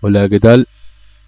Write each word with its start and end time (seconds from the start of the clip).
Hola, 0.00 0.28
¿qué 0.28 0.40
tal? 0.40 0.66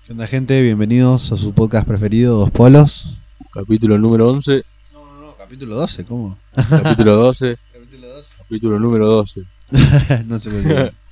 ¿Qué 0.07 0.13
onda 0.13 0.27
gente? 0.27 0.61
Bienvenidos 0.63 1.33
a 1.33 1.37
su 1.39 1.53
podcast 1.53 1.87
preferido, 1.87 2.39
Dos 2.39 2.51
Polos. 2.51 3.05
Capítulo 3.53 3.99
número 3.99 4.31
11, 4.31 4.65
No, 4.95 5.05
no, 5.07 5.21
no, 5.27 5.35
capítulo 5.37 5.75
12, 5.77 6.05
¿cómo? 6.05 6.37
capítulo 6.55 7.17
12, 7.17 7.57
Capítulo 7.73 8.09
12. 8.09 8.29
capítulo 8.39 8.79
número 8.79 9.07
12. 9.09 9.41
no 10.27 10.39
por 10.39 10.63
qué. 10.63 10.93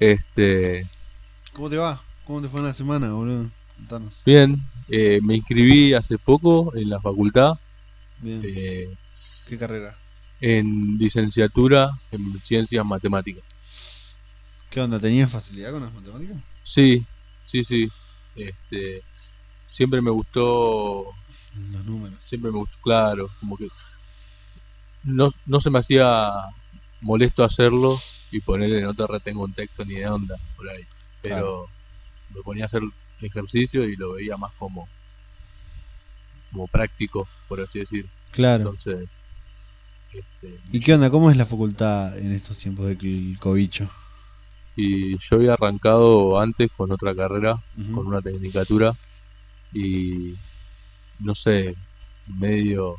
Este, 0.00 0.84
¿Cómo 1.52 1.70
te 1.70 1.76
va? 1.76 2.00
¿Cómo 2.26 2.40
te 2.42 2.48
fue 2.48 2.58
en 2.60 2.66
la 2.66 2.74
semana, 2.74 3.12
boludo? 3.12 3.46
Contanos. 3.76 4.12
bien, 4.26 4.56
eh, 4.88 5.20
me 5.22 5.36
inscribí 5.36 5.94
hace 5.94 6.18
poco 6.18 6.74
en 6.76 6.88
la 6.90 6.98
facultad 7.00 7.52
Bien. 8.20 8.40
eh, 8.44 8.88
¿Qué 9.48 9.58
carrera? 9.58 9.94
en 10.40 10.98
licenciatura 10.98 11.88
en 12.10 12.40
ciencias 12.42 12.84
matemáticas. 12.84 13.44
¿Qué 14.70 14.80
onda? 14.80 14.98
¿Tenías 14.98 15.30
facilidad 15.30 15.70
con 15.70 15.82
las 15.82 15.92
matemáticas? 15.92 16.36
Sí, 16.64 17.04
sí, 17.46 17.64
sí. 17.64 17.90
Este, 18.36 19.02
siempre 19.70 20.00
me 20.00 20.10
gustó, 20.10 21.04
Los 21.72 21.84
números. 21.86 22.18
siempre 22.24 22.50
me 22.50 22.58
gustó, 22.58 22.76
claro, 22.82 23.28
como 23.40 23.56
que 23.56 23.68
no, 25.04 25.30
no 25.46 25.60
se 25.60 25.70
me 25.70 25.80
hacía 25.80 26.30
molesto 27.02 27.42
hacerlo 27.44 28.00
y 28.30 28.40
ponerle 28.40 28.80
no 28.82 28.94
te 28.94 29.06
retengo 29.06 29.42
un 29.44 29.52
texto 29.52 29.84
ni 29.84 29.94
de 29.96 30.06
onda 30.08 30.36
por 30.56 30.68
ahí. 30.68 30.82
Pero 31.22 31.36
Claro. 31.36 31.68
me 32.34 32.42
ponía 32.42 32.64
a 32.64 32.66
hacer 32.66 32.82
ejercicio 33.20 33.84
y 33.84 33.96
lo 33.96 34.14
veía 34.14 34.36
más 34.36 34.52
como 34.58 34.88
como 36.52 36.66
práctico, 36.68 37.26
por 37.48 37.60
así 37.62 37.78
decir. 37.80 38.06
Claro. 38.32 38.64
Entonces, 38.64 39.08
este, 40.12 40.54
¿Y 40.70 40.80
qué 40.80 40.94
onda? 40.94 41.10
¿Cómo 41.10 41.30
es 41.30 41.36
la 41.36 41.46
facultad 41.46 42.16
en 42.18 42.32
estos 42.32 42.58
tiempos 42.58 42.86
del 42.86 43.36
cobicho? 43.40 43.88
Y 44.76 45.18
yo 45.18 45.36
había 45.36 45.54
arrancado 45.54 46.40
antes 46.40 46.70
con 46.76 46.90
otra 46.90 47.14
carrera, 47.14 47.58
con 47.94 48.06
una 48.06 48.22
tecnicatura 48.22 48.94
y 49.72 50.34
no 51.20 51.34
sé, 51.34 51.74
medio 52.38 52.94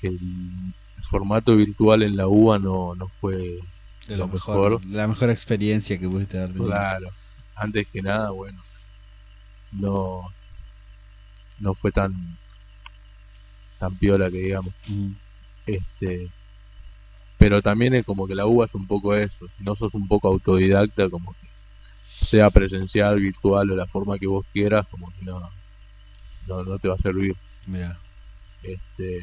que 0.00 0.08
el 0.08 0.18
formato 1.02 1.56
virtual 1.56 2.02
en 2.02 2.16
la 2.16 2.26
UBA 2.26 2.58
no, 2.58 2.94
no 2.94 3.06
fue 3.06 3.58
lo 4.08 4.16
lo 4.16 4.28
mejor, 4.28 4.72
mejor. 4.72 4.86
La 4.86 5.08
mejor 5.08 5.30
experiencia 5.30 5.98
que 5.98 6.08
pudiste 6.08 6.38
dar. 6.38 6.50
claro. 6.52 7.08
Antes 7.56 7.86
que 7.88 8.02
nada, 8.02 8.30
bueno, 8.30 8.58
no, 9.72 10.22
no 11.60 11.74
fue 11.74 11.92
tan 11.92 12.12
tan 13.78 13.94
piola 13.96 14.30
que 14.30 14.38
digamos. 14.38 14.72
Este, 15.66 16.28
pero 17.42 17.60
también 17.60 17.92
es 17.92 18.06
como 18.06 18.28
que 18.28 18.36
la 18.36 18.46
UBA 18.46 18.66
es 18.66 18.74
un 18.76 18.86
poco 18.86 19.16
eso. 19.16 19.48
Si 19.48 19.64
no 19.64 19.74
sos 19.74 19.92
un 19.94 20.06
poco 20.06 20.28
autodidacta, 20.28 21.10
como 21.10 21.32
que 21.32 21.46
sea 22.24 22.50
presencial, 22.50 23.18
virtual 23.18 23.68
o 23.68 23.74
la 23.74 23.84
forma 23.84 24.16
que 24.16 24.28
vos 24.28 24.46
quieras, 24.52 24.86
como 24.88 25.10
que 25.10 25.24
no, 25.24 25.40
no, 26.46 26.62
no 26.62 26.78
te 26.78 26.86
va 26.86 26.94
a 26.94 26.98
servir. 26.98 27.34
Mira. 27.66 27.98
Este, 28.62 29.20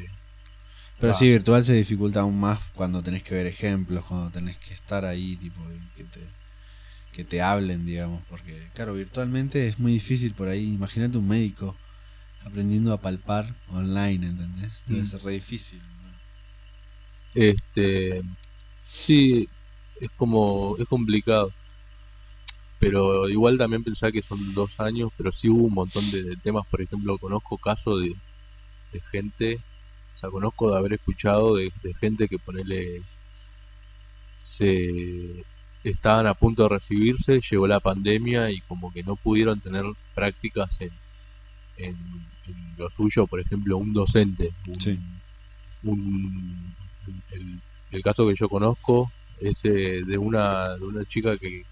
Pero 0.99 1.17
sí, 1.17 1.29
virtual 1.29 1.63
se 1.63 1.71
dificulta 1.71 2.19
aún 2.19 2.37
más 2.37 2.59
cuando 2.75 3.01
tenés 3.01 3.23
que 3.23 3.35
ver 3.35 3.47
ejemplos, 3.47 4.03
cuando 4.03 4.29
tenés 4.31 4.57
que 4.57 4.73
estar 4.73 5.05
ahí, 5.05 5.37
tipo, 5.37 5.61
que 5.95 6.03
te, 6.03 6.19
que 7.13 7.23
te 7.23 7.41
hablen, 7.41 7.85
digamos, 7.85 8.21
porque, 8.29 8.53
claro, 8.73 8.95
virtualmente 8.95 9.69
es 9.69 9.79
muy 9.79 9.93
difícil 9.93 10.33
por 10.33 10.49
ahí. 10.49 10.73
Imagínate 10.73 11.17
un 11.17 11.27
médico 11.29 11.73
aprendiendo 12.45 12.91
a 12.91 12.97
palpar 12.99 13.47
online, 13.69 14.27
¿entendés? 14.27 14.71
Debe 14.87 15.03
Mm. 15.03 15.09
ser 15.09 15.23
re 15.23 15.31
difícil. 15.35 15.79
Este, 17.35 18.21
sí, 19.05 19.47
es 20.01 20.09
como, 20.17 20.75
es 20.79 20.87
complicado. 20.87 21.51
Pero 22.79 23.27
igual 23.27 23.57
también 23.57 23.83
pensar 23.83 24.11
que 24.11 24.21
son 24.21 24.53
dos 24.53 24.79
años, 24.79 25.11
pero 25.17 25.31
sí 25.33 25.49
hubo 25.49 25.63
un 25.67 25.73
montón 25.73 26.09
de, 26.11 26.23
de 26.23 26.35
temas, 26.37 26.65
por 26.67 26.81
ejemplo, 26.81 27.17
conozco 27.17 27.57
casos 27.57 28.01
de, 28.01 28.09
de 28.93 29.01
gente, 29.11 29.55
o 29.55 30.19
sea, 30.19 30.29
conozco 30.29 30.71
de 30.71 30.77
haber 30.77 30.93
escuchado 30.93 31.55
de, 31.55 31.69
de 31.83 31.93
gente 31.93 32.29
que 32.29 32.39
ponele, 32.39 33.01
se 34.43 35.43
estaban 35.83 36.27
a 36.27 36.33
punto 36.33 36.63
de 36.63 36.69
recibirse, 36.69 37.41
llegó 37.41 37.67
la 37.67 37.79
pandemia 37.79 38.51
y 38.51 38.59
como 38.61 38.91
que 38.91 39.03
no 39.03 39.15
pudieron 39.17 39.59
tener 39.59 39.83
prácticas 40.15 40.81
en, 40.81 40.91
en, 41.77 41.89
en 41.95 42.55
lo 42.77 42.89
suyo, 42.89 43.27
por 43.27 43.39
ejemplo, 43.39 43.77
un 43.77 43.93
docente, 43.93 44.49
un, 44.67 44.79
Sí. 44.81 44.97
un- 45.83 46.69
el, 47.33 47.59
el 47.91 48.01
caso 48.03 48.27
que 48.27 48.35
yo 48.35 48.49
conozco 48.49 49.09
es 49.41 49.63
eh, 49.65 50.03
de 50.05 50.17
una 50.17 50.69
de 50.77 50.85
una 50.85 51.05
chica 51.05 51.37
que 51.37 51.63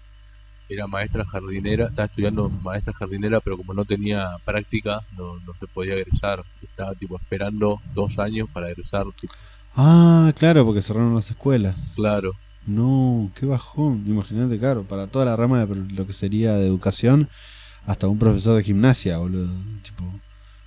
era 0.70 0.86
maestra 0.86 1.24
jardinera, 1.24 1.86
estaba 1.86 2.06
estudiando 2.06 2.50
maestra 2.62 2.92
jardinera, 2.92 3.40
pero 3.40 3.56
como 3.56 3.72
no 3.72 3.84
tenía 3.86 4.28
práctica, 4.44 5.00
no, 5.16 5.24
no 5.46 5.52
se 5.58 5.66
podía 5.68 5.94
egresar. 5.94 6.42
Estaba 6.62 6.94
tipo 6.94 7.16
esperando 7.16 7.80
dos 7.94 8.18
años 8.18 8.48
para 8.52 8.70
egresar, 8.70 9.06
tipo, 9.18 9.32
Ah, 9.76 10.32
claro, 10.38 10.64
porque 10.66 10.82
cerraron 10.82 11.14
las 11.14 11.30
escuelas. 11.30 11.74
claro. 11.94 12.32
No, 12.66 13.30
qué 13.40 13.46
bajón. 13.46 14.04
Imagínate, 14.06 14.58
claro, 14.58 14.82
para 14.82 15.06
toda 15.06 15.24
la 15.24 15.36
rama 15.36 15.64
de 15.64 15.74
lo 15.94 16.06
que 16.06 16.12
sería 16.12 16.52
de 16.54 16.66
educación, 16.66 17.26
hasta 17.86 18.08
un 18.08 18.18
profesor 18.18 18.56
de 18.58 18.62
gimnasia, 18.64 19.16
boludo. 19.16 19.48
Tipo, 19.82 20.04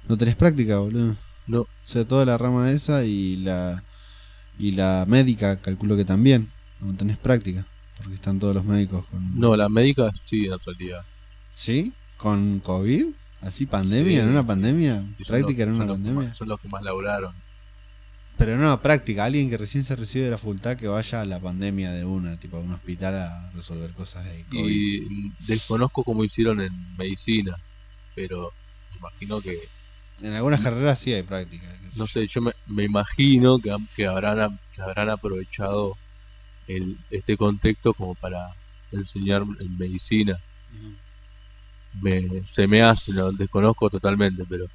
no 0.10 0.18
tenés 0.18 0.36
práctica, 0.36 0.80
boludo. 0.80 1.16
No, 1.48 1.62
O 1.62 1.68
sea, 1.86 2.04
toda 2.06 2.26
la 2.26 2.40
rama 2.40 2.72
esa 2.72 3.04
y 3.04 3.36
la 3.38 3.80
y 4.62 4.72
la 4.72 5.06
médica, 5.08 5.56
calculo 5.58 5.98
que 5.98 6.06
también. 6.06 6.48
No 6.82 6.94
tenés 6.94 7.18
práctica, 7.18 7.64
porque 7.98 8.14
están 8.16 8.40
todos 8.40 8.56
los 8.56 8.66
médicos 8.66 9.06
con... 9.06 9.40
no, 9.40 9.56
la 9.56 9.70
médica 9.70 10.10
sí, 10.26 10.46
en 10.48 10.58
realidad. 10.66 11.02
¿Sí? 11.56 11.94
¿Con 12.18 12.60
COVID? 12.60 13.06
¿Así 13.44 13.66
pandemia? 13.66 14.14
Sí. 14.14 14.20
¿En 14.20 14.30
una 14.30 14.44
pandemia? 14.46 15.04
Los- 15.20 15.28
¿Práctica 15.28 15.64
en 15.64 15.74
una 15.74 15.88
pandemia? 15.88 16.28
más- 16.30 16.38
son 16.38 16.48
los 16.50 16.60
que 16.60 16.68
más 16.70 16.82
laburaron. 16.84 17.32
Pero 18.38 18.58
no, 18.58 18.80
práctica. 18.82 19.26
Alguien 19.26 19.50
que 19.50 19.58
recién 19.58 19.84
se 19.86 19.96
recibe 19.96 20.26
de 20.26 20.32
la 20.32 20.38
facultad 20.38 20.76
que 20.78 20.88
vaya 20.88 21.22
a 21.22 21.26
la 21.26 21.38
pandemia 21.40 21.92
de 21.92 22.06
una, 22.06 22.36
tipo 22.38 22.58
a 22.58 22.62
un 22.62 22.72
hospital 22.74 23.14
a 23.16 23.52
resolver 23.56 23.92
cosas 23.92 24.24
de 24.26 24.44
COVID. 24.50 24.66
Y 24.72 25.32
desconozco 25.48 26.04
cómo 26.04 26.24
hicieron 26.24 26.62
en 26.62 26.72
medicina, 26.98 27.56
pero 28.16 28.52
imagino 28.98 29.42
que 29.42 29.60
En 30.24 30.34
algunas 30.34 30.62
carreras 30.62 31.00
sí 31.00 31.14
hay 31.14 31.22
práctica. 31.24 31.68
No 31.98 32.08
sé, 32.08 32.28
yo 32.28 32.42
me, 32.42 32.52
me 32.68 32.84
imagino 32.86 33.60
que, 33.60 33.76
que 33.96 34.08
habrán 34.08 34.50
que 34.76 34.82
habrán 34.82 35.10
aprovechado 35.10 35.94
el, 36.68 36.98
este 37.12 37.38
contexto 37.38 37.94
como 37.96 38.16
para 38.16 38.40
enseñar 38.92 39.44
en 39.44 39.78
medicina. 39.80 40.38
Me, 42.02 42.22
se 42.46 42.68
me 42.68 42.82
hace, 42.82 43.12
lo 43.14 43.32
desconozco 43.34 43.90
totalmente, 43.90 44.44
pero 44.48 44.66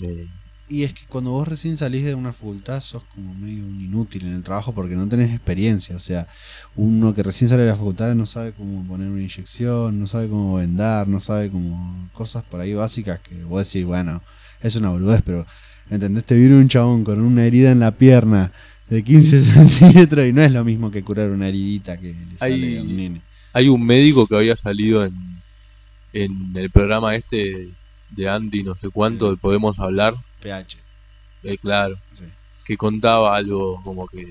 me- 0.00 0.26
Y 0.68 0.84
es 0.84 0.94
que 0.94 1.06
cuando 1.08 1.32
vos 1.32 1.48
recién 1.48 1.76
salís 1.78 2.04
de 2.04 2.14
una 2.14 2.32
facultad 2.32 2.80
sos 2.82 3.04
como 3.14 3.34
medio 3.36 3.64
un 3.66 3.80
inútil 3.82 4.24
en 4.26 4.34
el 4.36 4.44
trabajo 4.44 4.74
porque 4.74 4.96
no 4.96 5.08
tenés 5.08 5.32
experiencia. 5.34 5.96
O 5.96 6.00
sea, 6.00 6.26
uno 6.76 7.14
que 7.14 7.22
recién 7.24 7.50
sale 7.50 7.62
de 7.64 7.70
la 7.70 7.76
facultad 7.76 8.14
no 8.14 8.26
sabe 8.26 8.52
cómo 8.54 8.86
poner 8.88 9.08
una 9.10 9.22
inyección, 9.22 10.00
no 10.00 10.06
sabe 10.08 10.28
cómo 10.28 10.56
vendar, 10.56 11.08
no 11.08 11.20
sabe 11.20 11.50
cómo 11.50 12.10
cosas 12.14 12.44
por 12.46 12.60
ahí 12.60 12.74
básicas 12.74 13.20
que 13.22 13.44
vos 13.44 13.64
decís, 13.66 13.86
bueno, 13.86 14.20
es 14.62 14.76
una 14.76 14.90
boludez, 14.90 15.22
pero 15.26 15.46
¿entendés? 15.90 16.24
Te 16.24 16.36
viene 16.36 16.56
un 16.56 16.68
chabón 16.68 17.04
con 17.04 17.20
una 17.20 17.44
herida 17.44 17.70
en 17.70 17.80
la 17.80 17.90
pierna 17.90 18.50
de 18.90 19.02
15 19.02 19.44
centímetros 19.52 20.26
y 20.26 20.32
no 20.32 20.42
es 20.42 20.52
lo 20.52 20.64
mismo 20.64 20.90
que 20.90 21.02
curar 21.02 21.28
una 21.30 21.48
heridita 21.48 21.96
que 21.98 22.08
le 22.08 22.36
sale 22.38 22.54
Hay- 22.54 22.76
a 22.78 22.82
un 22.82 22.96
nene. 22.96 23.20
hay 23.54 23.68
un 23.68 23.84
médico 23.84 24.26
que 24.26 24.36
había 24.36 24.56
salido 24.56 25.04
en, 25.04 25.12
en 26.14 26.32
el 26.56 26.70
programa 26.70 27.14
este 27.14 27.68
de 28.10 28.28
Andy, 28.28 28.62
no 28.62 28.74
sé 28.74 28.88
cuánto, 28.90 29.30
de 29.30 29.36
Podemos 29.36 29.78
Hablar, 29.78 30.14
PH. 30.42 30.76
eh, 31.44 31.58
claro, 31.58 31.94
sí. 31.96 32.24
que 32.64 32.76
contaba 32.76 33.36
algo 33.36 33.80
como 33.84 34.06
que... 34.08 34.26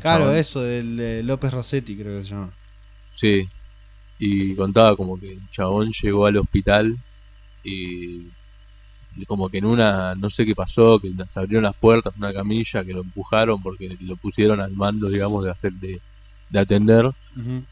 Claro, 0.00 0.24
chabón- 0.26 0.36
eso 0.36 0.62
del 0.62 0.96
de 0.96 1.22
López 1.22 1.50
Rossetti 1.52 1.94
creo 1.96 2.18
que 2.18 2.24
se 2.24 2.30
llama. 2.34 2.48
Sí, 3.14 3.46
y 4.18 4.54
contaba 4.54 4.96
como 4.96 5.20
que 5.20 5.30
el 5.30 5.38
chabón 5.50 5.92
llegó 6.02 6.24
al 6.24 6.38
hospital 6.38 6.96
y 7.64 8.22
como 9.26 9.48
que 9.50 9.58
en 9.58 9.64
una, 9.66 10.14
no 10.16 10.30
sé 10.30 10.46
qué 10.46 10.54
pasó, 10.54 11.00
que 11.00 11.10
se 11.12 11.38
abrieron 11.40 11.64
las 11.64 11.76
puertas, 11.76 12.16
una 12.16 12.32
camilla, 12.32 12.84
que 12.84 12.94
lo 12.94 13.02
empujaron 13.02 13.62
porque 13.62 13.96
lo 14.00 14.16
pusieron 14.16 14.60
al 14.60 14.72
mando, 14.74 15.08
digamos, 15.08 15.44
de 15.44 15.50
hacer 15.50 15.72
de, 15.74 16.02
de 16.48 16.58
atender 16.58 17.10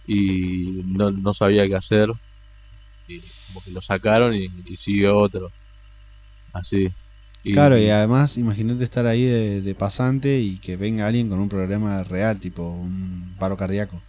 y 0.07 0.83
no, 0.87 1.11
no 1.13 1.35
sabía 1.35 1.67
qué 1.69 1.77
hacer 1.77 2.11
y 3.07 3.21
como 3.47 3.63
que 3.63 3.71
lo 3.73 3.83
sacaron 3.83 4.35
y, 4.35 4.45
y 4.67 4.77
siguió 4.77 5.19
otro, 5.19 5.53
así. 6.53 6.89
Y, 7.43 7.53
Claro, 7.53 7.77
y 7.79 7.89
además 7.91 8.37
imagínate 8.37 8.85
estar 8.85 9.07
ahí 9.07 9.25
de, 9.25 9.61
de 9.61 9.75
pasante 9.75 10.39
y 10.41 10.59
que 10.61 10.77
venga 10.77 11.07
alguien 11.09 11.29
con 11.29 11.41
un 11.41 11.49
problema 11.49 12.03
real, 12.05 12.39
tipo 12.39 12.63
un 12.63 13.35
paro 13.39 13.57
cardíaco. 13.57 14.01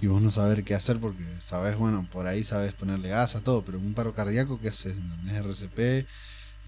Y 0.00 0.06
vos 0.08 0.22
no 0.22 0.30
saber 0.30 0.64
qué 0.64 0.74
hacer 0.76 0.98
porque 1.00 1.24
sabes, 1.40 1.76
bueno, 1.78 2.06
por 2.12 2.26
ahí 2.26 2.44
sabes 2.44 2.74
ponerle 2.74 3.10
gas 3.10 3.36
a 3.36 3.42
todo, 3.42 3.62
pero 3.64 3.80
un 3.80 3.94
paro 3.94 4.14
cardíaco, 4.14 4.60
¿qué 4.60 4.68
haces? 4.68 4.96
Es 5.26 5.32
RCP 5.34 6.06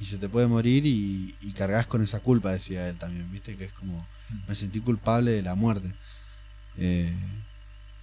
y 0.00 0.06
se 0.06 0.18
te 0.18 0.28
puede 0.30 0.48
morir 0.48 0.86
y, 0.86 1.36
y 1.42 1.52
cargas 1.54 1.86
con 1.88 2.02
esa 2.04 2.20
culpa, 2.20 2.52
decía 2.52 2.88
él 2.88 2.98
también, 2.98 3.30
viste, 3.32 3.56
que 3.56 3.66
es 3.66 3.74
como, 3.74 4.10
me 4.48 4.56
sentí 4.56 4.80
culpable 4.80 5.32
de 5.32 5.42
la 5.42 5.56
muerte. 5.56 5.88
Eh, 6.76 7.12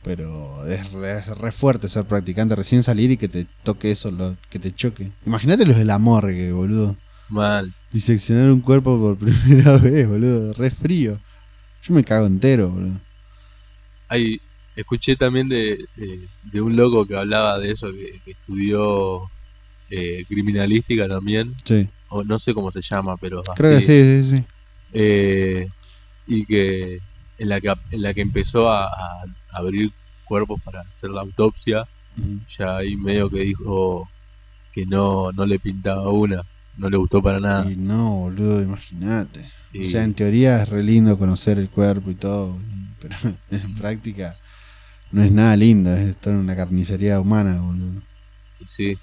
Pero 0.04 0.68
es, 0.68 0.82
es 0.94 1.28
re 1.38 1.52
fuerte 1.54 1.90
ser 1.90 2.06
practicante, 2.06 2.56
recién 2.56 2.84
salir 2.84 3.12
y 3.12 3.18
que 3.18 3.30
te 3.30 3.46
toque 3.64 3.92
eso, 3.92 4.12
lo, 4.12 4.38
que 4.50 4.60
te 4.60 4.74
choque. 4.76 5.16
Imagínate 5.26 5.66
los 5.66 5.78
de 5.78 5.86
la 5.86 6.00
morgue, 6.00 6.52
boludo. 6.54 7.02
Mal. 7.30 7.74
Diseccionar 7.92 8.52
un 8.52 8.62
cuerpo 8.62 9.00
por 9.00 9.18
primera 9.20 9.78
vez, 9.78 10.08
boludo. 10.08 10.54
Re 10.54 10.72
frío. 10.72 11.22
Yo 11.82 11.94
me 11.96 12.06
cago 12.06 12.28
entero, 12.28 12.70
boludo. 12.72 13.02
Hay, 14.10 14.42
escuché 14.76 15.16
también 15.16 15.50
de, 15.50 15.78
de, 15.96 16.30
de 16.44 16.62
un 16.62 16.76
loco 16.76 17.06
que 17.06 17.16
hablaba 17.18 17.60
de 17.60 17.72
eso, 17.72 17.92
que, 17.92 18.22
que 18.24 18.32
estudió 18.32 19.32
eh, 19.90 20.26
criminalística 20.28 21.08
también. 21.08 21.54
Sí. 21.66 21.88
O 22.10 22.24
no 22.24 22.40
sé 22.40 22.54
cómo 22.54 22.72
se 22.72 22.82
llama, 22.82 23.18
pero 23.18 23.44
Creo 23.56 23.78
así. 23.78 23.86
que 23.86 24.22
sí, 24.22 24.30
sí, 24.30 24.38
sí. 24.38 24.44
Eh, 24.94 25.68
y 26.28 26.46
que 26.46 27.00
en 27.40 27.50
la 27.50 27.60
que 27.62 27.72
en 27.92 28.02
la 28.02 28.14
que 28.14 28.22
empezó 28.22 28.70
a, 28.72 28.86
a 28.86 29.24
abrir 29.54 29.92
cuerpos 30.26 30.62
para 30.64 30.82
hacer 30.82 31.10
la 31.12 31.22
autopsia, 31.22 31.86
ya 32.58 32.78
ahí 32.78 32.96
medio 32.98 33.30
que 33.30 33.42
dijo 33.42 34.08
que 34.74 34.86
no, 34.86 35.32
no 35.34 35.46
le 35.46 35.60
pintaba 35.60 36.10
una, 36.10 36.42
no 36.78 36.90
le 36.90 36.98
gustó 36.98 37.22
para 37.22 37.40
nada. 37.40 37.70
Y 37.72 37.76
no, 37.76 38.12
boludo, 38.22 38.62
imagínate. 38.62 39.40
Y- 39.74 39.88
O 39.88 39.92
sea, 39.92 40.04
en 40.04 40.14
teoría 40.14 40.64
es 40.64 40.70
re 40.70 40.84
lindo 40.84 41.18
conocer 41.18 41.58
el 41.60 41.70
cuerpo 41.70 42.10
y 42.10 42.16
todo, 42.16 42.58
pero 43.02 43.16
en 43.52 43.76
práctica 43.76 44.36
no 45.12 45.24
es 45.24 45.32
nada 45.32 45.56
lindo, 45.56 45.94
es 45.96 46.08
estar 46.10 46.34
en 46.34 46.40
una 46.40 46.56
carnicería 46.56 47.20
humana, 47.20 47.60
boludo. 47.62 48.02
sí, 48.66 48.98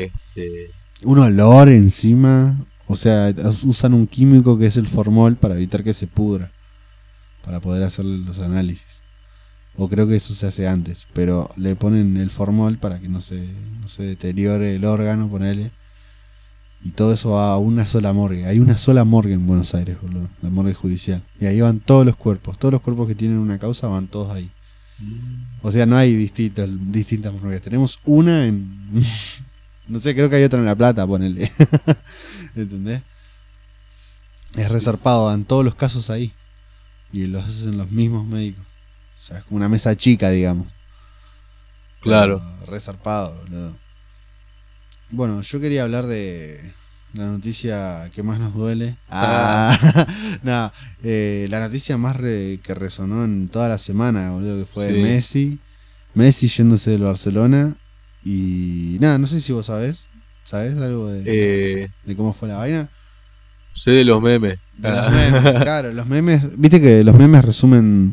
este, 0.00 0.70
Un 1.04 1.18
olor 1.18 1.68
encima, 1.68 2.54
o 2.86 2.96
sea, 2.96 3.32
usan 3.62 3.94
un 3.94 4.06
químico 4.06 4.58
que 4.58 4.66
es 4.66 4.76
el 4.76 4.88
formol 4.88 5.36
para 5.36 5.54
evitar 5.54 5.82
que 5.82 5.94
se 5.94 6.06
pudra, 6.06 6.48
para 7.44 7.60
poder 7.60 7.84
hacer 7.84 8.04
los 8.04 8.38
análisis. 8.38 8.92
O 9.76 9.88
creo 9.88 10.06
que 10.06 10.16
eso 10.16 10.34
se 10.34 10.46
hace 10.46 10.68
antes, 10.68 11.06
pero 11.14 11.50
le 11.56 11.74
ponen 11.76 12.16
el 12.18 12.30
formol 12.30 12.76
para 12.76 12.98
que 12.98 13.08
no 13.08 13.22
se, 13.22 13.42
no 13.80 13.88
se 13.88 14.02
deteriore 14.02 14.76
el 14.76 14.84
órgano, 14.84 15.28
ponele. 15.28 15.70
Y 16.84 16.90
todo 16.90 17.14
eso 17.14 17.30
va 17.30 17.52
a 17.52 17.58
una 17.58 17.86
sola 17.86 18.12
morgue. 18.12 18.44
Hay 18.46 18.58
una 18.58 18.76
sola 18.76 19.04
morgue 19.04 19.34
en 19.34 19.46
Buenos 19.46 19.74
Aires, 19.74 19.96
boludo, 20.02 20.28
la 20.42 20.50
morgue 20.50 20.74
judicial. 20.74 21.22
Y 21.40 21.46
ahí 21.46 21.60
van 21.60 21.78
todos 21.80 22.04
los 22.04 22.16
cuerpos, 22.16 22.58
todos 22.58 22.72
los 22.72 22.82
cuerpos 22.82 23.08
que 23.08 23.14
tienen 23.14 23.38
una 23.38 23.58
causa 23.58 23.86
van 23.86 24.08
todos 24.08 24.30
ahí. 24.30 24.50
O 25.62 25.72
sea, 25.72 25.86
no 25.86 25.96
hay 25.96 26.14
distintas, 26.14 26.68
distintas 26.92 27.32
morgues. 27.32 27.62
Tenemos 27.62 27.98
una 28.04 28.46
en. 28.46 28.66
No 29.88 30.00
sé, 30.00 30.14
creo 30.14 30.30
que 30.30 30.36
hay 30.36 30.44
otra 30.44 30.58
en 30.58 30.66
La 30.66 30.74
Plata, 30.74 31.06
ponele. 31.06 31.50
¿Entendés? 32.56 33.02
Es 34.56 34.70
resarpado, 34.70 35.26
van 35.26 35.44
todos 35.44 35.64
los 35.64 35.74
casos 35.74 36.10
ahí. 36.10 36.30
Y 37.12 37.26
los 37.26 37.44
hacen 37.44 37.76
los 37.78 37.90
mismos 37.90 38.26
médicos. 38.26 38.64
O 39.24 39.26
sea, 39.28 39.38
es 39.38 39.44
como 39.44 39.56
una 39.58 39.68
mesa 39.68 39.96
chica, 39.96 40.30
digamos. 40.30 40.66
claro, 42.00 42.40
Pero 42.60 42.70
Resarpado, 42.72 43.34
boludo. 43.44 43.72
Bueno, 45.10 45.42
yo 45.42 45.60
quería 45.60 45.82
hablar 45.82 46.06
de 46.06 46.58
la 47.14 47.24
noticia 47.26 48.08
que 48.14 48.22
más 48.22 48.38
nos 48.40 48.54
duele. 48.54 48.94
Ah, 49.10 50.06
no, 50.42 50.72
eh, 51.04 51.46
la 51.50 51.60
noticia 51.60 51.96
más 51.98 52.16
re- 52.16 52.58
que 52.62 52.74
resonó 52.74 53.24
en 53.24 53.48
toda 53.48 53.68
la 53.68 53.78
semana, 53.78 54.30
boludo, 54.30 54.58
que 54.58 54.64
fue 54.72 54.88
Sí. 54.88 55.00
Messi. 55.02 55.58
Messi 56.14 56.48
yéndose 56.48 56.90
del 56.92 57.02
Barcelona. 57.02 57.72
Y 58.24 58.96
nada, 59.00 59.18
no 59.18 59.26
sé 59.26 59.40
si 59.40 59.52
vos 59.52 59.66
sabés. 59.66 59.98
¿Sabés 60.46 60.76
algo 60.76 61.08
de, 61.08 61.22
eh, 61.84 61.88
de 62.04 62.16
cómo 62.16 62.32
fue 62.32 62.48
la 62.48 62.56
vaina? 62.58 62.88
sé 63.74 63.90
de 63.92 64.04
los 64.04 64.20
memes. 64.22 64.58
De 64.78 64.90
los 64.90 65.10
memes, 65.10 65.42
claro, 65.62 65.92
los 65.92 66.06
memes, 66.06 66.58
viste 66.58 66.80
que 66.80 67.02
los 67.04 67.16
memes 67.16 67.44
resumen, 67.44 68.12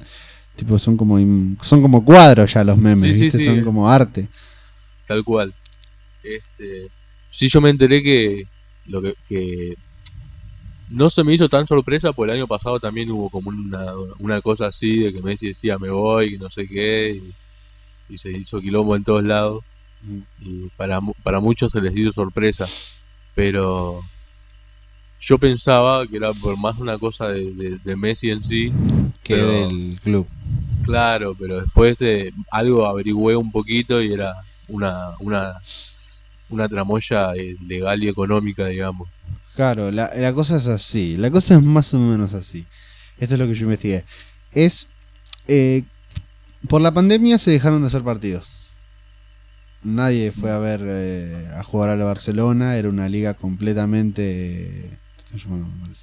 tipo, 0.56 0.80
son 0.80 0.96
como 0.96 1.18
son 1.64 1.82
como 1.82 2.06
cuadros 2.06 2.54
ya 2.54 2.64
los 2.64 2.78
memes, 2.78 3.14
Sí, 3.14 3.24
viste, 3.24 3.38
sí. 3.40 3.46
son 3.46 3.62
como 3.64 3.90
arte. 3.90 4.26
Tal 5.08 5.24
cual. 5.24 5.54
Este, 6.24 6.88
sí, 7.32 7.50
yo 7.50 7.60
me 7.62 7.72
enteré 7.72 8.02
que 8.02 8.46
lo 8.88 9.02
que, 9.02 9.14
que 9.28 9.76
no 10.92 11.10
se 11.10 11.24
me 11.24 11.34
hizo 11.34 11.50
tan 11.50 11.68
sorpresa, 11.68 12.14
porque 12.14 12.32
el 12.32 12.38
año 12.38 12.48
pasado 12.48 12.80
también 12.80 13.12
hubo 13.12 13.30
como 13.30 13.50
una, 13.50 13.86
una 14.20 14.42
cosa 14.42 14.68
así 14.68 15.00
de 15.00 15.14
que 15.14 15.22
Messi 15.22 15.48
decía 15.50 15.78
me 15.78 15.90
voy, 15.90 16.36
y 16.36 16.38
no 16.38 16.50
sé 16.50 16.68
qué, 16.68 17.20
y, 18.10 18.14
y 18.14 18.18
se 18.18 18.32
hizo 18.32 18.62
quilombo 18.62 18.96
en 18.96 19.04
todos 19.04 19.24
lados. 19.24 19.64
Para, 20.78 21.00
para 21.24 21.40
muchos 21.40 21.72
se 21.72 21.82
les 21.82 21.94
dio 21.94 22.12
sorpresa, 22.12 22.68
pero 23.36 24.02
yo 25.22 25.38
pensaba 25.38 26.08
que 26.08 26.18
era 26.18 26.32
por 26.34 26.58
más 26.58 26.78
una 26.78 26.98
cosa 26.98 27.28
de, 27.30 27.52
de- 27.54 27.78
de 27.80 27.96
Messi 27.96 28.30
en 28.32 28.44
sí, 28.44 28.72
Que 29.24 29.36
Pero- 29.36 29.48
del 29.68 30.00
club. 30.04 30.28
Claro, 30.86 31.36
pero 31.40 31.60
después 31.62 31.98
de 32.00 32.34
algo 32.52 32.88
averigüé 32.88 33.36
un 33.36 33.52
poquito 33.52 34.02
y 34.02 34.12
era 34.14 34.34
una 34.70 35.10
una 35.20 35.54
una 36.50 36.68
tramoya 36.68 37.34
eh, 37.36 37.56
legal 37.68 38.02
y 38.04 38.08
económica, 38.08 38.66
digamos. 38.66 39.08
Claro, 39.56 39.92
la, 39.92 40.10
la 40.16 40.34
cosa 40.34 40.58
es 40.58 40.66
así, 40.66 41.16
la 41.18 41.30
cosa 41.30 41.56
es 41.56 41.62
más 41.62 41.94
o 41.94 42.00
menos 42.00 42.34
así. 42.34 42.66
Esto 43.20 43.36
es 43.36 43.40
lo 43.40 43.46
que 43.46 43.54
yo 43.56 43.66
investigué. 43.66 44.04
Es, 44.54 44.88
eh, 45.48 45.84
por 46.70 46.82
la 46.82 46.92
pandemia 46.92 47.38
se 47.38 47.52
dejaron 47.52 47.82
de 47.82 47.90
hacer 47.90 48.02
partidos. 48.02 48.46
Nadie 49.84 50.32
fue 50.32 50.52
a 50.52 50.58
ver, 50.58 50.82
eh, 50.84 51.48
a 51.58 51.64
jugar 51.64 51.90
al 51.90 52.04
Barcelona, 52.04 52.76
era 52.78 52.90
una 52.90 53.08
liga 53.08 53.34
completamente... 53.34 54.90
parece. 55.32 56.00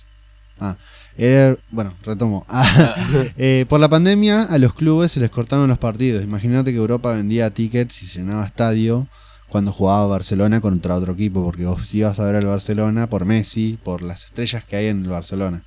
Ah, 0.61 0.75
era, 1.19 1.56
bueno, 1.73 1.93
retomo. 2.05 2.44
Ah, 2.50 2.94
eh, 3.37 3.67
por 3.69 3.81
la 3.81 3.88
pandemia 3.88 4.44
a 4.44 4.58
los 4.58 4.75
clubes 4.75 5.12
se 5.12 5.20
les 5.20 5.31
cortaron 5.31 5.69
los 5.69 5.78
partidos. 5.78 6.25
Imagínate 6.25 6.70
que 6.73 6.78
Europa 6.78 7.12
vendía 7.12 7.50
tickets 7.50 8.02
y 8.02 8.06
llenaba 8.06 8.46
estadio 8.46 9.06
cuando 9.49 9.73
jugaba 9.73 10.06
Barcelona 10.06 10.61
contra 10.61 10.96
otro 10.96 11.12
equipo, 11.12 11.44
porque 11.44 11.67
vos 11.67 11.94
ibas 11.94 12.19
a 12.19 12.25
ver 12.25 12.37
al 12.37 12.46
Barcelona 12.46 13.06
por 13.06 13.25
Messi, 13.26 13.79
por 13.84 14.02
las 14.02 14.25
estrellas 14.25 14.64
que 14.64 14.76
hay 14.76 14.87
en 14.87 15.05
el 15.05 15.11
Barcelona. 15.11 15.61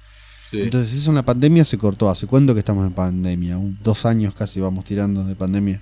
Sí, 0.52 0.62
Entonces 0.62 0.94
eso 0.94 1.10
en 1.12 1.16
la 1.16 1.22
pandemia 1.24 1.64
se 1.64 1.78
cortó. 1.78 2.10
¿Hace 2.10 2.26
cuánto 2.26 2.54
que 2.56 2.60
estamos 2.62 2.86
en 2.88 2.94
pandemia? 2.94 3.58
Un- 3.58 3.78
dos 3.84 4.06
años 4.06 4.34
casi 4.34 4.60
vamos 4.60 4.84
tirando 4.86 5.24
de 5.24 5.36
pandemia. 5.36 5.80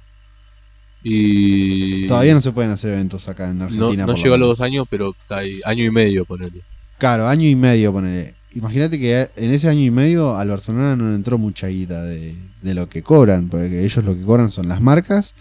Y 1.03 2.07
Todavía 2.07 2.33
no 2.33 2.41
se 2.41 2.51
pueden 2.51 2.71
hacer 2.71 2.93
eventos 2.93 3.27
acá 3.27 3.49
en 3.49 3.59
no, 3.59 3.65
Argentina. 3.65 4.05
no 4.05 4.15
llegó 4.15 4.35
a 4.35 4.37
los 4.37 4.49
dos 4.49 4.61
años, 4.61 4.87
pero 4.89 5.11
está 5.11 5.37
ahí, 5.37 5.59
año 5.65 5.83
y 5.83 5.89
medio, 5.91 6.25
ponele. 6.25 6.59
Claro, 6.97 7.27
año 7.27 7.47
y 7.47 7.55
medio, 7.55 7.93
ponele. 7.93 8.33
Imagínate 8.55 8.97
que 8.99 9.27
en 9.35 9.53
ese 9.53 9.67
año 9.69 9.81
y 9.81 9.91
medio 9.91 10.35
al 10.35 10.49
Barcelona 10.49 10.95
no 10.95 11.09
le 11.09 11.15
entró 11.15 11.37
mucha 11.37 11.67
guita 11.67 12.01
de, 12.03 12.33
de 12.63 12.73
lo 12.73 12.89
que 12.89 13.03
cobran, 13.03 13.47
porque 13.49 13.85
ellos 13.85 14.03
lo 14.03 14.15
que 14.15 14.21
cobran 14.23 14.51
son 14.51 14.67
las 14.67 14.81
marcas 14.81 15.33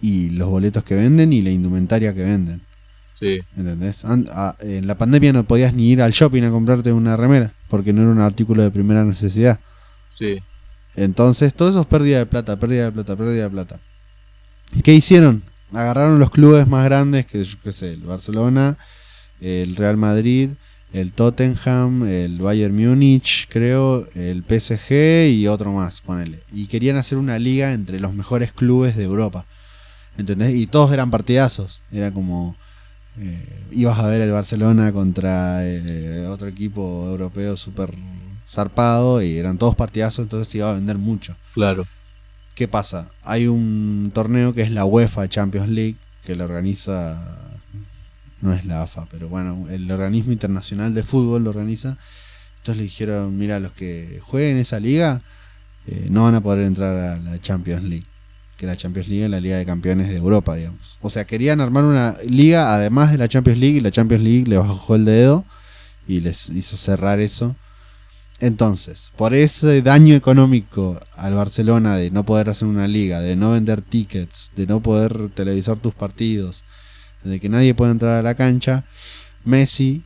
y 0.00 0.30
los 0.30 0.48
boletos 0.48 0.84
que 0.84 0.94
venden 0.94 1.32
y 1.32 1.42
la 1.42 1.50
indumentaria 1.50 2.14
que 2.14 2.22
venden. 2.22 2.60
Sí, 3.18 3.38
¿Entendés? 3.56 4.04
An- 4.04 4.28
a- 4.30 4.54
en 4.60 4.86
la 4.86 4.94
pandemia 4.94 5.32
no 5.32 5.44
podías 5.44 5.74
ni 5.74 5.90
ir 5.90 6.02
al 6.02 6.12
shopping 6.12 6.42
a 6.44 6.50
comprarte 6.50 6.92
una 6.92 7.16
remera, 7.16 7.50
porque 7.68 7.92
no 7.92 8.02
era 8.02 8.10
un 8.10 8.20
artículo 8.20 8.62
de 8.62 8.70
primera 8.70 9.04
necesidad. 9.04 9.58
sí, 10.14 10.38
Entonces, 10.96 11.52
todo 11.54 11.68
eso 11.70 11.80
es 11.82 11.86
pérdida 11.86 12.18
de 12.18 12.26
plata, 12.26 12.56
pérdida 12.56 12.86
de 12.86 12.92
plata, 12.92 13.16
pérdida 13.16 13.44
de 13.44 13.50
plata. 13.50 13.76
¿Qué 14.82 14.94
hicieron? 14.94 15.42
Agarraron 15.72 16.18
los 16.18 16.30
clubes 16.30 16.66
más 16.68 16.84
grandes, 16.84 17.26
que 17.26 17.44
yo 17.44 17.72
sé, 17.72 17.92
el 17.94 18.00
Barcelona, 18.00 18.76
el 19.40 19.74
Real 19.76 19.96
Madrid, 19.96 20.50
el 20.92 21.12
Tottenham, 21.12 22.06
el 22.06 22.38
Bayern 22.38 22.74
Múnich, 22.76 23.48
creo, 23.48 24.06
el 24.14 24.42
PSG 24.42 25.28
y 25.30 25.48
otro 25.48 25.72
más, 25.72 26.00
ponele. 26.02 26.38
Y 26.52 26.66
querían 26.68 26.96
hacer 26.96 27.18
una 27.18 27.38
liga 27.38 27.72
entre 27.72 28.00
los 28.00 28.14
mejores 28.14 28.52
clubes 28.52 28.96
de 28.96 29.04
Europa. 29.04 29.44
¿Entendés? 30.18 30.54
Y 30.54 30.66
todos 30.66 30.92
eran 30.92 31.10
partidazos. 31.10 31.80
Era 31.92 32.10
como... 32.12 32.56
eh, 33.18 33.62
ibas 33.72 33.98
a 33.98 34.06
ver 34.08 34.20
el 34.22 34.30
Barcelona 34.32 34.92
contra 34.92 35.60
eh, 35.66 36.26
otro 36.28 36.46
equipo 36.48 37.06
europeo 37.10 37.56
súper 37.56 37.90
zarpado 38.48 39.22
y 39.22 39.38
eran 39.38 39.58
todos 39.58 39.74
partidazos, 39.76 40.20
entonces 40.24 40.48
se 40.48 40.58
iba 40.58 40.70
a 40.70 40.74
vender 40.74 40.98
mucho. 40.98 41.34
claro. 41.54 41.86
¿Qué 42.56 42.66
pasa? 42.68 43.06
Hay 43.24 43.48
un 43.48 44.10
torneo 44.14 44.54
que 44.54 44.62
es 44.62 44.70
la 44.70 44.86
UEFA 44.86 45.28
Champions 45.28 45.68
League, 45.68 45.94
que 46.24 46.36
lo 46.36 46.44
organiza, 46.44 47.14
no 48.40 48.54
es 48.54 48.64
la 48.64 48.82
AFA, 48.82 49.06
pero 49.10 49.28
bueno, 49.28 49.66
el 49.68 49.90
organismo 49.90 50.32
internacional 50.32 50.94
de 50.94 51.02
fútbol 51.02 51.44
lo 51.44 51.50
organiza. 51.50 51.94
Entonces 52.60 52.76
le 52.78 52.82
dijeron, 52.84 53.38
mira, 53.38 53.60
los 53.60 53.72
que 53.72 54.20
jueguen 54.22 54.56
esa 54.56 54.80
liga 54.80 55.20
eh, 55.88 56.06
no 56.08 56.24
van 56.24 56.34
a 56.34 56.40
poder 56.40 56.64
entrar 56.64 56.96
a 56.96 57.18
la 57.18 57.38
Champions 57.42 57.84
League, 57.84 58.06
que 58.56 58.66
la 58.66 58.74
Champions 58.74 59.08
League 59.08 59.26
es 59.26 59.30
la 59.30 59.40
Liga 59.40 59.58
de 59.58 59.66
Campeones 59.66 60.08
de 60.08 60.16
Europa, 60.16 60.56
digamos. 60.56 60.96
O 61.02 61.10
sea, 61.10 61.26
querían 61.26 61.60
armar 61.60 61.84
una 61.84 62.16
liga 62.26 62.74
además 62.74 63.12
de 63.12 63.18
la 63.18 63.28
Champions 63.28 63.58
League 63.58 63.76
y 63.76 63.80
la 63.82 63.92
Champions 63.92 64.24
League 64.24 64.48
le 64.48 64.56
bajó 64.56 64.94
el 64.94 65.04
dedo 65.04 65.44
y 66.08 66.20
les 66.20 66.48
hizo 66.48 66.78
cerrar 66.78 67.20
eso. 67.20 67.54
Entonces, 68.40 69.08
por 69.16 69.34
ese 69.34 69.80
daño 69.80 70.14
económico 70.14 71.00
al 71.16 71.34
Barcelona 71.34 71.96
de 71.96 72.10
no 72.10 72.24
poder 72.24 72.50
hacer 72.50 72.68
una 72.68 72.86
liga, 72.86 73.20
de 73.20 73.34
no 73.34 73.52
vender 73.52 73.80
tickets, 73.80 74.50
de 74.56 74.66
no 74.66 74.80
poder 74.80 75.30
televisar 75.34 75.76
tus 75.78 75.94
partidos, 75.94 76.62
de 77.24 77.40
que 77.40 77.48
nadie 77.48 77.74
puede 77.74 77.92
entrar 77.92 78.18
a 78.18 78.22
la 78.22 78.34
cancha, 78.34 78.84
Messi, 79.44 80.02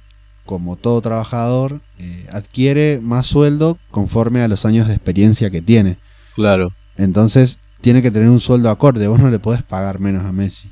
como 0.47 0.77
todo 0.77 1.01
trabajador, 1.01 1.81
eh, 1.99 2.27
adquiere 2.33 3.01
más 3.03 3.27
sueldo 3.27 3.77
conforme 3.91 4.43
a 4.43 4.49
los 4.49 4.65
años 4.65 4.87
de 4.87 4.95
experiencia 4.95 5.51
que 5.51 5.63
tiene. 5.63 5.97
Claro, 6.35 6.71
Entonces, 6.97 7.57
tiene 7.81 8.03
que 8.03 8.11
tener 8.11 8.29
un 8.29 8.41
sueldo 8.41 8.71
acorde. 8.71 9.09
Vos 9.09 9.21
no 9.21 9.31
le 9.31 9.39
podés 9.39 9.63
pagar 9.63 10.01
menos 10.01 10.25
a 10.25 10.33
Messi. 10.33 10.69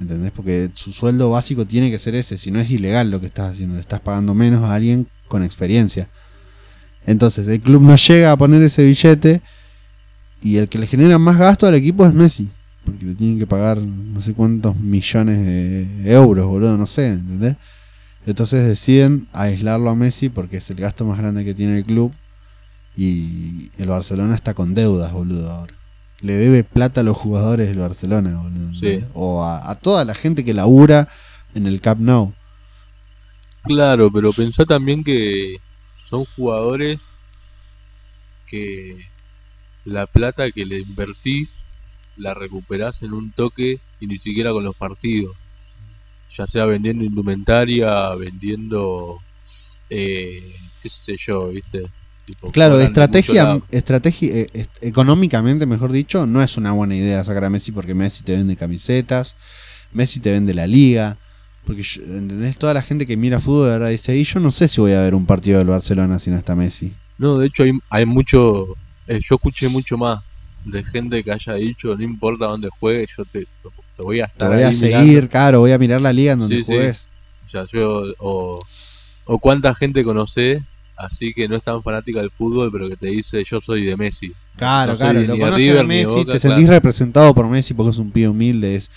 ¿Entendés? 0.00 0.32
Porque 0.32 0.68
su 0.74 0.92
sueldo 0.92 1.30
básico 1.30 1.64
tiene 1.64 1.90
que 1.90 1.98
ser 1.98 2.14
ese. 2.14 2.38
Si 2.38 2.50
no 2.50 2.60
es 2.60 2.70
ilegal 2.70 3.10
lo 3.10 3.20
que 3.20 3.26
estás 3.26 3.52
haciendo. 3.52 3.74
Le 3.74 3.80
estás 3.80 4.00
pagando 4.00 4.34
menos 4.34 4.64
a 4.64 4.74
alguien 4.74 5.06
con 5.28 5.42
experiencia. 5.42 6.06
Entonces 7.08 7.48
el 7.48 7.60
club 7.60 7.80
no 7.80 7.96
llega 7.96 8.32
a 8.32 8.36
poner 8.36 8.60
ese 8.62 8.84
billete. 8.84 9.40
Y 10.42 10.58
el 10.58 10.68
que 10.68 10.78
le 10.78 10.86
genera 10.86 11.18
más 11.18 11.38
gasto 11.38 11.66
al 11.66 11.74
equipo 11.74 12.06
es 12.06 12.12
Messi. 12.12 12.46
Porque 12.84 13.06
le 13.06 13.14
tienen 13.14 13.38
que 13.38 13.46
pagar 13.46 13.78
no 13.78 14.22
sé 14.22 14.34
cuántos 14.34 14.76
millones 14.76 15.44
de 15.44 16.12
euros, 16.12 16.46
boludo. 16.46 16.76
No 16.76 16.86
sé, 16.86 17.08
¿entendés? 17.08 17.56
Entonces 18.26 18.66
deciden 18.66 19.26
aislarlo 19.32 19.88
a 19.88 19.94
Messi 19.94 20.28
porque 20.28 20.58
es 20.58 20.68
el 20.68 20.76
gasto 20.76 21.06
más 21.06 21.18
grande 21.18 21.46
que 21.46 21.54
tiene 21.54 21.78
el 21.78 21.84
club. 21.84 22.12
Y 22.94 23.70
el 23.78 23.88
Barcelona 23.88 24.34
está 24.34 24.52
con 24.52 24.74
deudas, 24.74 25.12
boludo, 25.12 25.50
ahora. 25.50 25.72
Le 26.20 26.34
debe 26.34 26.62
plata 26.62 27.00
a 27.00 27.04
los 27.04 27.16
jugadores 27.16 27.68
del 27.68 27.78
Barcelona, 27.78 28.36
boludo. 28.36 28.74
Sí. 28.78 29.02
O 29.14 29.44
a, 29.44 29.70
a 29.70 29.74
toda 29.76 30.04
la 30.04 30.14
gente 30.14 30.44
que 30.44 30.52
labura 30.52 31.08
en 31.54 31.66
el 31.66 31.80
Camp 31.80 32.00
Nou. 32.00 32.30
Claro, 33.64 34.10
pero 34.12 34.32
pensá 34.34 34.66
también 34.66 35.02
que 35.02 35.56
son 36.08 36.24
jugadores 36.36 36.98
que 38.50 38.94
la 39.86 40.06
plata 40.06 40.50
que 40.50 40.64
le 40.66 40.80
invertís 40.80 41.50
la 42.18 42.34
recuperás 42.34 43.02
en 43.02 43.12
un 43.12 43.32
toque 43.32 43.76
y 44.00 44.06
ni 44.06 44.18
siquiera 44.18 44.52
con 44.52 44.64
los 44.64 44.76
partidos. 44.76 45.36
Ya 46.36 46.46
sea 46.46 46.66
vendiendo 46.66 47.04
indumentaria, 47.04 48.14
vendiendo, 48.14 49.18
eh, 49.90 50.54
qué 50.82 50.88
sé 50.88 51.16
yo, 51.18 51.48
¿viste? 51.48 51.82
Tipo, 52.26 52.50
Claro, 52.52 52.80
estrategia, 52.80 53.58
estrategia 53.70 54.28
eh, 54.36 54.50
est- 54.52 54.82
económicamente, 54.82 55.66
mejor 55.66 55.90
dicho, 55.92 56.26
no 56.26 56.42
es 56.42 56.56
una 56.56 56.72
buena 56.72 56.96
idea 56.96 57.24
sacar 57.24 57.44
a 57.44 57.50
Messi 57.50 57.72
porque 57.72 57.94
Messi 57.94 58.22
te 58.24 58.36
vende 58.36 58.56
camisetas, 58.56 59.34
Messi 59.92 60.20
te 60.20 60.32
vende 60.32 60.54
la 60.54 60.66
liga. 60.66 61.16
Porque, 61.66 61.82
yo- 61.82 62.02
¿entendés? 62.02 62.56
Toda 62.56 62.74
la 62.74 62.82
gente 62.82 63.06
que 63.06 63.16
mira 63.16 63.40
fútbol 63.40 63.70
ahora 63.72 63.88
dice, 63.88 64.16
y 64.16 64.24
yo 64.24 64.40
no 64.40 64.50
sé 64.50 64.68
si 64.68 64.80
voy 64.80 64.92
a 64.92 65.02
ver 65.02 65.14
un 65.14 65.26
partido 65.26 65.58
del 65.58 65.68
Barcelona 65.68 66.18
si 66.18 66.30
no 66.30 66.36
está 66.38 66.54
Messi. 66.54 66.92
No, 67.18 67.38
de 67.38 67.46
hecho 67.48 67.62
hay, 67.64 67.72
hay 67.90 68.06
mucho, 68.06 68.66
eh, 69.08 69.20
yo 69.22 69.34
escuché 69.34 69.68
mucho 69.68 69.98
más 69.98 70.20
de 70.66 70.82
gente 70.82 71.22
que 71.22 71.32
haya 71.32 71.54
dicho, 71.54 71.94
no 71.96 72.02
importa 72.02 72.46
dónde 72.46 72.68
juegues, 72.80 73.10
yo 73.16 73.24
te, 73.24 73.40
te 73.96 74.02
voy 74.02 74.20
a 74.20 74.26
Te 74.26 74.32
estar 74.32 74.50
voy 74.54 74.62
a 74.62 74.72
seguir, 74.72 74.96
mirando". 75.06 75.28
claro, 75.30 75.60
voy 75.60 75.72
a 75.72 75.78
mirar 75.78 76.00
la 76.00 76.12
liga 76.12 76.32
en 76.32 76.38
donde 76.40 76.56
Sí, 76.56 76.64
juegues. 76.64 76.96
O 77.46 77.50
sea, 77.50 77.64
yo, 77.72 78.02
o, 78.20 78.62
o 79.26 79.38
cuánta 79.38 79.74
gente 79.74 80.04
conoce 80.04 80.60
así 80.98 81.32
que 81.32 81.46
no 81.48 81.56
es 81.56 81.62
tan 81.62 81.82
fanática 81.82 82.20
del 82.20 82.30
fútbol, 82.30 82.70
pero 82.72 82.88
que 82.88 82.96
te 82.96 83.06
dice, 83.06 83.44
yo 83.44 83.60
soy 83.60 83.84
de 83.84 83.96
Messi. 83.96 84.32
Claro, 84.56 84.92
No 84.92 84.98
claro, 84.98 85.20
lo 85.20 85.38
conoces 85.38 85.78
a 85.78 85.84
Messi, 85.84 86.06
Boca, 86.06 86.32
te 86.32 86.40
claro. 86.40 86.56
sentís 86.56 86.68
representado 86.68 87.34
por 87.34 87.46
Messi 87.48 87.74
porque 87.74 87.90
es 87.92 87.98
un 87.98 88.10
pibe 88.10 88.28
humilde, 88.28 88.74
es, 88.76 88.90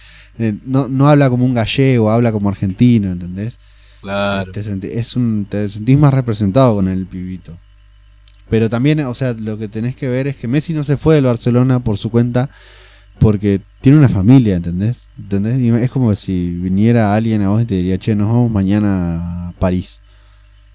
no, 0.65 0.87
no 0.87 1.09
habla 1.09 1.29
como 1.29 1.45
un 1.45 1.53
gallego, 1.53 2.09
habla 2.09 2.31
como 2.31 2.49
argentino, 2.49 3.11
¿entendés? 3.11 3.57
Claro, 4.01 4.51
Te, 4.51 4.99
es 4.99 5.15
un, 5.15 5.45
te 5.47 5.69
sentís 5.69 5.97
más 5.97 6.13
representado 6.13 6.75
con 6.75 6.87
el 6.87 7.05
pibito. 7.05 7.53
Pero 8.49 8.69
también, 8.69 8.99
o 9.01 9.13
sea, 9.13 9.33
lo 9.33 9.57
que 9.57 9.67
tenés 9.67 9.95
que 9.95 10.09
ver 10.09 10.27
es 10.27 10.35
que 10.35 10.47
Messi 10.47 10.73
no 10.73 10.83
se 10.83 10.97
fue 10.97 11.15
del 11.15 11.25
Barcelona 11.25 11.79
por 11.79 11.97
su 11.97 12.09
cuenta 12.09 12.49
porque 13.19 13.61
tiene 13.81 13.99
una 13.99 14.09
familia, 14.09 14.55
¿entendés? 14.55 14.97
¿Entendés? 15.19 15.59
Y 15.59 15.69
es 15.69 15.91
como 15.91 16.13
si 16.15 16.49
viniera 16.49 17.13
alguien 17.15 17.43
a 17.43 17.49
vos 17.49 17.61
y 17.61 17.65
te 17.65 17.75
diría, 17.75 17.99
che, 17.99 18.15
nos 18.15 18.27
vamos 18.27 18.51
mañana 18.51 19.47
a 19.47 19.51
París. 19.59 19.99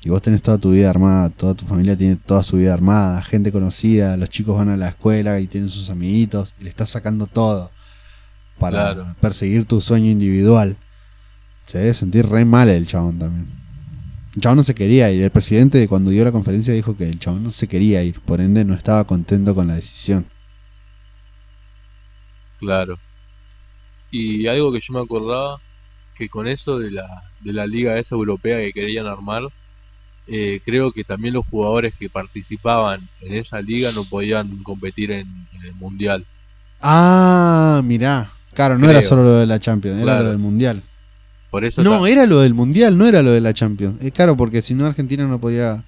Y 0.02 0.08
vos 0.08 0.22
tenés 0.22 0.42
toda 0.42 0.58
tu 0.58 0.70
vida 0.70 0.88
armada, 0.88 1.28
toda 1.30 1.54
tu 1.54 1.66
familia 1.66 1.96
tiene 1.96 2.14
toda 2.14 2.44
su 2.44 2.56
vida 2.56 2.72
armada, 2.72 3.20
gente 3.22 3.50
conocida, 3.50 4.16
los 4.16 4.30
chicos 4.30 4.56
van 4.56 4.68
a 4.68 4.76
la 4.76 4.88
escuela 4.88 5.40
y 5.40 5.48
tienen 5.48 5.68
sus 5.68 5.90
amiguitos, 5.90 6.52
y 6.60 6.64
le 6.64 6.70
estás 6.70 6.90
sacando 6.90 7.26
todo 7.26 7.68
para 8.58 8.94
Claro. 8.94 9.16
perseguir 9.20 9.66
tu 9.66 9.80
sueño 9.80 10.10
individual. 10.10 10.76
Se 11.66 11.78
debe 11.78 11.94
sentir 11.94 12.26
re 12.28 12.44
mal 12.44 12.68
el 12.68 12.86
chabón 12.86 13.18
también. 13.18 13.46
El 14.36 14.42
chabón 14.42 14.58
no 14.58 14.64
se 14.64 14.74
quería 14.74 15.10
ir. 15.12 15.22
El 15.22 15.30
presidente 15.30 15.88
cuando 15.88 16.10
dio 16.10 16.24
la 16.24 16.32
conferencia 16.32 16.74
dijo 16.74 16.96
que 16.96 17.08
el 17.08 17.18
chabón 17.20 17.44
no 17.44 17.52
se 17.52 17.68
quería 17.68 18.02
ir, 18.04 18.20
por 18.20 18.40
ende 18.40 18.64
no 18.64 18.74
estaba 18.74 19.04
contento 19.04 19.54
con 19.54 19.68
la 19.68 19.74
decisión. 19.76 20.26
claro. 22.58 22.96
Y 24.10 24.46
algo 24.46 24.72
que 24.72 24.80
yo 24.80 24.94
me 24.94 25.00
acordaba, 25.00 25.58
que 26.14 26.28
con 26.28 26.46
eso 26.48 26.78
de 26.78 26.90
la, 26.92 27.06
de 27.40 27.52
la 27.52 27.66
liga 27.66 27.98
esa 27.98 28.14
europea 28.14 28.58
que 28.58 28.72
querían 28.72 29.06
armar, 29.06 29.42
eh, 30.26 30.60
creo 30.64 30.92
que 30.92 31.04
también 31.04 31.34
los 31.34 31.46
jugadores 31.46 31.94
que 31.96 32.10
participaban 32.10 33.10
en 33.20 33.34
esa 33.34 33.60
liga 33.62 33.92
no 33.92 34.04
podían 34.04 34.62
competir 34.62 35.12
en, 35.12 35.48
en 35.52 35.62
el 35.64 35.74
mundial. 35.76 36.28
Ah, 36.80 37.80
mirá. 37.84 38.35
Claro, 38.56 38.74
no 38.78 38.86
Creo. 38.86 38.98
era 38.98 39.02
solo 39.08 39.22
lo 39.22 39.34
de 39.38 39.46
la 39.46 39.60
Champions, 39.60 39.96
era 39.98 40.04
Claro. 40.04 40.24
lo 40.24 40.30
del 40.30 40.38
Mundial. 40.38 40.82
Por 41.50 41.64
eso 41.64 41.82
No, 41.84 42.00
ta- 42.02 42.08
era 42.10 42.26
lo 42.26 42.40
del 42.40 42.54
Mundial, 42.54 42.98
no 42.98 43.06
era 43.06 43.22
lo 43.22 43.30
de 43.30 43.40
la 43.40 43.54
Champions. 43.54 44.02
Es 44.02 44.12
claro, 44.12 44.36
porque 44.36 44.62
si 44.62 44.74
no 44.74 44.86
Argentina 44.86 45.26
no 45.28 45.38
podía... 45.38 45.80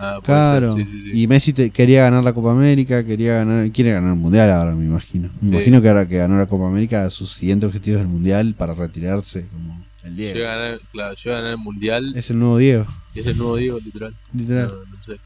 Ah, 0.00 0.18
Claro. 0.24 0.76
sí, 0.76 0.84
sí, 0.84 1.10
sí. 1.12 1.22
Y 1.22 1.26
Messi 1.26 1.52
te- 1.52 1.70
quería 1.70 2.04
ganar 2.04 2.22
la 2.24 2.32
Copa 2.32 2.52
América, 2.52 3.04
quería 3.04 3.34
ganar, 3.34 3.68
quiere 3.72 3.92
ganar 3.92 4.12
el 4.14 4.18
Mundial 4.18 4.50
ahora, 4.50 4.72
me 4.74 4.84
imagino. 4.84 5.28
Me 5.40 5.56
imagino 5.56 5.82
que 5.82 5.88
ahora 5.88 6.06
que 6.06 6.16
ganó 6.18 6.38
la 6.38 6.46
Copa 6.46 6.66
América, 6.68 7.08
sus 7.10 7.32
siguientes 7.32 7.66
objetivos 7.68 8.00
del 8.00 8.08
Mundial 8.08 8.54
para 8.56 8.74
retirarse 8.74 9.44
como 9.52 9.76
el 10.04 10.16
Diego. 10.16 10.34
Llega 10.34 10.52
a 10.52 10.56
ganar, 10.56 10.80
claro, 10.92 11.14
llega 11.16 11.36
a 11.36 11.40
ganar 11.40 11.52
el 11.52 11.58
mundial, 11.58 12.12
Es 12.16 12.30
el 12.30 12.38
nuevo 12.38 12.58
Diego, 12.58 12.86
es 13.14 13.26
el 13.26 13.36
nuevo 13.36 13.56
Diego, 13.56 13.78
literal. 13.84 14.14
literal. 14.34 14.68
No, 14.68 14.74
no 14.74 15.02
sé. 15.04 15.16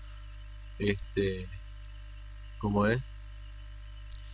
Este. 0.79 1.47
¿Cómo 2.59 2.87
es? 2.87 2.99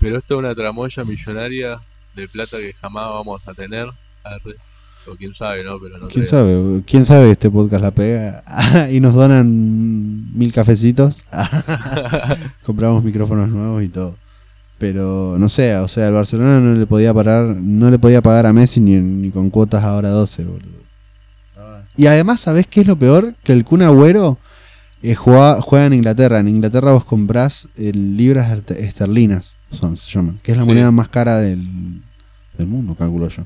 Pero 0.00 0.18
esto 0.18 0.34
es 0.34 0.38
una 0.38 0.54
tramoya 0.54 1.04
millonaria 1.04 1.76
de 2.20 2.28
plata 2.28 2.56
que 2.58 2.72
jamás 2.74 3.08
vamos 3.08 3.46
a 3.48 3.54
tener. 3.54 3.86
O 5.06 5.14
quién 5.16 5.34
sabe, 5.34 5.64
¿no? 5.64 5.78
Pero 5.78 5.98
no 5.98 6.08
¿Quién 6.08 6.26
creo. 6.26 6.30
sabe? 6.30 6.82
¿Quién 6.86 7.06
sabe 7.06 7.30
este 7.30 7.48
podcast 7.50 7.82
la 7.82 7.90
pega? 7.92 8.42
y 8.92 9.00
nos 9.00 9.14
donan 9.14 9.46
mil 10.36 10.52
cafecitos. 10.52 11.22
Compramos 12.66 13.04
micrófonos 13.04 13.48
nuevos 13.48 13.82
y 13.82 13.88
todo. 13.88 14.14
Pero 14.78 15.36
no 15.38 15.48
sé, 15.48 15.74
o 15.76 15.88
sea, 15.88 16.08
el 16.08 16.14
Barcelona 16.14 16.60
no 16.60 16.74
le 16.78 16.86
podía 16.86 17.12
parar, 17.12 17.44
no 17.46 17.90
le 17.90 17.98
podía 17.98 18.20
pagar 18.22 18.46
a 18.46 18.52
Messi 18.52 18.78
ni, 18.80 18.92
ni 18.96 19.30
con 19.30 19.50
cuotas 19.50 19.82
ahora 19.82 20.10
12, 20.10 20.44
boludo. 20.44 20.78
Y 21.96 22.06
además, 22.06 22.40
¿sabés 22.40 22.66
qué 22.68 22.82
es 22.82 22.86
lo 22.86 22.94
peor? 22.94 23.34
Que 23.42 23.52
el 23.52 23.64
Kun 23.64 23.82
Agüero 23.82 24.38
eh, 25.02 25.16
juega, 25.16 25.60
juega 25.62 25.86
en 25.86 25.94
Inglaterra. 25.94 26.38
En 26.38 26.46
Inglaterra 26.48 26.92
vos 26.92 27.04
comprás 27.04 27.66
eh, 27.78 27.92
libras 27.92 28.56
esterlinas, 28.70 29.50
son, 29.72 29.96
se 29.96 30.12
llaman, 30.12 30.38
que 30.44 30.52
es 30.52 30.58
la 30.58 30.62
Sí. 30.62 30.68
moneda 30.68 30.92
más 30.92 31.08
cara 31.08 31.38
del, 31.40 31.60
del 32.58 32.66
mundo, 32.66 32.94
calculo 32.94 33.28
yo. 33.28 33.42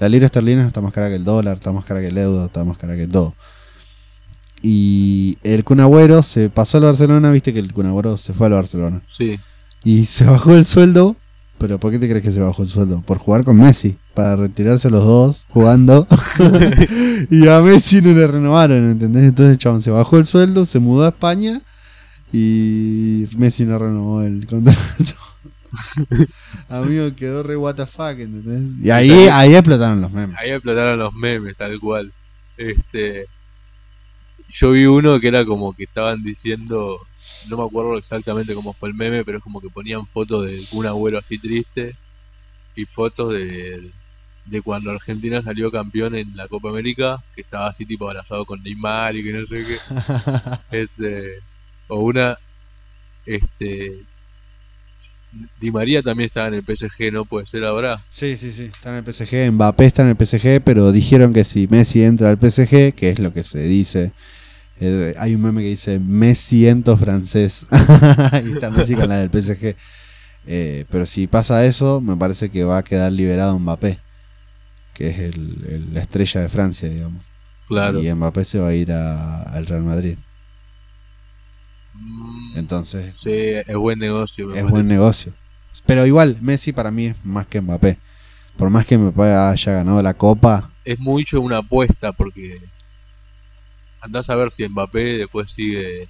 La 0.00 0.08
libra 0.08 0.26
esterlina 0.26 0.66
está 0.66 0.80
más 0.80 0.92
cara 0.92 1.08
que 1.08 1.16
el 1.16 1.24
dólar, 1.24 1.58
está 1.58 1.72
más 1.72 1.84
cara 1.84 2.00
que 2.00 2.08
el 2.08 2.18
euro, 2.18 2.46
está 2.46 2.64
más 2.64 2.78
cara 2.78 2.96
que 2.96 3.06
todo. 3.06 3.34
Y 4.62 5.38
el 5.42 5.64
Kun 5.64 5.80
Agüero 5.80 6.22
se 6.22 6.50
pasó 6.50 6.78
al 6.78 6.84
Barcelona, 6.84 7.30
viste 7.30 7.52
que 7.52 7.60
el 7.60 7.72
Kun 7.72 7.86
Agüero 7.86 8.16
se 8.16 8.32
fue 8.32 8.46
al 8.46 8.54
Barcelona. 8.54 9.00
Sí, 9.08 9.38
Y 9.84 10.06
se 10.06 10.24
bajó 10.24 10.54
el 10.54 10.64
sueldo. 10.64 11.16
¿Pero 11.58 11.78
por 11.78 11.90
qué 11.90 11.98
te 11.98 12.08
crees 12.08 12.24
que 12.24 12.32
se 12.32 12.40
bajó 12.40 12.62
el 12.62 12.70
sueldo? 12.70 13.02
Por 13.02 13.18
jugar 13.18 13.44
con 13.44 13.58
Messi. 13.58 13.94
Para 14.14 14.36
retirarse 14.36 14.88
los 14.88 15.04
dos 15.04 15.44
jugando. 15.48 16.06
y 17.30 17.48
a 17.48 17.60
Messi 17.60 18.00
no 18.00 18.12
le 18.12 18.26
renovaron, 18.26 18.90
¿entendés? 18.90 19.24
Entonces 19.24 19.58
chabón 19.58 19.82
se 19.82 19.90
bajó 19.90 20.16
el 20.16 20.26
sueldo, 20.26 20.64
se 20.64 20.78
mudó 20.78 21.04
a 21.04 21.10
España. 21.10 21.60
Y 22.32 23.26
Messi 23.36 23.64
no 23.64 23.78
renovó 23.78 24.22
el 24.22 24.46
contrato. 24.46 25.14
Amigo, 26.68 27.10
quedó 27.16 27.42
re 27.42 27.56
what 27.56 27.74
the 27.74 27.86
fuck, 27.86 28.18
¿entendés? 28.18 28.84
Y 28.84 28.90
ahí, 28.90 29.10
ahí 29.32 29.54
explotaron 29.54 30.00
los 30.00 30.12
memes. 30.12 30.36
ahí 30.38 30.50
explotaron 30.50 30.98
los 30.98 31.14
memes, 31.14 31.56
tal 31.56 31.78
cual. 31.80 32.10
Este. 32.56 33.26
Yo 34.50 34.72
vi 34.72 34.86
uno 34.86 35.20
que 35.20 35.28
era 35.28 35.44
como 35.44 35.72
que 35.74 35.84
estaban 35.84 36.22
diciendo. 36.22 36.98
No 37.48 37.56
me 37.56 37.64
acuerdo 37.64 37.96
exactamente 37.96 38.54
cómo 38.54 38.72
fue 38.72 38.90
el 38.90 38.94
meme, 38.94 39.24
pero 39.24 39.38
es 39.38 39.44
como 39.44 39.60
que 39.60 39.70
ponían 39.70 40.04
fotos 40.04 40.46
de 40.46 40.66
un 40.72 40.86
abuelo 40.86 41.18
así 41.18 41.38
triste 41.38 41.94
y 42.76 42.84
fotos 42.84 43.32
de, 43.32 43.80
de 44.46 44.62
cuando 44.62 44.90
Argentina 44.90 45.40
salió 45.42 45.70
campeón 45.70 46.14
en 46.14 46.36
la 46.36 46.48
Copa 46.48 46.68
América, 46.68 47.18
que 47.34 47.40
estaba 47.40 47.68
así 47.68 47.86
tipo 47.86 48.08
abrazado 48.08 48.44
con 48.44 48.62
Neymar 48.62 49.16
y 49.16 49.24
que 49.24 49.32
no 49.32 49.46
sé 49.46 49.64
qué. 49.64 49.78
Este, 50.76 51.34
o 51.88 52.00
una, 52.00 52.36
este, 53.26 53.92
Di 55.60 55.70
María 55.70 56.02
también 56.02 56.26
estaba 56.26 56.48
en 56.48 56.54
el 56.54 56.62
PSG, 56.64 57.12
¿no 57.12 57.24
puede 57.24 57.46
ser 57.46 57.64
ahora? 57.64 58.00
Sí, 58.12 58.36
sí, 58.36 58.52
sí. 58.52 58.64
Está 58.64 58.90
en 58.90 58.96
el 58.96 59.04
PSG. 59.04 59.52
Mbappé 59.52 59.86
está 59.86 60.02
en 60.02 60.08
el 60.08 60.16
PSG, 60.16 60.60
pero 60.64 60.90
dijeron 60.92 61.32
que 61.32 61.44
si 61.44 61.66
Messi 61.68 62.02
entra 62.02 62.30
al 62.30 62.38
PSG, 62.38 62.92
que 62.94 63.10
es 63.10 63.18
lo 63.20 63.32
que 63.32 63.44
se 63.44 63.62
dice. 63.62 64.10
eh, 64.80 65.14
hay 65.18 65.34
un 65.34 65.42
meme 65.42 65.62
que 65.62 65.68
dice 65.68 65.98
Messi 66.00 66.66
ento 66.66 66.96
francés. 66.96 67.60
y 68.44 68.52
está 68.52 68.70
Messi 68.70 68.94
con 68.96 69.08
la 69.08 69.18
del 69.18 69.30
PSG. 69.30 69.74
Eh, 70.46 70.84
pero 70.90 71.06
si 71.06 71.26
pasa 71.26 71.64
eso, 71.66 72.00
me 72.00 72.16
parece 72.16 72.50
que 72.50 72.64
va 72.64 72.78
a 72.78 72.82
quedar 72.82 73.12
liberado 73.12 73.58
Mbappé, 73.58 73.98
que 74.94 75.10
es 75.10 75.18
el, 75.18 75.34
el- 75.68 75.94
la 75.94 76.00
estrella 76.00 76.40
de 76.40 76.48
Francia, 76.48 76.88
digamos. 76.88 77.22
Claro. 77.68 78.02
Y 78.02 78.12
Mbappé 78.12 78.44
se 78.44 78.58
va 78.58 78.68
a 78.68 78.74
ir 78.74 78.90
al 78.90 79.66
Real 79.66 79.82
Madrid. 79.84 80.16
Mm, 81.94 82.39
Entonces, 82.56 83.14
sí, 83.18 83.30
es 83.32 83.76
buen 83.76 83.98
negocio. 83.98 84.46
me 84.46 84.52
es 84.52 84.56
parece. 84.56 84.70
buen 84.72 84.88
negocio. 84.88 85.32
Pero 85.86 86.06
igual, 86.06 86.36
Messi 86.42 86.72
para 86.72 86.90
mí 86.90 87.06
es 87.06 87.24
más 87.24 87.46
que 87.46 87.60
Mbappé. 87.60 87.96
Por 88.58 88.70
más 88.70 88.86
que 88.86 88.98
Mbappé 88.98 89.22
haya 89.34 89.72
ganado 89.72 90.02
la 90.02 90.14
copa, 90.14 90.68
Es 90.84 90.98
mucho 90.98 91.40
una 91.40 91.58
apuesta 91.58 92.12
porque 92.12 92.58
andás 94.02 94.30
a 94.30 94.34
ver 94.34 94.50
si 94.50 94.66
Mbappé 94.68 95.18
después 95.18 95.50
sigue 95.50 96.08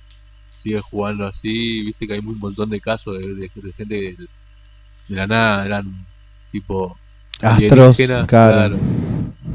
sigue 0.58 0.80
jugando 0.80 1.26
así. 1.26 1.82
Viste 1.84 2.06
que 2.06 2.14
hay 2.14 2.18
un 2.20 2.38
montón 2.38 2.70
de 2.70 2.80
casos 2.80 3.18
de, 3.18 3.34
de- 3.34 3.50
de 3.54 3.72
gente 3.72 3.98
que 4.00 4.16
de 5.08 5.16
la 5.16 5.26
nada 5.26 5.66
eran 5.66 5.84
tipo 6.52 6.96
Astros, 7.40 7.96
claro, 8.26 8.76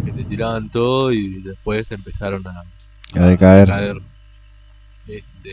que 0.05 0.11
te 0.11 0.23
tiraban 0.23 0.69
todo 0.69 1.11
y 1.11 1.41
después 1.43 1.91
empezaron 1.91 2.43
a, 2.47 3.21
a 3.21 3.25
decaer. 3.27 3.69
Este, 5.07 5.51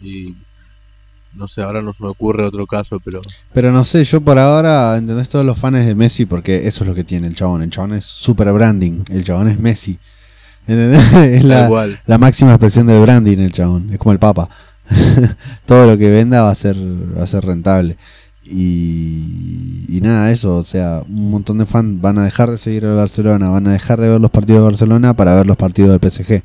y 0.00 0.34
no 1.36 1.46
sé, 1.46 1.62
ahora 1.62 1.82
no 1.82 1.92
se 1.92 2.02
me 2.02 2.08
ocurre 2.08 2.44
otro 2.44 2.66
caso, 2.66 3.00
pero 3.04 3.20
Pero 3.52 3.72
no 3.72 3.84
sé, 3.84 4.04
yo 4.04 4.20
por 4.20 4.38
ahora, 4.38 4.96
¿entendés? 4.96 5.28
Todos 5.28 5.44
los 5.44 5.58
fans 5.58 5.84
de 5.84 5.94
Messi, 5.94 6.26
porque 6.26 6.66
eso 6.66 6.84
es 6.84 6.88
lo 6.88 6.94
que 6.94 7.04
tiene 7.04 7.26
el 7.26 7.36
chabón. 7.36 7.62
El 7.62 7.70
chabón 7.70 7.94
es 7.94 8.04
super 8.04 8.50
branding, 8.52 9.04
el 9.10 9.24
chabón 9.24 9.48
es 9.48 9.58
Messi. 9.58 9.98
¿Entendés? 10.66 11.02
Es 11.38 11.44
la, 11.44 11.88
la 12.06 12.18
máxima 12.18 12.50
expresión 12.50 12.86
del 12.86 13.00
branding 13.00 13.38
el 13.38 13.52
chabón, 13.52 13.88
es 13.92 13.98
como 13.98 14.12
el 14.12 14.18
papa. 14.18 14.48
Todo 15.66 15.86
lo 15.86 15.98
que 15.98 16.10
venda 16.10 16.42
va 16.42 16.50
a 16.50 16.54
ser, 16.54 16.76
va 16.76 17.24
a 17.24 17.26
ser 17.26 17.44
rentable. 17.44 17.96
Y, 18.44 19.84
y 19.88 20.00
nada, 20.00 20.30
eso, 20.30 20.56
o 20.56 20.64
sea, 20.64 21.02
un 21.06 21.30
montón 21.30 21.58
de 21.58 21.66
fans 21.66 22.00
van 22.00 22.18
a 22.18 22.24
dejar 22.24 22.50
de 22.50 22.58
seguir 22.58 22.86
al 22.86 22.96
Barcelona, 22.96 23.50
van 23.50 23.66
a 23.66 23.72
dejar 23.72 24.00
de 24.00 24.08
ver 24.08 24.20
los 24.20 24.30
partidos 24.30 24.60
de 24.60 24.70
Barcelona 24.70 25.14
para 25.14 25.34
ver 25.34 25.46
los 25.46 25.56
partidos 25.56 25.90
del 25.90 26.10
PSG. 26.10 26.42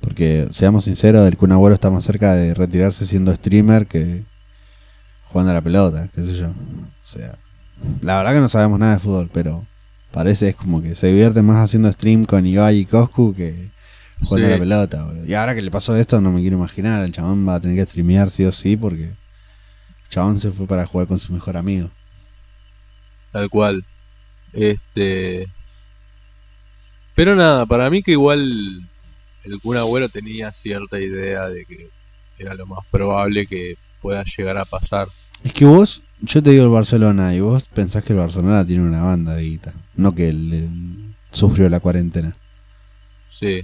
Porque, 0.00 0.48
seamos 0.52 0.84
sinceros, 0.84 1.26
el 1.28 1.36
Kun 1.36 1.52
Agüero 1.52 1.74
está 1.74 1.90
más 1.90 2.04
cerca 2.04 2.34
de 2.34 2.54
retirarse 2.54 3.06
siendo 3.06 3.34
streamer 3.34 3.86
que 3.86 4.22
jugando 5.26 5.50
a 5.50 5.54
la 5.54 5.60
pelota, 5.60 6.06
qué 6.14 6.22
sé 6.24 6.36
yo. 6.36 6.48
O 6.48 7.06
sea, 7.06 7.34
la 8.02 8.16
verdad 8.16 8.32
que 8.32 8.40
no 8.40 8.48
sabemos 8.48 8.78
nada 8.78 8.94
de 8.94 9.00
fútbol, 9.00 9.30
pero 9.32 9.62
parece 10.12 10.48
es 10.48 10.56
como 10.56 10.82
que 10.82 10.94
se 10.94 11.08
divierte 11.08 11.42
más 11.42 11.64
haciendo 11.64 11.92
stream 11.92 12.24
con 12.24 12.46
Ibai 12.46 12.78
y 12.78 12.86
Coscu 12.86 13.34
que 13.34 13.54
jugando 14.24 14.48
a 14.48 14.50
la 14.50 14.58
pelota, 14.58 15.04
boludo. 15.04 15.26
Y 15.26 15.34
ahora 15.34 15.54
que 15.54 15.62
le 15.62 15.70
pasó 15.70 15.96
esto, 15.96 16.20
no 16.20 16.30
me 16.30 16.40
quiero 16.40 16.56
imaginar. 16.56 17.04
El 17.04 17.12
chabón 17.12 17.46
va 17.46 17.56
a 17.56 17.60
tener 17.60 17.76
que 17.76 17.90
streamear 17.90 18.30
sí 18.30 18.44
o 18.44 18.52
sí 18.52 18.76
porque 18.76 19.04
el 19.04 19.16
chabón 20.10 20.40
se 20.40 20.50
fue 20.50 20.66
para 20.66 20.86
jugar 20.86 21.06
con 21.06 21.18
su 21.18 21.32
mejor 21.32 21.56
amigo. 21.56 21.88
tal 23.32 23.48
cual. 23.48 23.82
Este. 24.52 25.46
Pero 27.14 27.36
nada, 27.36 27.66
para 27.66 27.90
mí 27.90 28.02
que 28.02 28.12
igual 28.12 28.40
el 29.44 29.60
Kun 29.60 29.76
Agüero 29.76 30.08
tenía 30.08 30.50
cierta 30.52 31.00
idea 31.00 31.48
de 31.48 31.64
que 31.64 31.88
era 32.38 32.54
lo 32.54 32.66
más 32.66 32.84
probable 32.90 33.46
que 33.46 33.76
pueda 34.02 34.24
llegar 34.24 34.58
a 34.58 34.64
pasar. 34.64 35.08
Es 35.44 35.52
que 35.52 35.64
vos, 35.64 36.00
yo 36.22 36.42
te 36.42 36.50
digo 36.50 36.64
el 36.64 36.70
Barcelona 36.70 37.34
y 37.34 37.40
vos 37.40 37.64
pensás 37.74 38.04
que 38.04 38.12
el 38.12 38.18
Barcelona 38.18 38.64
tiene 38.66 38.82
una 38.82 39.02
banda 39.02 39.34
de 39.34 39.42
guita, 39.44 39.72
no 39.96 40.14
que 40.14 40.28
él, 40.28 40.52
él 40.52 40.68
sufrió 41.32 41.68
la 41.68 41.80
cuarentena. 41.80 42.32
Sí, 43.30 43.62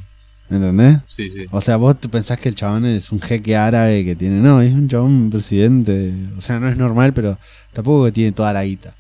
¿Entendés? 0.49 0.99
sí, 1.09 1.29
sí. 1.31 1.45
O 1.51 1.61
sea, 1.61 1.77
vos 1.77 1.99
te 1.99 2.09
pensás 2.09 2.39
que 2.39 2.49
el 2.49 2.55
chabón 2.55 2.87
es 2.87 3.11
un 3.11 3.21
jeque 3.21 3.57
árabe 3.57 4.05
que 4.05 4.15
tiene. 4.15 4.41
No, 4.41 4.61
es 4.61 4.73
un 4.73 4.89
chabón 4.89 5.31
presidente. 5.31 6.13
O 6.39 6.41
sea, 6.41 6.61
no 6.61 6.69
es 6.69 6.77
normal, 6.77 7.13
pero 7.13 7.37
tampoco 7.73 8.05
que 8.05 8.13
tiene 8.13 8.33
toda 8.33 8.53
la 8.53 8.65
guita. 8.65 8.93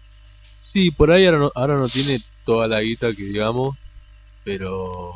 Sí, 0.62 0.90
por 0.90 1.12
ahí 1.12 1.24
ahora 1.24 1.38
no, 1.38 1.52
ahora 1.54 1.76
no 1.76 1.88
tiene 1.88 2.20
toda 2.44 2.66
la 2.66 2.80
guita 2.80 3.14
que 3.14 3.22
digamos, 3.22 3.76
pero 4.44 5.14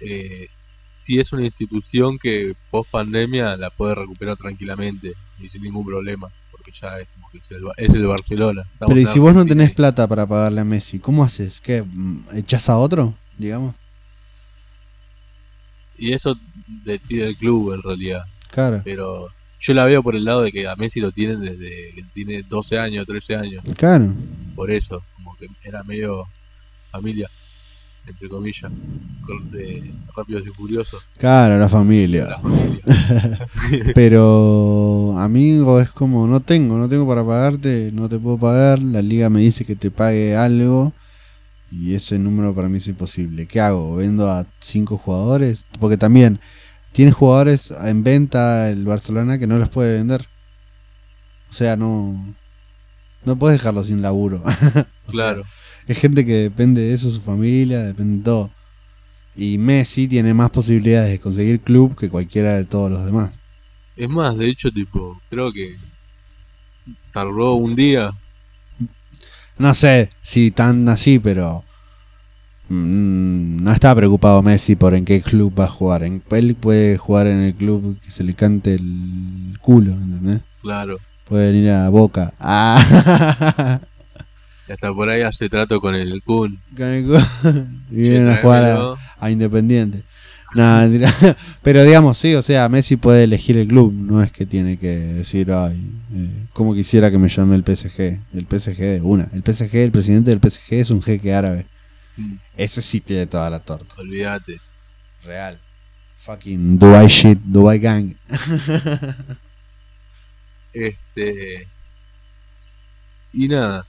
eh, 0.00 0.48
sí 0.92 1.18
es 1.18 1.32
una 1.32 1.44
institución 1.44 2.18
que 2.18 2.54
post 2.70 2.90
pandemia 2.90 3.56
la 3.56 3.70
puede 3.70 3.94
recuperar 3.94 4.36
tranquilamente 4.36 5.12
y 5.40 5.48
sin 5.48 5.62
ningún 5.62 5.84
problema, 5.86 6.28
porque 6.50 6.70
ya 6.78 6.98
es, 6.98 7.08
como 7.14 7.30
que 7.30 7.38
es, 7.38 7.50
el, 7.52 7.62
Ba- 7.64 7.74
es 7.76 7.90
el 7.90 8.06
Barcelona. 8.06 8.62
Estamos 8.62 8.94
Pero 8.94 9.08
y 9.08 9.12
si 9.12 9.18
vos 9.18 9.34
no 9.34 9.46
tenés 9.46 9.72
plata 9.74 10.06
para 10.06 10.26
pagarle 10.26 10.60
a 10.60 10.64
Messi, 10.64 10.98
¿cómo 10.98 11.24
haces? 11.24 11.60
¿Qué? 11.62 11.82
mm, 11.82 12.36
¿Echás 12.36 12.68
a 12.68 12.76
otro? 12.78 13.12
Digamos. 13.38 13.74
Y 15.98 16.12
eso 16.12 16.36
decide 16.84 17.26
el 17.28 17.36
club 17.36 17.74
en 17.74 17.82
realidad, 17.82 18.22
Claro. 18.50 18.80
pero 18.84 19.28
yo 19.60 19.74
la 19.74 19.84
veo 19.84 20.02
por 20.02 20.16
el 20.16 20.24
lado 20.24 20.42
de 20.42 20.50
que 20.52 20.66
a 20.66 20.74
Messi 20.76 21.00
lo 21.00 21.12
tienen 21.12 21.40
desde 21.40 21.68
que 21.94 22.02
tiene 22.14 22.42
12 22.44 22.78
años, 22.78 23.06
13 23.06 23.36
años, 23.36 23.62
Claro. 23.76 24.10
por 24.54 24.70
eso, 24.70 25.02
como 25.16 25.36
que 25.36 25.46
era 25.64 25.82
medio 25.84 26.24
familia, 26.90 27.28
entre 28.08 28.28
comillas, 28.28 28.70
de 29.52 29.82
Rápidos 30.16 30.46
y 30.46 30.50
Furiosos. 30.50 31.02
Claro, 31.18 31.58
la 31.58 31.68
familia. 31.68 32.24
La 32.24 32.38
familia. 32.38 32.80
Pero, 33.94 35.16
amigo, 35.18 35.80
es 35.80 35.90
como, 35.90 36.26
no 36.26 36.40
tengo, 36.40 36.76
no 36.78 36.88
tengo 36.88 37.06
para 37.06 37.24
pagarte, 37.24 37.90
no 37.94 38.08
te 38.08 38.18
puedo 38.18 38.38
pagar, 38.38 38.80
la 38.80 39.02
liga 39.02 39.30
me 39.30 39.40
dice 39.40 39.64
que 39.64 39.76
te 39.76 39.90
pague 39.90 40.36
algo 40.36 40.92
y 41.70 41.94
ese 41.94 42.18
número 42.18 42.54
para 42.54 42.68
mí 42.68 42.78
es 42.78 42.88
imposible. 42.88 43.46
¿Qué 43.46 43.60
hago? 43.60 43.96
¿Vendo 43.96 44.30
a 44.30 44.44
cinco 44.60 44.98
jugadores? 44.98 45.64
Porque 45.78 45.96
también 45.96 46.38
tiene 46.92 47.12
jugadores 47.12 47.70
en 47.70 48.02
venta 48.02 48.68
el 48.70 48.84
Barcelona 48.84 49.38
que 49.38 49.46
no 49.46 49.58
los 49.58 49.68
puede 49.68 49.96
vender. 49.96 50.20
O 51.50 51.54
sea, 51.54 51.76
no, 51.76 52.12
no 53.24 53.36
puedes 53.36 53.58
dejarlos 53.58 53.86
sin 53.86 54.02
laburo. 54.02 54.42
Sea, 54.72 54.86
Claro. 55.10 55.42
Es 55.86 55.98
gente 55.98 56.24
que 56.24 56.34
depende 56.34 56.82
de 56.82 56.94
eso, 56.94 57.10
su 57.10 57.20
familia, 57.20 57.80
depende 57.82 58.18
de 58.18 58.24
todo. 58.24 58.50
Y 59.36 59.58
Messi 59.58 60.08
tiene 60.08 60.34
más 60.34 60.50
posibilidades 60.50 61.10
de 61.10 61.20
conseguir 61.20 61.60
club 61.60 61.96
que 61.96 62.08
cualquiera 62.08 62.56
de 62.56 62.64
todos 62.64 62.90
los 62.90 63.04
demás. 63.04 63.30
Es 63.96 64.08
más, 64.08 64.36
de 64.36 64.48
hecho, 64.48 64.70
tipo, 64.70 65.18
creo 65.28 65.52
que 65.52 65.74
tardó 67.12 67.54
un 67.54 67.74
día. 67.74 68.10
No 69.58 69.74
sé 69.74 70.10
si 70.24 70.50
tan 70.50 70.88
así, 70.88 71.18
pero 71.18 71.62
mm, 72.68 73.62
no 73.62 73.72
está 73.72 73.94
preocupado 73.94 74.42
Messi 74.42 74.74
por 74.74 74.94
en 74.94 75.04
qué 75.04 75.20
club 75.20 75.58
va 75.58 75.64
a 75.64 75.68
jugar. 75.68 76.02
En, 76.02 76.22
él 76.30 76.54
puede 76.54 76.96
jugar 76.96 77.26
en 77.26 77.40
el 77.40 77.54
club 77.54 77.96
que 78.04 78.10
se 78.10 78.24
le 78.24 78.34
cante 78.34 78.74
el 78.74 79.56
culo, 79.60 79.92
¿entendés? 79.92 80.40
Claro. 80.62 80.98
Puede 81.28 81.52
venir 81.52 81.70
a 81.70 81.88
Boca. 81.90 82.32
Ah. 82.40 83.78
Y 84.70 84.72
hasta 84.72 84.92
por 84.94 85.08
ahí 85.08 85.22
hace 85.22 85.48
trato 85.48 85.80
con 85.80 85.96
el 85.96 86.22
Kun. 86.22 86.56
Con 86.76 86.86
el 86.86 87.04
cu- 87.04 87.18
y 87.90 88.02
vienen 88.02 88.28
a 88.28 88.36
jugar 88.36 88.96
a, 89.18 89.28
Independiente. 89.28 90.00
Nada, 90.54 91.36
pero 91.64 91.82
digamos, 91.82 92.16
sí, 92.18 92.36
o 92.36 92.42
sea, 92.42 92.68
Messi 92.68 92.94
puede 92.96 93.24
elegir 93.24 93.56
el 93.56 93.66
club, 93.66 93.92
no 93.92 94.22
es 94.22 94.30
que 94.30 94.46
tiene 94.46 94.76
que 94.76 94.96
decir, 94.96 95.50
ay, 95.50 95.76
eh, 96.14 96.28
como 96.52 96.72
quisiera 96.72 97.10
que 97.10 97.18
me 97.18 97.28
llame 97.28 97.56
el 97.56 97.64
PSG. 97.64 98.16
El 98.34 98.46
PSG 98.46 98.76
de 98.78 99.00
una. 99.02 99.26
El 99.34 99.42
PSG, 99.42 99.74
el 99.74 99.90
presidente 99.90 100.30
del 100.30 100.38
PSG 100.38 100.74
es 100.74 100.90
un 100.90 101.02
jeque 101.02 101.34
árabe. 101.34 101.66
Mm, 102.16 102.34
Ese 102.56 102.80
sí 102.80 103.00
tiene 103.00 103.26
toda 103.26 103.50
la 103.50 103.58
torta. 103.58 103.92
Olvídate. 103.98 104.56
Real. 105.24 105.58
Fucking 106.26 106.78
Dubai 106.78 107.08
shit, 107.08 107.38
Dubai 107.40 107.80
gang. 107.80 108.08
Este. 110.72 111.66
Y 113.32 113.48
nada. 113.48 113.84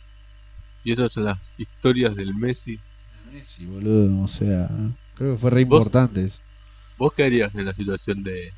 Y 0.84 0.92
esas 0.92 1.12
son 1.12 1.26
las 1.26 1.40
historias 1.58 2.16
del 2.16 2.36
Messi. 2.36 2.80
Messi, 3.34 3.66
boludo, 3.66 4.24
o 4.24 4.28
sea, 4.28 4.70
creo 5.16 5.34
que 5.34 5.40
fue 5.40 5.50
re 5.52 5.62
importante. 5.62 6.30
¿Vos 6.98 7.14
qué 7.14 7.24
harías 7.26 7.56
en 7.56 7.66
la 7.66 7.74
situación 7.74 8.24
de, 8.24 8.54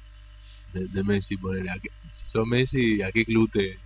de, 0.74 0.88
de 0.90 1.04
Messi? 1.04 1.38
Ponele, 1.38 1.70
¿a 1.72 1.80
qué- 1.80 1.90
si 1.90 2.30
sos 2.32 2.48
Messi, 2.48 3.02
¿a 3.04 3.12
qué 3.12 3.26
club 3.26 3.50
te.? 3.52 3.84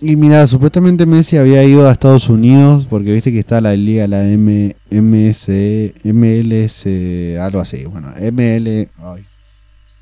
Y 0.00 0.16
mira, 0.16 0.46
supuestamente 0.46 1.06
Messi 1.06 1.36
había 1.36 1.64
ido 1.64 1.88
a 1.88 1.92
Estados 1.92 2.28
Unidos 2.28 2.86
porque 2.90 3.12
viste 3.12 3.32
que 3.32 3.38
está 3.38 3.60
la 3.60 3.74
liga, 3.76 4.06
la 4.08 4.28
M, 4.28 4.74
MS, 4.90 5.94
MLS, 6.04 7.38
algo 7.40 7.60
así. 7.60 7.84
Bueno, 7.84 8.12
ML. 8.18 8.88
Ay, 8.98 9.24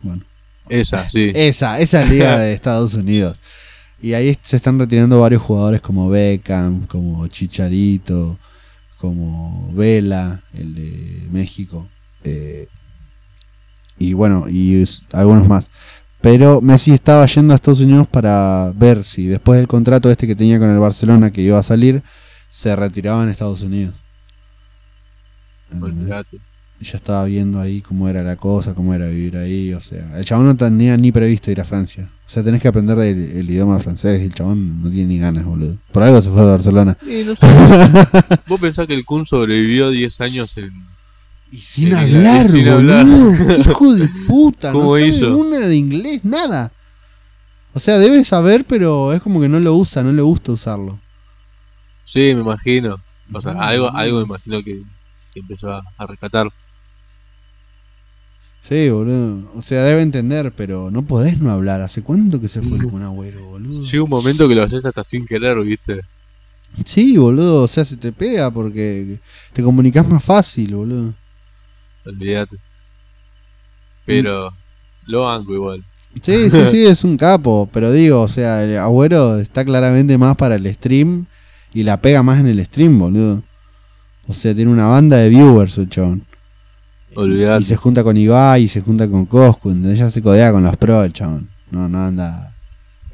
bueno, 0.02 0.22
Esa, 0.68 1.08
sí. 1.10 1.30
esa, 1.34 1.80
esa 1.80 2.04
liga 2.04 2.38
de 2.40 2.52
Estados 2.54 2.94
Unidos. 2.94 3.41
Y 4.02 4.14
ahí 4.14 4.36
se 4.44 4.56
están 4.56 4.78
retirando 4.78 5.20
varios 5.20 5.42
jugadores 5.42 5.80
como 5.80 6.10
Beckham, 6.10 6.86
como 6.88 7.26
Chicharito, 7.28 8.36
como 8.98 9.72
Vela, 9.74 10.38
el 10.54 10.74
de 10.74 11.28
México. 11.32 11.86
eh, 12.24 12.68
y 13.98 14.14
bueno, 14.14 14.48
y 14.48 14.84
algunos 15.12 15.46
más. 15.46 15.66
Pero 16.20 16.60
Messi 16.60 16.92
estaba 16.92 17.26
yendo 17.26 17.52
a 17.52 17.56
Estados 17.56 17.80
Unidos 17.80 18.08
para 18.08 18.72
ver 18.74 19.04
si 19.04 19.26
después 19.26 19.58
del 19.58 19.68
contrato 19.68 20.10
este 20.10 20.26
que 20.26 20.36
tenía 20.36 20.58
con 20.58 20.70
el 20.70 20.78
Barcelona 20.78 21.30
que 21.30 21.42
iba 21.42 21.58
a 21.58 21.62
salir, 21.62 22.02
se 22.52 22.74
retiraba 22.76 23.22
en 23.22 23.28
Estados 23.28 23.62
Unidos. 23.62 23.94
Ya 26.82 26.96
estaba 26.98 27.24
viendo 27.24 27.60
ahí 27.60 27.80
cómo 27.80 28.08
era 28.08 28.22
la 28.22 28.36
cosa, 28.36 28.74
cómo 28.74 28.94
era 28.94 29.06
vivir 29.06 29.36
ahí, 29.36 29.72
o 29.72 29.80
sea, 29.80 30.18
el 30.18 30.24
chabón 30.24 30.46
no 30.46 30.56
tenía 30.56 30.96
ni 30.96 31.12
previsto 31.12 31.50
ir 31.50 31.60
a 31.60 31.64
Francia. 31.64 32.06
O 32.26 32.30
sea, 32.30 32.42
tenés 32.42 32.62
que 32.62 32.68
aprender 32.68 32.98
el, 32.98 33.36
el 33.36 33.50
idioma 33.50 33.78
francés 33.78 34.22
y 34.22 34.24
el 34.24 34.34
chabón 34.34 34.82
no 34.82 34.88
tiene 34.90 35.06
ni 35.08 35.18
ganas, 35.18 35.44
boludo. 35.44 35.74
Por 35.92 36.02
algo 36.02 36.22
se 36.22 36.30
fue 36.30 36.40
a 36.40 36.44
Barcelona. 36.44 36.96
Y 37.02 37.24
no 37.24 37.36
sé. 37.36 37.46
¿Vos 38.48 38.58
pensás 38.60 38.86
que 38.86 38.94
el 38.94 39.04
Kun 39.04 39.26
sobrevivió 39.26 39.90
10 39.90 40.20
años 40.22 40.56
en. 40.56 40.70
Y 41.50 41.58
sin 41.58 41.94
hablar, 41.94 42.50
sin 42.50 42.66
hablar. 42.68 43.04
boludo. 43.04 43.58
Hijo 43.70 43.94
de 43.96 44.08
puta, 44.26 44.72
no 44.72 44.78
¿Cómo 44.78 44.96
sabe 44.96 45.08
hizo? 45.08 45.36
una 45.36 45.58
de 45.60 45.76
inglés, 45.76 46.24
nada. 46.24 46.70
O 47.74 47.80
sea, 47.80 47.98
debe 47.98 48.24
saber, 48.24 48.64
pero 48.66 49.12
es 49.12 49.20
como 49.20 49.38
que 49.40 49.48
no 49.50 49.60
lo 49.60 49.74
usa, 49.76 50.02
no 50.02 50.12
le 50.12 50.22
gusta 50.22 50.52
usarlo. 50.52 50.98
Sí, 52.06 52.32
me 52.34 52.40
imagino. 52.40 52.96
O 53.34 53.40
sea, 53.42 53.52
algo, 53.52 53.90
algo 53.90 54.18
me 54.20 54.24
imagino 54.24 54.62
que, 54.62 54.80
que 55.34 55.40
empezó 55.40 55.70
a, 55.72 55.82
a 55.98 56.06
rescatar. 56.06 56.48
Sí, 58.68 58.88
boludo. 58.88 59.38
O 59.56 59.62
sea, 59.62 59.82
debe 59.84 60.02
entender, 60.02 60.52
pero 60.56 60.90
no 60.90 61.02
podés 61.02 61.38
no 61.40 61.50
hablar. 61.50 61.80
¿Hace 61.80 62.02
cuánto 62.02 62.40
que 62.40 62.48
se 62.48 62.62
fue 62.62 62.78
el 62.78 62.84
Kun 62.84 63.02
Agüero, 63.02 63.44
boludo? 63.46 63.84
Llega 63.84 64.04
un 64.04 64.10
momento 64.10 64.48
que 64.48 64.54
lo 64.54 64.62
haces 64.62 64.84
hasta 64.84 65.02
sin 65.02 65.26
querer, 65.26 65.58
¿viste? 65.60 66.00
Sí, 66.84 67.16
boludo. 67.16 67.62
O 67.64 67.68
sea, 67.68 67.84
se 67.84 67.96
te 67.96 68.12
pega 68.12 68.50
porque 68.50 69.18
te 69.52 69.62
comunicas 69.62 70.06
más 70.08 70.24
fácil, 70.24 70.74
boludo. 70.76 71.12
Olvídate. 72.06 72.56
Pero 74.06 74.50
lo 75.06 75.22
banco 75.22 75.54
igual. 75.54 75.82
Sí, 76.22 76.50
sí, 76.50 76.60
sí, 76.70 76.86
es 76.86 77.04
un 77.04 77.16
capo. 77.16 77.68
Pero 77.72 77.92
digo, 77.92 78.22
o 78.22 78.28
sea, 78.28 78.64
el 78.64 78.78
Agüero 78.78 79.38
está 79.38 79.64
claramente 79.64 80.18
más 80.18 80.36
para 80.36 80.54
el 80.54 80.72
stream 80.74 81.26
y 81.74 81.82
la 81.82 81.96
pega 81.96 82.22
más 82.22 82.40
en 82.40 82.46
el 82.46 82.64
stream, 82.64 82.98
boludo. 82.98 83.42
O 84.28 84.34
sea, 84.34 84.54
tiene 84.54 84.70
una 84.70 84.86
banda 84.86 85.16
de 85.16 85.28
viewers 85.28 85.78
el 85.78 85.90
chabón. 85.90 86.22
Y 87.14 87.64
se 87.64 87.76
junta 87.76 88.02
con 88.02 88.16
Ibai 88.16 88.64
y 88.64 88.68
se 88.68 88.80
junta 88.80 89.06
con 89.08 89.26
Coscu, 89.26 89.70
entonces 89.70 89.98
ya 89.98 90.10
se 90.10 90.22
codea 90.22 90.50
con 90.50 90.62
los 90.62 90.76
pros 90.76 91.04
el 91.04 91.12
chabón. 91.12 91.46
No, 91.70 91.88
no 91.88 92.04
anda. 92.04 92.50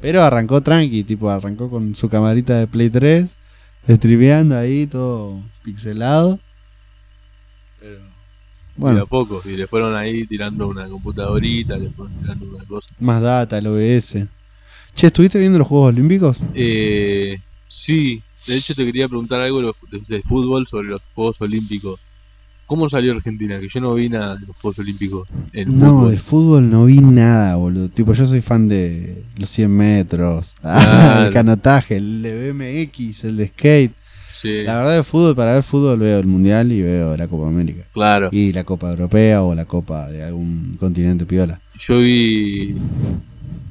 Pero 0.01 0.23
arrancó 0.23 0.61
tranqui, 0.61 1.03
tipo, 1.03 1.29
arrancó 1.29 1.69
con 1.69 1.93
su 1.95 2.07
camarita 2.07 2.57
de 2.57 2.67
Play 2.67 2.89
3, 2.89 3.27
streameando 3.89 4.57
ahí, 4.57 4.87
todo 4.87 5.37
pixelado. 5.63 6.39
Pero. 7.81 7.95
Y 7.95 8.81
Bueno, 8.81 9.01
a 9.01 9.05
poco. 9.05 9.41
Y 9.43 9.57
le 9.57 9.67
fueron 9.67 9.95
ahí 9.95 10.25
tirando 10.25 10.67
una 10.67 10.87
computadorita, 10.87 11.77
le 11.77 11.89
fueron 11.89 12.13
tirando 12.19 12.45
una 12.45 12.63
cosa. 12.65 12.87
más 13.01 13.21
data, 13.21 13.57
el 13.57 13.67
OBS. 13.67 14.25
Che, 14.95 15.07
¿estuviste 15.07 15.39
viendo 15.39 15.59
los 15.59 15.67
Juegos 15.67 15.89
Olímpicos? 15.89 16.37
Eh, 16.55 17.37
sí, 17.67 18.21
de 18.47 18.55
hecho 18.55 18.73
te 18.73 18.85
quería 18.85 19.07
preguntar 19.07 19.41
algo 19.41 19.73
de 20.07 20.21
fútbol 20.21 20.65
sobre 20.67 20.89
los 20.89 21.01
Juegos 21.13 21.41
Olímpicos. 21.41 21.99
¿Cómo 22.69 22.87
salió 22.87 23.13
Argentina? 23.13 23.59
Que 23.59 23.67
yo 23.67 23.81
no 23.81 23.95
vi 23.95 24.09
nada 24.09 24.35
de 24.35 24.45
los 24.45 24.55
Juegos 24.57 24.77
Olímpicos 24.77 25.27
en 25.53 25.79
No, 25.79 25.87
fútbol. 25.89 26.11
de 26.11 26.17
fútbol 26.19 26.69
no 26.69 26.85
vi 26.85 26.99
nada, 26.99 27.55
boludo. 27.55 27.89
Tipo, 27.89 28.13
yo 28.13 28.27
soy 28.27 28.41
fan 28.41 28.69
de 28.69 29.17
los 29.39 29.49
100 29.49 29.71
metros, 29.75 30.53
Claro. 30.61 31.25
el 31.27 31.33
canotaje, 31.33 31.95
el 31.97 32.21
de 32.21 32.51
BMX, 32.53 33.23
el 33.23 33.37
de 33.37 33.47
skate. 33.47 33.91
Sí, 34.39 34.63
La 34.63 34.77
verdad 34.77 34.95
de 34.97 35.03
fútbol, 35.03 35.35
para 35.35 35.55
ver 35.55 35.63
fútbol 35.63 35.97
veo 35.97 36.19
el 36.19 36.27
Mundial 36.27 36.71
y 36.71 36.81
veo 36.83 37.17
la 37.17 37.27
Copa 37.27 37.47
América. 37.47 37.81
claro. 37.91 38.29
Y 38.31 38.53
la 38.53 38.63
Copa 38.63 38.89
Europea 38.91 39.41
o 39.41 39.55
la 39.55 39.65
Copa 39.65 40.07
de 40.09 40.23
algún 40.23 40.77
continente 40.79 41.25
piola. 41.25 41.59
Yo 41.79 41.97
vi 41.99 42.75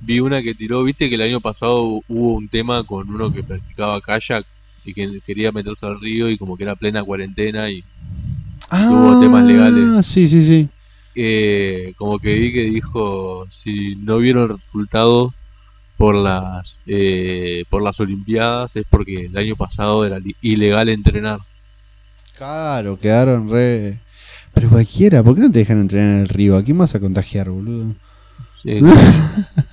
vi 0.02 0.20
una 0.20 0.42
que 0.42 0.54
tiró, 0.54 0.82
viste 0.82 1.08
que 1.08 1.14
el 1.14 1.20
año 1.22 1.40
pasado 1.40 1.82
hubo 2.08 2.34
un 2.34 2.48
tema 2.48 2.82
con 2.82 3.08
uno 3.08 3.32
que 3.32 3.42
practicaba 3.44 4.00
kayak 4.00 4.44
y 4.84 4.92
que 4.92 5.20
quería 5.24 5.52
meterse 5.52 5.86
al 5.86 6.00
río 6.00 6.28
y 6.30 6.36
como 6.36 6.56
que 6.56 6.64
era 6.64 6.74
plena 6.74 7.04
cuarentena 7.04 7.70
y 7.70 7.84
Hubo 8.70 9.20
temas 9.20 9.44
legales. 9.46 9.84
Ah, 9.96 10.02
Sí, 10.02 10.28
sí, 10.28 10.46
sí. 10.46 10.68
eh, 11.14 11.92
como 11.96 12.18
que 12.18 12.34
vi 12.34 12.52
que 12.52 12.62
dijo 12.64 13.46
si 13.50 13.96
no 14.04 14.18
vieron 14.18 14.48
resultados 14.50 15.32
por 15.96 16.14
las 16.14 16.76
eh, 16.86 17.64
por 17.70 17.82
las 17.82 17.98
olimpiadas 17.98 18.76
es 18.76 18.86
porque 18.88 19.26
el 19.26 19.36
año 19.36 19.56
pasado 19.56 20.04
era 20.06 20.18
ilegal 20.42 20.88
entrenar 20.88 21.38
Claro, 22.36 22.98
quedaron 23.00 23.50
re... 23.50 23.98
Pero 24.54 24.68
cualquiera, 24.70 25.22
¿por 25.24 25.34
qué 25.34 25.40
no 25.40 25.50
te 25.50 25.58
dejan 25.58 25.80
entrenar 25.80 26.14
en 26.14 26.20
el 26.20 26.28
río? 26.28 26.56
¿A 26.56 26.62
quién 26.62 26.78
vas 26.78 26.94
a 26.94 27.00
contagiar, 27.00 27.48
boludo? 27.50 27.92
Sí, 28.62 28.80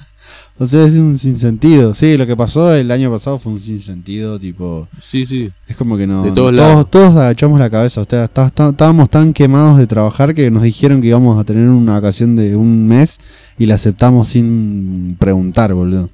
O 0.58 0.68
sea, 0.68 0.86
es 0.86 0.94
un 0.94 1.20
sinsentido. 1.20 1.94
Sí, 1.94 2.16
lo 2.16 2.26
que 2.26 2.38
pasó 2.38 2.74
el 2.74 2.90
año 2.90 3.12
pasado 3.12 3.38
fue 3.40 3.52
un 3.52 3.60
sinsentido, 3.60 4.40
tipo... 4.40 4.88
sí, 5.02 5.26
sí. 5.26 5.50
Es 5.68 5.76
como 5.76 5.98
que 5.98 6.08
no. 6.08 6.24
De 6.24 6.30
todos 6.32 6.36
todos, 6.36 6.54
lados. 6.56 6.90
todos 6.92 7.18
agachamos 7.18 7.60
la 7.60 7.70
cabeza. 7.70 8.00
O 8.02 8.06
sea, 8.06 8.24
está- 8.26 8.48
está- 8.48 8.70
estábamos 8.70 9.10
tan 9.10 9.34
quemados 9.34 9.78
de 9.78 9.86
trabajar 9.86 10.34
que 10.34 10.50
nos 10.52 10.64
dijeron 10.64 11.02
que 11.02 11.08
íbamos 11.08 11.38
a 11.38 11.44
tener 11.44 11.68
una 11.68 11.94
vacación 11.94 12.38
de 12.38 12.56
un 12.56 12.88
mes 12.88 13.18
y 13.58 13.66
la 13.66 13.76
aceptamos 13.76 14.30
sin 14.30 15.18
preguntar, 15.20 15.74
boludo. 15.74 16.10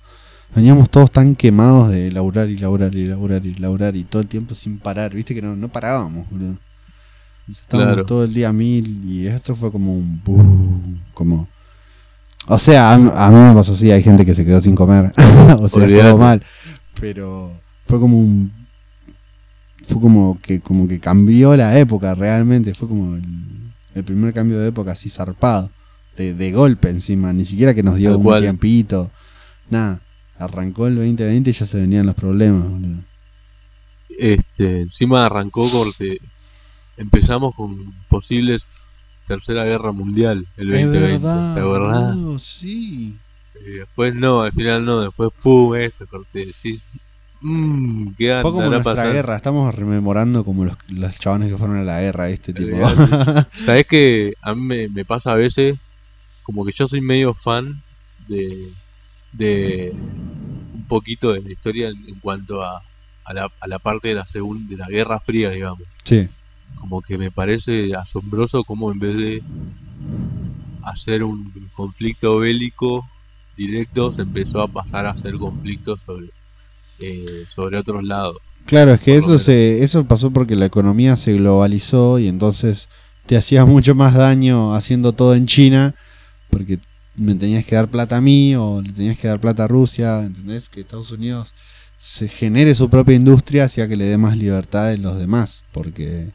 Veníamos 0.55 0.89
todos 0.89 1.11
tan 1.11 1.35
quemados 1.35 1.89
de 1.91 2.11
laburar 2.11 2.49
y 2.49 2.57
laburar 2.57 2.93
y 2.95 3.05
laburar 3.07 3.45
y 3.45 3.53
laburar 3.55 3.95
y 3.95 4.03
todo 4.03 4.23
el 4.23 4.27
tiempo 4.27 4.55
sin 4.55 4.79
parar. 4.79 5.13
Viste 5.13 5.35
que 5.35 5.41
no, 5.43 5.55
no 5.55 5.67
parábamos, 5.67 6.27
boludo. 6.31 6.53
Estábamos 7.49 7.93
Claro. 7.93 8.05
todo 8.05 8.23
el 8.23 8.33
día 8.33 8.49
a 8.49 8.53
mil 8.53 9.05
y 9.05 9.27
esto 9.27 9.55
fue 9.55 9.71
como 9.71 9.93
un. 9.95 10.19
boom, 10.25 10.97
como. 11.13 11.47
O 12.47 12.59
sea, 12.59 12.91
a, 12.91 12.93
a 12.95 13.31
mí 13.31 13.37
me 13.37 13.53
pasó 13.53 13.73
así, 13.73 13.91
hay 13.91 14.03
gente 14.03 14.25
que 14.25 14.35
se 14.35 14.43
quedó 14.45 14.61
sin 14.61 14.75
comer. 14.75 15.13
o 15.59 15.69
sea, 15.69 15.83
Olvídate. 15.83 16.09
todo 16.09 16.17
mal. 16.17 16.41
Pero 16.99 17.51
fue 17.87 17.99
como 17.99 18.17
un 18.19 18.51
fue 19.87 19.99
como 20.01 20.37
que 20.41 20.59
como 20.61 20.87
que 20.87 20.99
cambió 20.99 21.55
la 21.57 21.77
época 21.77 22.15
realmente 22.15 22.73
fue 22.73 22.87
como 22.87 23.13
el, 23.15 23.23
el 23.95 24.03
primer 24.05 24.33
cambio 24.33 24.57
de 24.59 24.69
época 24.69 24.91
así 24.91 25.09
zarpado 25.09 25.69
de, 26.17 26.33
de 26.33 26.51
golpe 26.53 26.89
encima 26.89 27.33
ni 27.33 27.45
siquiera 27.45 27.73
que 27.73 27.83
nos 27.83 27.95
dio 27.97 28.17
un 28.17 28.23
cual. 28.23 28.41
tiempito 28.41 29.09
nada 29.69 29.99
arrancó 30.39 30.87
el 30.87 30.95
2020 30.95 31.49
y 31.49 31.53
ya 31.53 31.67
se 31.67 31.77
venían 31.77 32.05
los 32.05 32.15
problemas 32.15 32.63
boludo. 32.69 32.99
este 34.19 34.81
encima 34.81 35.25
arrancó 35.25 35.69
porque 35.69 36.17
empezamos 36.97 37.53
con 37.55 37.75
posibles 38.07 38.63
tercera 39.27 39.63
guerra 39.65 39.91
mundial 39.91 40.45
el 40.57 40.67
2020 40.71 40.97
es 40.97 41.21
verdad, 41.21 41.53
¿te 41.53 41.59
acordás? 41.61 42.17
sí 42.41 43.15
Y 43.65 43.69
después 43.71 44.15
no 44.15 44.41
al 44.41 44.51
final 44.51 44.83
no 44.85 45.01
después 45.01 45.31
pum 45.41 45.75
eso 45.75 46.05
corté 46.07 46.45
decís 46.45 46.81
mmm 47.41 48.09
qué 48.17 48.39
fue 48.41 48.51
como 48.51 48.69
nuestra 48.69 48.93
pasando 48.95 49.13
guerra 49.13 49.37
estamos 49.37 49.73
rememorando 49.73 50.43
como 50.43 50.65
los, 50.65 50.77
los 50.89 51.17
chabones 51.19 51.49
que 51.51 51.57
fueron 51.57 51.77
a 51.77 51.83
la 51.83 52.01
guerra 52.01 52.29
este 52.29 52.53
tipo. 52.53 52.77
Sabes 53.65 53.87
que 53.87 54.33
a 54.41 54.53
mí 54.53 54.61
me, 54.61 54.87
me 54.89 55.05
pasa 55.05 55.31
a 55.31 55.35
veces 55.35 55.77
como 56.43 56.65
que 56.65 56.71
yo 56.71 56.87
soy 56.87 57.01
medio 57.01 57.33
fan 57.33 57.65
de, 58.27 58.67
de 59.33 59.93
un 60.73 60.85
poquito 60.87 61.33
de 61.33 61.41
la 61.41 61.51
historia 61.51 61.89
en, 61.89 61.95
en 62.07 62.15
cuanto 62.15 62.61
a, 62.63 62.81
a, 63.25 63.33
la, 63.33 63.49
a 63.59 63.67
la 63.67 63.79
parte 63.79 64.09
de 64.09 64.15
la 64.15 64.25
segunda 64.25 64.67
de 64.69 64.77
la 64.77 64.87
Guerra 64.87 65.19
Fría, 65.19 65.49
digamos. 65.49 65.81
sí 66.03 66.27
Como 66.75 67.01
que 67.01 67.17
me 67.17 67.31
parece 67.31 67.93
asombroso 67.95 68.63
cómo 68.63 68.91
en 68.91 68.99
vez 68.99 69.17
de 69.17 69.43
hacer 70.83 71.23
un 71.23 71.51
conflicto 71.73 72.39
bélico 72.39 73.05
directo 73.55 74.11
se 74.11 74.23
empezó 74.23 74.61
a 74.61 74.67
pasar 74.67 75.05
a 75.05 75.11
hacer 75.11 75.35
conflictos 75.35 75.99
sobre 76.05 76.27
eh, 77.01 77.45
sobre 77.53 77.77
otros 77.77 78.03
lados. 78.03 78.37
Claro, 78.65 78.93
es 78.93 79.01
que 79.01 79.15
eso 79.15 79.39
se, 79.39 79.83
eso 79.83 80.03
pasó 80.05 80.29
porque 80.29 80.55
la 80.55 80.67
economía 80.67 81.17
se 81.17 81.33
globalizó 81.33 82.19
y 82.19 82.27
entonces 82.27 82.87
te 83.25 83.37
hacías 83.37 83.67
mucho 83.67 83.95
más 83.95 84.13
daño 84.13 84.75
haciendo 84.75 85.13
todo 85.13 85.33
en 85.33 85.47
China 85.47 85.95
porque 86.51 86.77
me 87.17 87.33
tenías 87.33 87.65
que 87.65 87.75
dar 87.75 87.87
plata 87.87 88.17
a 88.17 88.21
mí 88.21 88.55
o 88.55 88.81
le 88.81 88.91
tenías 88.93 89.17
que 89.17 89.27
dar 89.27 89.39
plata 89.39 89.63
a 89.63 89.67
Rusia, 89.67 90.21
¿entendés? 90.21 90.69
Que 90.69 90.81
Estados 90.81 91.11
Unidos 91.11 91.47
se 91.99 92.27
genere 92.27 92.75
su 92.75 92.89
propia 92.89 93.15
industria 93.15 93.65
hacia 93.65 93.87
que 93.87 93.95
le 93.95 94.05
dé 94.05 94.17
más 94.17 94.37
libertad 94.37 94.89
a 94.89 94.97
los 94.97 95.17
demás, 95.17 95.61
porque. 95.73 96.27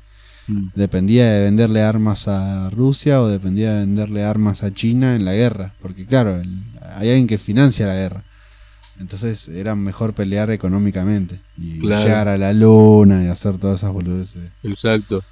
Dependía 0.74 1.30
de 1.30 1.42
venderle 1.44 1.82
armas 1.82 2.28
a 2.28 2.70
Rusia 2.70 3.20
o 3.20 3.28
dependía 3.28 3.72
de 3.74 3.80
venderle 3.80 4.24
armas 4.24 4.62
a 4.62 4.72
China 4.72 5.16
en 5.16 5.24
la 5.24 5.35
guerra, 5.35 5.70
porque 5.82 6.04
claro, 6.06 6.37
el- 6.37 6.48
hay 6.96 7.09
alguien 7.11 7.26
que 7.26 7.38
financia 7.38 7.87
la 7.87 7.94
guerra. 7.94 8.22
Entonces 9.00 9.48
era 9.48 9.74
mejor 9.74 10.14
pelear 10.14 10.50
económicamente 10.50 11.38
y 11.59 11.80
Claro. 11.80 12.04
llegar 12.06 12.28
a 12.28 12.38
la 12.38 12.52
luna 12.54 13.24
y 13.24 13.28
hacer 13.28 13.59
todas 13.59 13.78
esas 13.80 13.92
boludeces. 13.92 14.64
Exacto. 14.64 15.22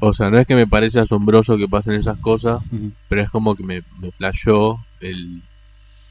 O 0.00 0.14
sea, 0.14 0.30
no 0.30 0.38
es 0.38 0.46
que 0.46 0.54
me 0.54 0.66
parece 0.66 0.98
asombroso 1.00 1.56
que 1.58 1.68
pasen 1.68 1.94
esas 1.94 2.18
cosas, 2.18 2.62
pero 3.08 3.20
es 3.22 3.30
como 3.30 3.54
que 3.54 3.62
me, 3.62 3.82
me 4.00 4.10
flashó 4.10 4.78
el, 5.02 5.40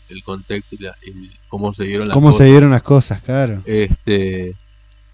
el 0.10 0.24
contexto 0.24 0.76
y 0.76 0.84
la- 0.84 0.96
el- 1.08 1.32
cómo 1.50 1.74
se 1.74 1.84
dieron 1.86 2.08
las 2.08 2.14
¿Cómo 2.16 2.30
se 2.32 2.34
cosas. 2.36 2.48
dieron 2.48 2.70
las 2.72 2.84
cosas, 2.84 3.22
claro? 3.24 3.60
Este, 3.66 4.54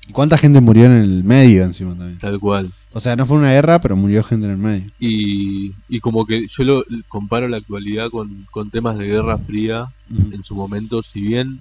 ¿Y 0.09 0.11
cuánta 0.11 0.37
gente 0.37 0.59
murió 0.59 0.85
en 0.85 0.93
el 0.93 1.23
medio 1.23 1.63
encima 1.63 1.93
también? 1.95 2.17
tal 2.19 2.39
cual. 2.39 2.69
O 2.93 2.99
sea, 2.99 3.15
no 3.15 3.27
fue 3.27 3.37
una 3.37 3.51
guerra, 3.53 3.79
pero 3.79 3.95
murió 3.95 4.23
gente 4.23 4.47
en 4.47 4.53
el 4.53 4.57
medio. 4.57 4.83
Y, 4.99 5.71
y 5.87 5.99
como 5.99 6.25
que 6.25 6.47
yo 6.47 6.63
lo 6.63 6.83
comparo 7.07 7.47
la 7.47 7.57
actualidad 7.57 8.09
con, 8.09 8.27
con 8.49 8.71
temas 8.71 8.97
de 8.97 9.05
Guerra 9.05 9.37
Fría 9.37 9.85
en 10.33 10.41
su 10.43 10.55
momento, 10.55 11.03
si 11.03 11.21
bien 11.21 11.59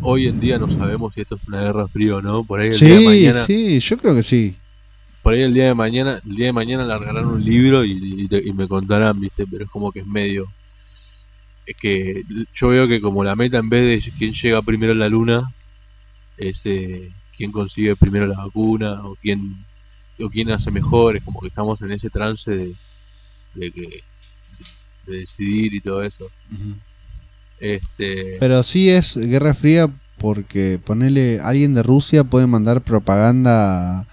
hoy 0.00 0.26
en 0.26 0.40
día 0.40 0.58
no 0.58 0.70
sabemos 0.70 1.14
si 1.14 1.20
esto 1.20 1.34
es 1.36 1.46
una 1.48 1.60
Guerra 1.62 1.86
Fría 1.88 2.16
o 2.16 2.22
no, 2.22 2.44
por 2.44 2.60
ahí 2.60 2.68
el 2.70 2.78
día 2.78 2.94
de 2.98 3.04
mañana, 3.04 3.46
sí, 3.46 3.80
yo 3.80 3.98
creo 3.98 4.14
que 4.14 4.22
sí. 4.22 4.54
por 5.22 5.34
ahí 5.34 5.42
el 5.42 5.52
día 5.54 5.66
de 5.66 5.74
mañana, 5.74 6.18
el 6.26 6.36
día 6.36 6.46
de 6.46 6.52
mañana 6.52 6.84
largarán 6.84 7.26
un 7.26 7.44
libro 7.44 7.84
y, 7.84 7.92
y 7.92 8.28
te- 8.28 8.42
y 8.46 8.52
me 8.54 8.66
contarán, 8.68 9.20
viste, 9.20 9.44
pero 9.50 9.64
es 9.64 9.70
como 9.70 9.92
que 9.92 10.00
es 10.00 10.06
medio 10.06 10.46
es 11.66 11.76
que 11.78 12.22
yo 12.54 12.68
veo 12.68 12.86
que 12.86 13.00
como 13.00 13.24
la 13.24 13.34
meta 13.36 13.56
en 13.58 13.70
vez 13.70 14.04
de 14.04 14.10
quién 14.18 14.32
llega 14.34 14.60
primero 14.60 14.92
a 14.92 14.96
la 14.96 15.08
luna 15.08 15.42
es 16.38 16.66
eh, 16.66 17.08
quién 17.36 17.52
consigue 17.52 17.96
primero 17.96 18.26
la 18.26 18.36
vacuna 18.36 19.00
o 19.04 19.14
quién 19.16 19.40
o 20.20 20.30
quién 20.30 20.50
hace 20.50 20.70
mejor, 20.70 21.16
es 21.16 21.24
como 21.24 21.40
que 21.40 21.48
estamos 21.48 21.82
en 21.82 21.90
ese 21.90 22.08
trance 22.08 22.50
de, 22.50 22.72
de 23.54 23.70
que 23.72 24.02
de 25.06 25.18
decidir 25.18 25.74
y 25.74 25.80
todo 25.80 26.02
eso. 26.02 26.26
Este, 27.60 28.36
Pero 28.40 28.62
sí 28.62 28.90
es 28.90 29.16
guerra 29.16 29.54
fría 29.54 29.88
porque 30.18 30.78
ponerle 30.84 31.40
alguien 31.40 31.74
de 31.74 31.82
Rusia 31.82 32.24
puede 32.24 32.46
mandar 32.46 32.80
propaganda 32.80 34.04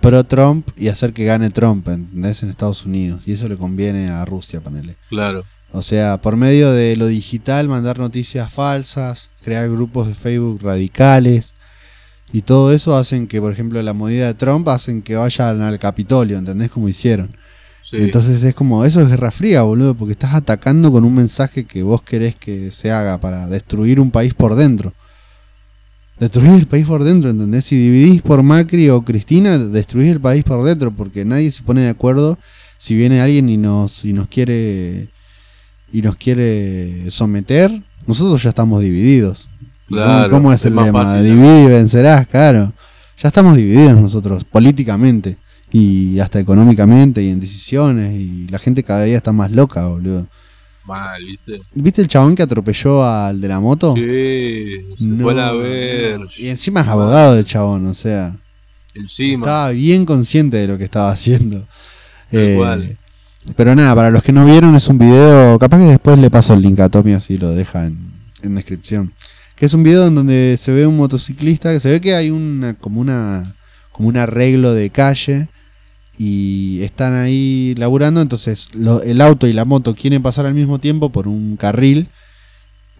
pro 0.00 0.24
Trump 0.24 0.66
y 0.76 0.88
hacer 0.88 1.12
que 1.12 1.24
gane 1.24 1.50
Trump, 1.50 1.88
¿entendés? 1.88 2.42
En 2.42 2.50
Estados 2.50 2.86
Unidos. 2.86 3.22
Y 3.26 3.32
eso 3.32 3.48
le 3.48 3.56
conviene 3.56 4.08
a 4.08 4.24
Rusia, 4.24 4.60
ponerle. 4.60 4.94
claro, 5.08 5.44
O 5.72 5.82
sea, 5.82 6.16
por 6.18 6.36
medio 6.36 6.72
de 6.72 6.96
lo 6.96 7.06
digital, 7.06 7.68
mandar 7.68 7.98
noticias 7.98 8.52
falsas, 8.52 9.28
crear 9.42 9.68
grupos 9.68 10.06
de 10.08 10.14
Facebook 10.14 10.60
radicales. 10.62 11.54
Y 12.32 12.42
todo 12.42 12.72
eso 12.72 12.96
hacen 12.96 13.26
que, 13.26 13.40
por 13.40 13.52
ejemplo, 13.52 13.80
la 13.82 13.92
movida 13.92 14.26
de 14.26 14.34
Trump 14.34 14.68
hacen 14.68 15.02
que 15.02 15.16
vayan 15.16 15.62
al 15.62 15.78
Capitolio, 15.78 16.38
¿entendés? 16.38 16.70
Como 16.70 16.88
hicieron. 16.88 17.28
sí, 17.82 17.96
Entonces 17.98 18.42
es 18.42 18.54
como, 18.54 18.84
eso 18.84 19.00
es 19.00 19.08
guerra 19.08 19.30
fría, 19.30 19.62
boludo, 19.62 19.94
porque 19.94 20.12
estás 20.12 20.34
atacando 20.34 20.92
con 20.92 21.04
un 21.04 21.14
mensaje 21.14 21.64
que 21.64 21.82
vos 21.82 22.02
querés 22.02 22.34
que 22.36 22.70
se 22.70 22.90
haga 22.90 23.16
para 23.18 23.48
destruir 23.48 23.98
un 23.98 24.10
país 24.10 24.34
por 24.34 24.56
dentro. 24.56 24.92
Destruir 26.20 26.50
el 26.52 26.66
país 26.66 26.86
por 26.86 27.04
dentro, 27.04 27.30
¿entendés? 27.30 27.64
Si 27.64 27.76
dividís 27.76 28.22
por 28.22 28.42
Macri 28.42 28.90
o 28.90 29.02
Cristina, 29.02 29.56
destruís 29.56 30.12
el 30.12 30.20
país 30.20 30.44
por 30.44 30.64
dentro, 30.64 30.90
porque 30.90 31.24
nadie 31.24 31.50
se 31.50 31.62
pone 31.62 31.82
de 31.82 31.90
acuerdo 31.90 32.36
si 32.78 32.94
viene 32.94 33.20
alguien 33.20 33.48
y 33.48 33.56
nos, 33.56 34.04
y 34.04 34.12
nos 34.12 34.28
quiere 34.28 35.08
y 35.92 36.02
nos 36.02 36.16
quiere 36.16 37.10
someter, 37.10 37.70
nosotros 38.06 38.42
ya 38.42 38.50
estamos 38.50 38.82
divididos. 38.82 39.48
¿Y 39.88 39.94
cómo- 39.94 40.04
Claro, 40.04 40.30
¿Cómo, 40.30 40.52
es 40.52 40.64
el 40.64 40.74
lema? 40.76 41.04
fácil, 41.04 41.24
Divide 41.24 41.62
y 41.62 41.66
vencerás, 41.66 42.26
claro. 42.28 42.72
Ya 43.22 43.28
estamos 43.28 43.56
divididos 43.56 44.00
nosotros, 44.00 44.44
políticamente 44.44 45.36
y 45.72 46.18
hasta 46.20 46.38
económicamente 46.40 47.22
y 47.22 47.30
en 47.30 47.40
decisiones 47.40 48.12
y 48.14 48.46
la 48.48 48.58
gente 48.58 48.82
cada 48.82 49.04
día 49.04 49.16
está 49.18 49.32
más 49.32 49.50
loca, 49.50 49.86
boludo. 49.86 50.24
mal, 50.86 51.22
¿viste? 51.24 51.60
¿Viste 51.74 52.00
el 52.00 52.08
chabón 52.08 52.34
que 52.34 52.42
atropelló 52.42 53.04
al 53.04 53.40
de 53.40 53.48
la 53.48 53.60
moto? 53.60 53.94
Sí, 53.94 54.76
se 54.96 55.04
No, 55.04 55.24
fue 55.24 55.40
a 55.42 55.52
ver. 55.52 56.20
Y 56.38 56.46
encima 56.48 56.80
es 56.80 56.88
abogado 56.88 57.34
del 57.34 57.44
chabón, 57.44 57.86
o 57.88 57.92
sea, 57.94 58.32
Encima, 58.94 59.44
estaba 59.44 59.70
bien 59.70 60.06
consciente 60.06 60.56
de 60.56 60.66
lo 60.68 60.78
que 60.78 60.84
estaba 60.84 61.10
haciendo. 61.10 61.62
Cual. 62.30 62.96
Pero 63.56 63.74
nada, 63.74 63.94
para 63.94 64.10
los 64.10 64.22
que 64.22 64.32
no 64.32 64.44
vieron 64.44 64.74
es 64.76 64.88
un 64.88 64.98
video, 64.98 65.58
capaz 65.58 65.78
que 65.78 65.84
después 65.84 66.18
le 66.18 66.30
paso 66.30 66.54
el 66.54 66.62
link 66.62 66.78
a 66.80 66.88
Tommy 66.88 67.12
así 67.12 67.36
lo 67.38 67.50
deja 67.50 67.86
en, 67.86 67.96
en 68.42 68.54
descripción. 68.54 69.10
Que 69.58 69.66
es 69.66 69.74
un 69.74 69.82
video 69.82 70.06
en 70.06 70.14
donde 70.14 70.58
se 70.60 70.70
ve 70.72 70.86
un 70.86 70.96
motociclista, 70.96 71.72
que 71.72 71.80
se 71.80 71.90
ve 71.90 72.00
que 72.00 72.14
hay 72.14 72.30
una 72.30 72.74
como 72.74 73.00
una 73.00 73.44
como 73.90 74.08
un 74.08 74.16
arreglo 74.16 74.72
de 74.72 74.90
calle 74.90 75.48
y 76.18 76.80
están 76.82 77.14
ahí 77.14 77.74
laburando, 77.76 78.20
entonces 78.20 78.68
el 79.04 79.20
auto 79.20 79.48
y 79.48 79.52
la 79.52 79.64
moto 79.64 79.96
quieren 79.96 80.22
pasar 80.22 80.46
al 80.46 80.54
mismo 80.54 80.78
tiempo 80.78 81.10
por 81.10 81.26
un 81.26 81.56
carril 81.56 82.06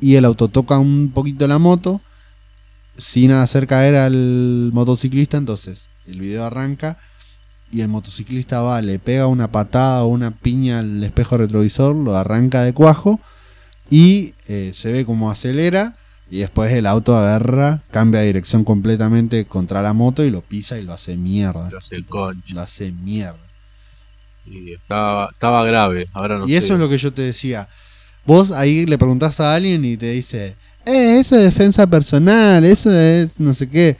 y 0.00 0.16
el 0.16 0.24
auto 0.24 0.48
toca 0.48 0.78
un 0.78 1.12
poquito 1.14 1.46
la 1.46 1.58
moto 1.58 2.00
sin 2.96 3.30
hacer 3.30 3.68
caer 3.68 3.94
al 3.94 4.70
motociclista, 4.72 5.36
entonces 5.36 5.82
el 6.08 6.20
video 6.20 6.44
arranca 6.44 6.96
y 7.70 7.82
el 7.82 7.88
motociclista 7.88 8.60
va, 8.62 8.82
le 8.82 8.98
pega 8.98 9.28
una 9.28 9.46
patada 9.46 10.02
o 10.02 10.08
una 10.08 10.32
piña 10.32 10.80
al 10.80 11.04
espejo 11.04 11.36
retrovisor, 11.36 11.94
lo 11.94 12.16
arranca 12.16 12.62
de 12.62 12.72
cuajo 12.72 13.20
y 13.90 14.32
eh, 14.48 14.72
se 14.74 14.90
ve 14.90 15.04
como 15.04 15.30
acelera 15.30 15.94
y 16.30 16.38
después 16.38 16.72
el 16.72 16.86
auto 16.86 17.16
agarra, 17.16 17.80
cambia 17.90 18.20
de 18.20 18.26
dirección 18.26 18.64
completamente 18.64 19.44
contra 19.46 19.82
la 19.82 19.92
moto 19.92 20.24
y 20.24 20.30
lo 20.30 20.40
pisa 20.40 20.78
y 20.78 20.84
lo 20.84 20.92
hace 20.92 21.16
mierda. 21.16 21.70
lo 21.70 21.78
hace 21.78 22.02
concha. 22.04 22.54
Lo 22.54 22.60
hace 22.60 22.92
mierda. 23.04 23.38
Y 24.46 24.72
estaba, 24.72 25.28
estaba 25.30 25.64
grave, 25.64 26.06
ahora 26.14 26.38
no 26.38 26.48
y 26.48 26.56
eso 26.56 26.74
es 26.74 26.80
lo 26.80 26.88
que 26.88 26.98
yo 26.98 27.12
te 27.12 27.22
decía. 27.22 27.66
Vos 28.24 28.50
ahí 28.50 28.86
le 28.86 28.98
preguntás 28.98 29.40
a 29.40 29.54
alguien 29.54 29.84
y 29.84 29.96
te 29.96 30.10
dice, 30.10 30.54
eh, 30.86 31.20
eso 31.20 31.36
es 31.36 31.44
defensa 31.44 31.86
personal, 31.86 32.64
eso 32.64 32.90
es 32.92 33.30
no 33.38 33.54
sé 33.54 33.68
qué. 33.68 33.96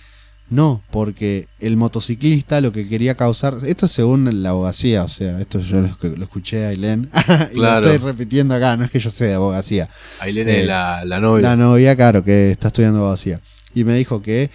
No, 0.51 0.81
porque 0.91 1.47
el 1.61 1.77
motociclista 1.77 2.63
lo 2.63 2.73
que 2.73 2.89
quería 2.89 3.15
causar, 3.15 3.55
esto 3.67 3.85
es 3.85 3.93
según 3.93 4.43
la 4.43 4.49
abogacía, 4.51 5.05
o 5.05 5.09
sea, 5.09 5.39
esto 5.41 5.61
yo 5.61 5.83
lo, 5.83 5.91
lo 6.17 6.25
escuché 6.25 6.65
a 6.65 6.69
Ailén 6.71 7.07
y 7.53 7.55
Claro. 7.57 7.87
lo 7.87 7.93
estoy 7.93 7.99
repitiendo 8.11 8.55
acá, 8.55 8.75
no 8.77 8.85
es 8.87 8.91
que 8.91 8.99
yo 8.99 9.11
sé 9.11 9.27
de 9.27 9.35
abogacía. 9.35 9.89
Ailén 10.21 10.49
eh, 10.49 10.61
es 10.63 10.67
la, 10.67 11.05
la 11.05 11.21
novia. 11.21 11.51
La 11.51 11.57
novia, 11.57 11.95
claro, 11.97 12.25
que 12.25 12.51
está 12.51 12.69
estudiando 12.69 13.01
abogacía. 13.01 13.39
Y 13.75 13.85
me 13.85 13.95
dijo 13.99 14.23
que 14.23 14.49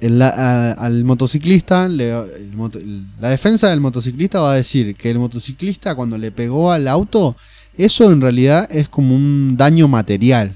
el- 0.00 0.22
a- 0.22 0.72
al 0.72 1.04
motociclista, 1.04 1.88
le- 1.88 2.10
el- 2.10 3.02
la 3.20 3.28
defensa 3.28 3.68
del 3.68 3.80
motociclista 3.80 4.40
va 4.40 4.52
a 4.52 4.56
decir 4.56 4.96
que 4.96 5.10
el 5.10 5.18
motociclista 5.18 5.94
cuando 5.94 6.16
le 6.16 6.30
pegó 6.30 6.72
al 6.72 6.88
auto, 6.88 7.36
eso 7.76 8.10
en 8.10 8.22
realidad 8.22 8.66
es 8.72 8.88
como 8.88 9.14
un 9.14 9.56
daño 9.58 9.88
material, 9.88 10.50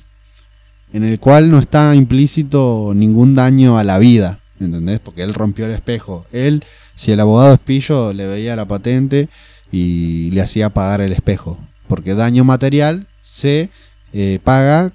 en 0.94 1.04
el 1.04 1.18
cual 1.18 1.50
no 1.50 1.58
está 1.58 1.94
implícito 1.94 2.92
ningún 2.94 3.34
daño 3.34 3.76
a 3.76 3.84
la 3.84 3.98
vida, 3.98 4.38
¿entendés? 4.60 5.00
Porque 5.00 5.22
él 5.22 5.34
rompió 5.34 5.66
el 5.66 5.72
espejo. 5.72 6.24
Él, 6.32 6.64
si 6.96 7.12
el 7.12 7.20
abogado 7.20 7.54
es 7.54 7.60
pillo, 7.60 8.12
le 8.12 8.26
veía 8.26 8.56
la 8.56 8.64
patente 8.64 9.28
y 9.72 10.30
le 10.30 10.42
hacía 10.42 10.70
pagar 10.70 11.00
el 11.00 11.12
espejo. 11.12 11.58
Porque 11.88 12.14
daño 12.14 12.44
material 12.44 13.04
se 13.24 13.68
eh, 14.12 14.38
paga 14.42 14.90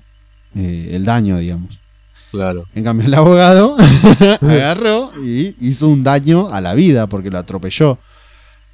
eh, 0.56 0.92
el 0.94 1.06
daño, 1.06 1.38
digamos. 1.38 1.82
Claro, 2.32 2.64
En 2.76 2.86
cambio, 2.86 3.08
el 3.08 3.14
abogado 3.14 3.76
agarró 4.42 5.12
y 5.22 5.54
hizo 5.60 5.90
un 5.90 6.02
daño 6.02 6.48
a 6.48 6.62
la 6.62 6.74
vida 6.74 7.08
porque 7.08 7.30
lo 7.30 7.38
atropelló. 7.38 7.98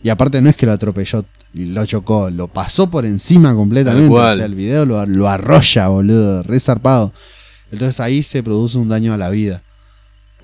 Y 0.04 0.10
aparte 0.10 0.42
no 0.42 0.50
es 0.50 0.56
que 0.56 0.68
lo 0.68 0.74
atropelló 0.74 1.26
y 1.56 1.66
lo 1.66 1.84
chocó, 1.88 2.30
lo 2.30 2.48
pasó 2.48 2.88
por 2.90 3.06
encima 3.06 3.56
completamente. 3.56 4.14
O 4.14 4.36
sea, 4.36 4.46
el 4.46 4.54
video 4.54 4.86
lo, 4.86 5.04
lo 5.08 5.28
arrolla, 5.28 5.88
boludo, 5.88 6.44
re 6.44 6.60
zarpado. 6.60 7.12
Entonces 7.72 8.00
ahí 8.00 8.22
se 8.22 8.44
produce 8.44 8.78
un 8.78 8.90
daño 8.90 9.14
a 9.14 9.18
la 9.18 9.30
vida. 9.30 9.60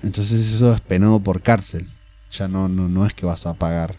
Entonces 0.04 0.52
eso 0.52 0.74
es 0.74 0.80
penado 0.82 1.18
por 1.18 1.40
cárcel. 1.40 1.84
Ya 2.38 2.46
no, 2.46 2.68
no, 2.68 2.88
no 2.88 3.06
es 3.06 3.14
que 3.14 3.26
vas 3.26 3.46
a 3.46 3.54
pagar. 3.54 3.94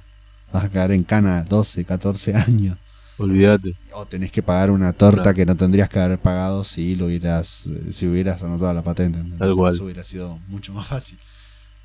Vas 0.53 0.65
a 0.65 0.69
quedar 0.69 0.91
en 0.91 1.03
cana 1.03 1.43
12, 1.43 1.83
14 1.83 2.35
años. 2.35 2.77
olvídate. 3.17 3.73
O 3.93 4.05
tenés 4.05 4.31
que 4.31 4.43
pagar 4.43 4.69
una 4.69 4.93
torta 4.93 5.33
que 5.33 5.45
no 5.45 5.55
tendrías 5.55 5.89
que 5.89 5.99
haber 5.99 6.19
pagado 6.19 6.63
si 6.63 6.95
lo 6.95 7.07
hubieras, 7.07 7.63
si 7.93 8.07
hubieras 8.07 8.41
anotado 8.43 8.73
la 8.73 8.83
patente. 8.83 9.17
Tal 9.39 9.55
cual. 9.55 9.73
Eso 9.73 9.85
hubiera 9.85 10.03
sido 10.03 10.37
mucho 10.49 10.73
más 10.73 10.87
fácil. 10.87 11.17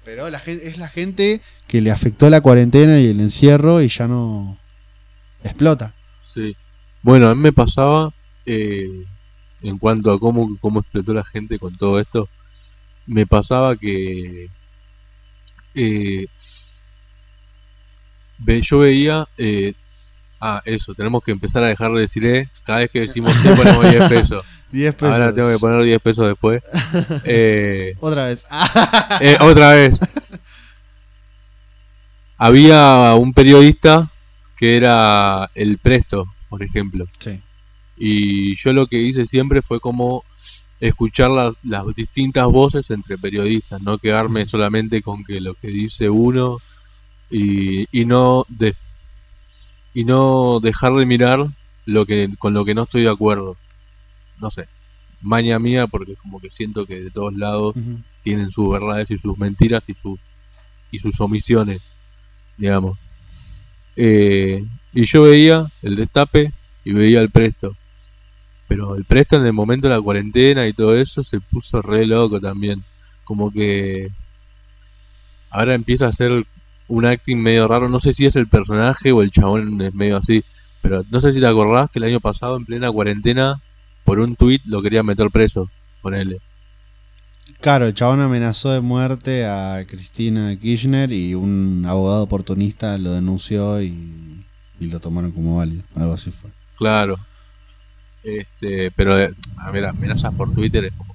Pero 0.04 0.28
la 0.28 0.38
gente, 0.38 0.68
es 0.68 0.76
la 0.76 0.88
gente 0.88 1.40
que 1.66 1.80
le 1.80 1.90
afectó 1.90 2.28
la 2.30 2.40
cuarentena 2.40 3.00
y 3.00 3.06
el 3.06 3.20
encierro 3.20 3.80
y 3.80 3.88
ya 3.88 4.06
no 4.06 4.56
explota. 5.44 5.92
Sí. 6.34 6.54
Bueno, 7.02 7.30
a 7.30 7.34
mí 7.34 7.40
me 7.40 7.52
pasaba, 7.52 8.10
eh, 8.46 8.88
en 9.62 9.78
cuanto 9.78 10.12
a 10.12 10.18
cómo, 10.18 10.48
cómo 10.60 10.80
explotó 10.80 11.14
la 11.14 11.24
gente 11.24 11.58
con 11.58 11.74
todo 11.76 12.00
esto, 12.00 12.28
me 13.06 13.26
pasaba 13.26 13.76
que 13.76 14.48
eh, 15.74 16.26
ve- 18.38 18.62
yo 18.62 18.78
veía, 18.80 19.26
eh, 19.38 19.72
ah, 20.40 20.62
eso, 20.64 20.94
tenemos 20.94 21.22
que 21.24 21.32
empezar 21.32 21.62
a 21.64 21.68
dejar 21.68 21.92
de 21.92 22.00
decir 22.00 22.24
eh, 22.26 22.48
cada 22.64 22.80
vez 22.80 22.90
que 22.90 23.00
decimos 23.00 23.36
eh 23.42 23.54
ponemos 23.54 23.88
10 23.90 24.08
pesos. 24.08 24.44
10 24.72 24.94
pesos. 24.94 25.12
Ahora 25.12 25.34
tengo 25.34 25.50
que 25.50 25.58
poner 25.58 25.82
10 25.84 26.00
pesos 26.02 26.26
después. 26.28 26.62
Eh, 27.24 27.94
Otra 28.00 28.26
vez. 28.26 28.40
eh, 29.20 29.36
otra 29.40 29.74
vez. 29.74 29.94
Había 32.38 33.14
un 33.16 33.32
periodista 33.34 34.08
que 34.56 34.76
era 34.76 35.48
el 35.54 35.78
Presto, 35.78 36.24
por 36.48 36.62
ejemplo. 36.62 37.06
sí. 37.22 37.38
Y 38.02 38.56
yo 38.56 38.72
lo 38.72 38.86
que 38.86 38.96
hice 38.98 39.26
siempre 39.26 39.60
fue 39.60 39.78
como 39.78 40.24
escuchar 40.80 41.30
las, 41.30 41.64
las 41.64 41.86
distintas 41.94 42.46
voces 42.46 42.90
entre 42.90 43.18
periodistas, 43.18 43.82
no 43.82 43.98
quedarme 43.98 44.46
solamente 44.46 45.02
con 45.02 45.22
que 45.24 45.40
lo 45.40 45.54
que 45.54 45.68
dice 45.68 46.08
uno 46.08 46.58
y, 47.30 47.86
y 47.92 48.06
no 48.06 48.44
de, 48.48 48.74
y 49.94 50.04
no 50.04 50.60
dejar 50.60 50.94
de 50.94 51.06
mirar 51.06 51.46
lo 51.86 52.06
que 52.06 52.28
con 52.38 52.54
lo 52.54 52.64
que 52.64 52.74
no 52.74 52.84
estoy 52.84 53.02
de 53.02 53.10
acuerdo. 53.10 53.56
No 54.40 54.50
sé, 54.50 54.66
maña 55.22 55.58
mía 55.58 55.86
porque 55.86 56.14
como 56.16 56.40
que 56.40 56.50
siento 56.50 56.86
que 56.86 57.00
de 57.00 57.10
todos 57.10 57.34
lados 57.34 57.74
tienen 58.22 58.50
sus 58.50 58.70
verdades 58.70 59.10
y 59.10 59.18
sus 59.18 59.38
mentiras 59.38 59.84
y 59.88 59.94
sus 59.94 60.18
y 60.92 60.98
sus 60.98 61.20
omisiones, 61.20 61.80
digamos. 62.56 62.98
Eh, 63.96 64.64
y 64.92 65.04
yo 65.04 65.22
veía 65.22 65.66
el 65.82 65.96
destape 65.96 66.52
y 66.84 66.92
veía 66.92 67.20
el 67.20 67.30
presto. 67.30 67.74
Pero 68.70 68.94
el 68.94 69.04
presto 69.04 69.34
en 69.34 69.44
el 69.44 69.52
momento 69.52 69.88
de 69.88 69.96
la 69.96 70.00
cuarentena 70.00 70.68
y 70.68 70.72
todo 70.72 70.94
eso 70.94 71.24
se 71.24 71.40
puso 71.40 71.82
re 71.82 72.06
loco 72.06 72.40
también. 72.40 72.80
Como 73.24 73.50
que 73.50 74.08
ahora 75.50 75.74
empieza 75.74 76.06
a 76.06 76.12
ser 76.12 76.44
un 76.86 77.04
acting 77.04 77.38
medio 77.38 77.66
raro. 77.66 77.88
No 77.88 77.98
sé 77.98 78.14
si 78.14 78.26
es 78.26 78.36
el 78.36 78.46
personaje 78.46 79.10
o 79.10 79.22
el 79.22 79.32
chabón 79.32 79.82
es 79.82 79.92
medio 79.96 80.18
así. 80.18 80.44
Pero 80.82 81.04
no 81.10 81.20
sé 81.20 81.32
si 81.32 81.40
te 81.40 81.48
acordás 81.48 81.90
que 81.90 81.98
el 81.98 82.04
año 82.04 82.20
pasado 82.20 82.56
en 82.56 82.64
plena 82.64 82.92
cuarentena 82.92 83.58
por 84.04 84.20
un 84.20 84.36
tuit 84.36 84.64
lo 84.66 84.82
querían 84.82 85.04
meter 85.04 85.30
preso. 85.32 85.68
Ponele. 86.00 86.36
Claro, 87.60 87.88
el 87.88 87.94
chabón 87.96 88.20
amenazó 88.20 88.70
de 88.70 88.80
muerte 88.80 89.46
a 89.46 89.84
Cristina 89.84 90.54
Kirchner 90.54 91.10
y 91.10 91.34
un 91.34 91.86
abogado 91.88 92.22
oportunista 92.22 92.96
lo 92.98 93.14
denunció 93.14 93.82
y, 93.82 93.92
y 94.78 94.86
lo 94.86 95.00
tomaron 95.00 95.32
como 95.32 95.56
válido. 95.56 95.82
Algo 95.96 96.12
así 96.12 96.30
fue. 96.30 96.48
Claro. 96.78 97.18
Este, 98.24 98.90
pero 98.96 99.18
eh, 99.18 99.30
a 99.58 99.70
ver, 99.70 99.86
amenazas 99.86 100.34
por 100.34 100.52
Twitter 100.52 100.84
es 100.84 100.92
como. 100.92 101.14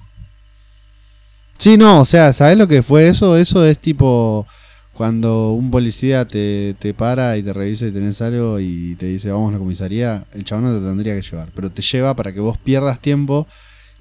Sí, 1.58 1.76
no, 1.76 2.00
o 2.00 2.04
sea, 2.04 2.32
¿sabes 2.34 2.58
lo 2.58 2.68
que 2.68 2.82
fue 2.82 3.08
eso? 3.08 3.36
Eso 3.36 3.64
es 3.64 3.78
tipo 3.78 4.46
cuando 4.92 5.52
un 5.52 5.70
policía 5.70 6.24
te, 6.24 6.74
te 6.78 6.94
para 6.94 7.36
y 7.36 7.42
te 7.42 7.52
revisa 7.52 7.86
y 7.86 7.92
tenés 7.92 8.20
algo 8.22 8.58
y 8.60 8.94
te 8.96 9.06
dice 9.06 9.30
vamos 9.30 9.50
a 9.50 9.52
la 9.52 9.58
comisaría, 9.58 10.24
el 10.34 10.44
chabón 10.44 10.64
no 10.64 10.78
te 10.78 10.84
tendría 10.84 11.14
que 11.14 11.22
llevar, 11.22 11.48
pero 11.54 11.68
te 11.70 11.82
lleva 11.82 12.14
para 12.14 12.32
que 12.32 12.40
vos 12.40 12.56
pierdas 12.58 13.00
tiempo 13.00 13.46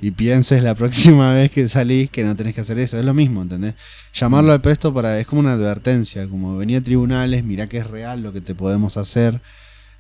y 0.02 0.12
pienses 0.12 0.64
la 0.64 0.76
próxima 0.76 1.34
vez 1.34 1.52
que 1.52 1.68
salís 1.70 2.10
que 2.10 2.24
no 2.24 2.36
tenés 2.36 2.56
que 2.56 2.62
hacer 2.62 2.80
eso. 2.80 2.98
Es 2.98 3.06
lo 3.06 3.14
mismo, 3.14 3.42
¿entendés? 3.42 3.76
Llamarlo 4.14 4.54
al 4.54 4.62
presto 4.62 4.94
para, 4.94 5.20
es 5.20 5.28
como 5.28 5.42
una 5.42 5.54
advertencia, 5.54 6.28
como 6.28 6.58
venía 6.58 6.78
a 6.78 6.82
tribunales, 6.82 7.44
mirá 7.44 7.68
que 7.68 7.78
es 7.78 7.88
real 7.88 8.24
lo 8.24 8.32
que 8.32 8.42
te 8.42 8.56
podemos 8.56 8.98
hacer, 8.98 9.40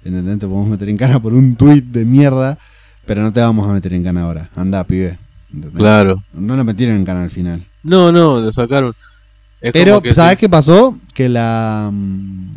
¿entendés? 0.05 0.39
Te 0.39 0.47
podemos 0.47 0.69
meter 0.69 0.89
en 0.89 0.97
cana 0.97 1.19
por 1.19 1.33
un 1.33 1.55
tuit 1.55 1.83
de 1.85 2.05
mierda, 2.05 2.57
pero 3.05 3.21
no 3.21 3.31
te 3.31 3.39
vamos 3.39 3.67
a 3.69 3.73
meter 3.73 3.93
en 3.93 4.03
cana 4.03 4.23
ahora. 4.23 4.47
Anda, 4.55 4.83
pibe. 4.83 5.17
¿entendés? 5.53 5.77
Claro. 5.77 6.21
No 6.33 6.55
lo 6.55 6.63
metieron 6.63 6.95
en 6.97 7.05
cana 7.05 7.23
al 7.23 7.29
final. 7.31 7.61
No, 7.83 8.11
no, 8.11 8.39
lo 8.39 8.51
sacaron. 8.51 8.93
Es 9.61 9.71
Pero, 9.73 10.01
que 10.01 10.13
¿sabes 10.13 10.33
sí. 10.33 10.39
qué 10.41 10.49
pasó? 10.49 10.95
Que 11.13 11.29
la 11.29 11.89
mm, 11.91 12.55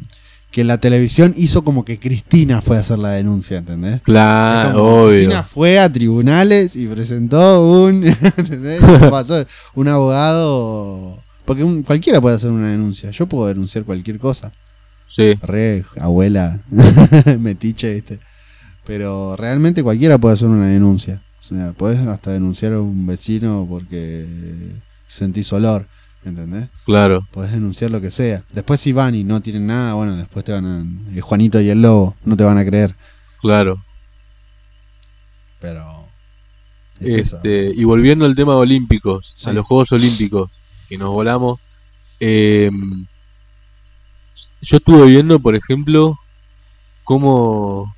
que 0.51 0.65
la 0.65 0.79
televisión 0.79 1.35
hizo 1.37 1.63
como 1.63 1.85
que 1.85 1.99
Cristina 1.99 2.61
fue 2.63 2.77
a 2.77 2.81
hacer 2.81 2.99
la 2.99 3.11
denuncia, 3.11 3.59
¿entendés? 3.59 4.01
Claro, 4.03 4.71
que 5.07 5.11
Cristina 5.13 5.41
obvio. 5.41 5.49
fue 5.53 5.79
a 5.79 5.93
tribunales 5.93 6.75
y 6.75 6.87
presentó 6.87 7.69
un 7.85 8.05
¿entendés? 8.37 8.83
Pasó 9.11 9.45
un 9.75 9.89
abogado 9.89 11.17
porque 11.45 11.63
un- 11.65 11.83
cualquiera 11.83 12.21
puede 12.21 12.37
hacer 12.37 12.51
una 12.51 12.71
denuncia. 12.71 13.11
Yo 13.11 13.27
puedo 13.27 13.47
denunciar 13.49 13.85
cualquier 13.85 14.19
cosa. 14.19 14.51
Sí, 15.11 15.35
Re 15.43 15.85
abuela 16.01 16.59
metiche, 17.39 17.95
¿viste? 17.95 18.19
Pero 18.89 19.37
realmente 19.37 19.83
cualquiera 19.85 20.19
puede 20.19 20.35
hacer 20.35 20.49
una 20.49 20.67
denuncia. 20.67 21.21
O 21.43 21.49
sea, 21.49 21.73
puedes 21.77 22.01
hasta 22.09 22.33
denunciar 22.33 22.73
a 22.73 22.81
un 22.81 23.07
vecino 23.07 23.65
porque 23.71 24.27
sentís 25.09 25.53
olor, 25.53 25.87
¿entendés? 26.25 26.69
claro. 26.85 27.23
Podés 27.33 27.53
denunciar 27.53 27.91
lo 27.91 28.01
que 28.01 28.11
sea. 28.11 28.43
Después 28.55 28.81
si 28.81 28.93
van 28.93 29.15
y 29.15 29.25
no 29.25 29.41
tienen 29.41 29.67
nada, 29.67 29.95
bueno, 29.95 30.17
después 30.17 30.45
te 30.45 30.53
van 30.53 30.65
a... 30.67 30.85
el 31.15 31.21
Juanito 31.21 31.61
y 31.61 31.69
el 31.69 31.81
Lobo, 31.83 32.15
no 32.25 32.37
te 32.37 32.43
van 32.43 32.59
a 32.59 32.65
creer. 32.65 32.93
Claro. 33.41 33.79
Pero... 35.61 35.85
es 37.01 37.27
eso. 37.27 37.37
Este, 37.37 37.73
y 37.75 37.85
volviendo 37.85 38.25
al 38.25 38.35
tema 38.35 38.57
olímpicos, 38.57 39.37
a 39.45 39.51
Sí. 39.51 39.55
los 39.55 39.67
Juegos 39.67 39.93
Olímpicos, 39.93 40.51
que 40.89 40.99
nos 40.99 41.11
volamos. 41.11 41.61
eh, 42.21 42.71
yo 44.63 44.79
estuve 44.79 45.07
viendo, 45.07 45.39
por 45.39 45.55
ejemplo, 45.55 46.17
cómo, 47.05 47.93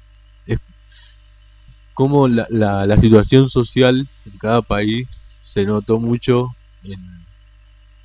cómo 2.00 2.28
la, 2.28 2.46
la, 2.48 2.86
la 2.86 2.98
situación 2.98 3.50
social 3.50 4.08
en 4.24 4.38
cada 4.38 4.62
país 4.62 5.06
se 5.44 5.66
notó 5.66 6.00
mucho 6.00 6.48
en, 6.84 6.98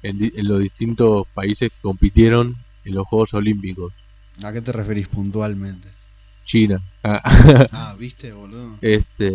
en, 0.03 0.31
en 0.35 0.47
los 0.49 0.59
distintos 0.59 1.25
países 1.33 1.71
que 1.71 1.77
compitieron 1.81 2.53
en 2.83 2.93
los 2.93 3.07
Juegos 3.07 3.33
Olímpicos. 3.35 3.93
¿A 4.43 4.51
qué 4.51 4.59
te 4.59 4.73
referís 4.73 5.07
puntualmente? 5.07 5.87
China. 6.45 6.77
Ah, 7.05 7.21
Ah, 7.71 7.95
¿viste, 7.97 8.33
boludo? 8.33 8.67
este, 8.81 9.31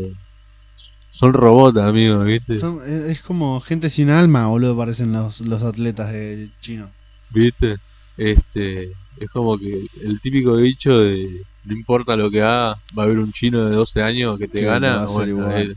son 1.10 1.32
robots, 1.32 1.78
amigos, 1.78 2.26
¿viste? 2.26 2.60
Son- 2.60 2.80
es, 2.86 3.22
como 3.22 3.62
gente 3.62 3.88
sin 3.88 4.10
alma, 4.10 4.46
boludo, 4.48 4.76
parecen 4.76 5.10
los, 5.10 5.40
los 5.40 5.62
atletas 5.62 6.12
de 6.12 6.46
chino. 6.60 6.86
¿Viste? 7.30 7.76
Este, 8.18 8.82
es 9.20 9.30
como 9.32 9.56
que 9.56 9.86
el 10.02 10.20
típico 10.20 10.58
dicho 10.58 10.98
de 10.98 11.26
no 11.64 11.74
importa 11.76 12.16
lo 12.16 12.30
que 12.30 12.42
haga, 12.42 12.76
va 12.98 13.02
a 13.02 13.06
haber 13.06 13.18
un 13.18 13.32
chino 13.32 13.64
de 13.66 13.74
12 13.76 14.02
años 14.02 14.38
que 14.38 14.48
te 14.48 14.60
Que 14.60 14.66
gana. 14.66 15.04
bueno, 15.06 15.30
igual. 15.30 15.52
él- 15.60 15.76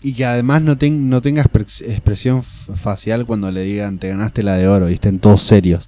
Y 0.00 0.12
que 0.14 0.24
además 0.24 0.62
no, 0.62 0.76
ten- 0.78 1.10
no 1.10 1.20
tenga 1.20 1.42
expres- 1.42 1.82
expresión 1.82 2.44
facial 2.82 3.26
cuando 3.26 3.50
le 3.50 3.62
digan 3.62 3.98
te 3.98 4.08
ganaste 4.08 4.42
la 4.44 4.54
de 4.54 4.68
oro 4.68 4.88
y 4.88 4.94
estén 4.94 5.18
todos 5.18 5.42
serios. 5.42 5.84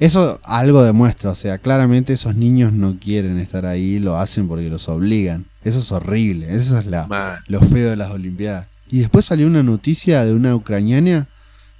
Eso 0.00 0.38
algo 0.44 0.82
demuestra, 0.82 1.30
o 1.30 1.34
sea, 1.34 1.56
claramente 1.58 2.12
esos 2.12 2.34
niños 2.34 2.72
no 2.72 2.94
quieren 2.98 3.38
estar 3.38 3.64
ahí, 3.64 3.98
lo 3.98 4.18
hacen 4.18 4.46
porque 4.48 4.68
los 4.68 4.88
obligan. 4.88 5.44
Eso 5.64 5.78
es 5.78 5.90
horrible, 5.92 6.54
eso 6.54 6.78
es 6.78 6.86
la, 6.86 7.06
man. 7.06 7.38
lo 7.48 7.60
feo 7.60 7.88
de 7.90 7.96
las 7.96 8.10
Olimpiadas. 8.10 8.66
Y 8.90 8.98
después 8.98 9.24
salió 9.24 9.46
una 9.46 9.62
noticia 9.62 10.24
de 10.24 10.34
una 10.34 10.54
ucraniana, 10.54 11.26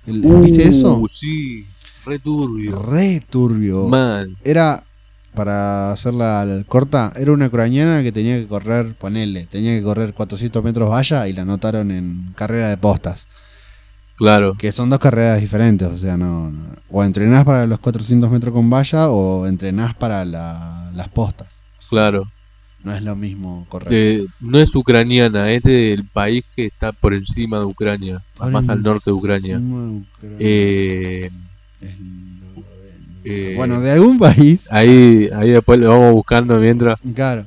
¿viste 0.07 0.69
eso? 0.69 0.97
Uh, 0.99 1.09
sí, 1.09 1.67
re 2.07 2.19
turbio. 2.19 2.81
Re 2.83 3.23
turbio. 3.29 3.89
Man, 3.89 4.29
Era, 4.45 4.83
para 5.37 5.93
hacerla 5.93 6.45
corta, 6.67 7.13
era 7.17 7.31
una 7.31 7.47
ucraniana 7.47 8.03
que 8.03 8.11
tenía 8.11 8.37
que 8.41 8.47
correr, 8.47 8.87
ponele, 8.99 9.47
tenía 9.51 9.77
que 9.79 9.85
correr 9.85 10.13
400 10.15 10.65
metros 10.65 10.91
valla 10.91 11.29
y 11.29 11.33
la 11.35 11.43
anotaron 11.43 11.93
en 11.93 12.17
carrera 12.35 12.71
de 12.71 12.77
postas. 12.77 13.27
claro, 14.17 14.55
Que 14.55 14.73
son 14.73 14.89
dos 14.91 14.99
carreras 14.99 15.41
diferentes, 15.41 15.87
o 15.89 15.99
sea, 15.99 16.17
no, 16.17 16.51
no- 16.51 16.65
o 16.91 17.05
entrenás 17.05 17.45
para 17.45 17.67
los 17.67 17.79
400 17.81 18.31
metros 18.31 18.53
con 18.55 18.69
valla 18.71 19.11
o 19.11 19.47
entrenás 19.47 19.95
para 19.95 20.25
la- 20.25 20.91
las 20.95 21.09
postas. 21.11 21.47
claro. 21.91 22.25
No 22.85 22.95
es 22.95 23.03
lo 23.03 23.17
mismo 23.17 23.67
correr. 23.69 23.89
Eh, 23.91 24.25
no 24.41 24.59
es 24.59 24.73
ucraniana, 24.77 25.51
es 25.51 25.65
del 25.65 26.05
país 26.05 26.45
que 26.55 26.67
está 26.67 26.93
por 26.93 27.15
encima 27.15 27.59
de 27.59 27.65
Ucrania, 27.65 28.17
más 28.53 28.69
al 28.69 28.81
norte 28.83 29.11
de 29.11 29.13
Ucrania. 29.13 29.59
de 29.59 29.65
Ucrania. 29.65 30.37
Eh, 30.39 31.31
Es- 31.81 31.91
eh, 33.27 33.55
bueno, 33.57 33.81
de 33.81 33.91
algún 33.93 34.19
país, 34.27 34.61
ahí, 34.71 35.29
ahí 35.35 35.51
después 35.51 35.79
lo 35.81 35.91
vamos 35.91 36.13
buscando 36.15 36.59
mientras. 36.59 36.99
claro. 37.15 37.45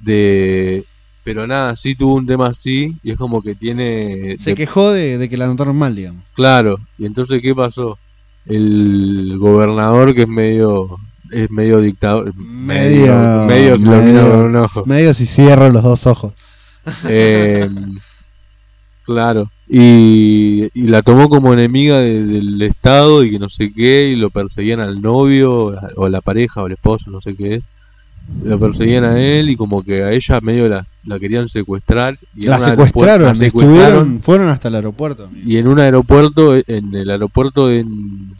de 0.00 0.84
pero 1.24 1.46
nada, 1.46 1.74
sí 1.74 1.94
tuvo 1.94 2.16
un 2.16 2.26
tema 2.26 2.48
así 2.48 2.94
y 3.02 3.12
es 3.12 3.16
como 3.16 3.40
que 3.40 3.54
tiene 3.54 4.36
Se 4.42 4.50
de- 4.50 4.54
quejó 4.56 4.90
de, 4.92 5.16
de 5.16 5.28
que 5.30 5.38
la 5.38 5.46
anotaron 5.46 5.74
mal, 5.74 5.96
digamos. 5.96 6.22
claro, 6.34 6.78
y 6.98 7.06
entonces 7.06 7.40
¿qué 7.40 7.54
pasó? 7.54 7.96
El 8.46 9.36
gobernador 9.38 10.14
que 10.14 10.22
es 10.22 10.28
medio 10.28 10.86
es 11.32 11.50
medio 11.50 11.80
dictador, 11.80 12.30
Medio- 12.36 13.46
medio 13.46 13.46
medio 13.46 13.78
medio- 13.78 14.02
mira 14.02 14.20
con 14.30 14.40
un 14.40 14.56
ojo. 14.56 14.84
Medio 14.84 15.14
si 15.14 15.24
cierro 15.26 15.70
los 15.70 15.82
dos 15.82 16.06
ojos. 16.06 16.34
Eh, 17.08 17.68
claro, 19.04 19.48
y, 19.68 20.68
y 20.74 20.82
la 20.88 21.02
tomó 21.02 21.28
como 21.28 21.52
enemiga 21.52 21.98
de- 22.00 22.24
del 22.24 22.60
Estado 22.62 23.22
y 23.24 23.30
que 23.30 23.38
no 23.38 23.48
sé 23.48 23.72
qué, 23.72 24.10
y 24.12 24.16
lo 24.16 24.30
perseguían 24.30 24.80
al 24.80 25.00
novio, 25.02 25.74
o 25.96 26.04
a 26.04 26.10
la 26.10 26.20
pareja, 26.20 26.62
o 26.62 26.66
al 26.66 26.72
esposo, 26.72 27.10
no 27.10 27.20
sé 27.20 27.34
qué 27.36 27.54
es. 27.56 27.62
Lo 28.42 28.58
perseguían 28.58 29.04
a 29.04 29.20
él 29.20 29.50
y 29.50 29.56
como 29.56 29.82
que 29.82 30.02
a 30.02 30.10
ella 30.12 30.40
medio 30.40 30.66
la, 30.66 30.82
la 31.06 31.18
querían 31.18 31.46
secuestrar. 31.46 32.16
Y 32.34 32.44
La 32.46 32.58
secuestraron, 32.58 33.26
la 33.26 33.34
secuestraron 33.34 33.76
estuvieron, 33.82 34.20
fueron 34.22 34.48
hasta 34.48 34.68
el 34.68 34.76
aeropuerto. 34.76 35.24
amigo. 35.26 35.42
y 35.46 35.58
en 35.58 35.68
un 35.68 35.78
aeropuerto, 35.78 36.56
en 36.56 36.94
el 36.94 37.10
aeropuerto 37.10 37.70
en... 37.70 37.86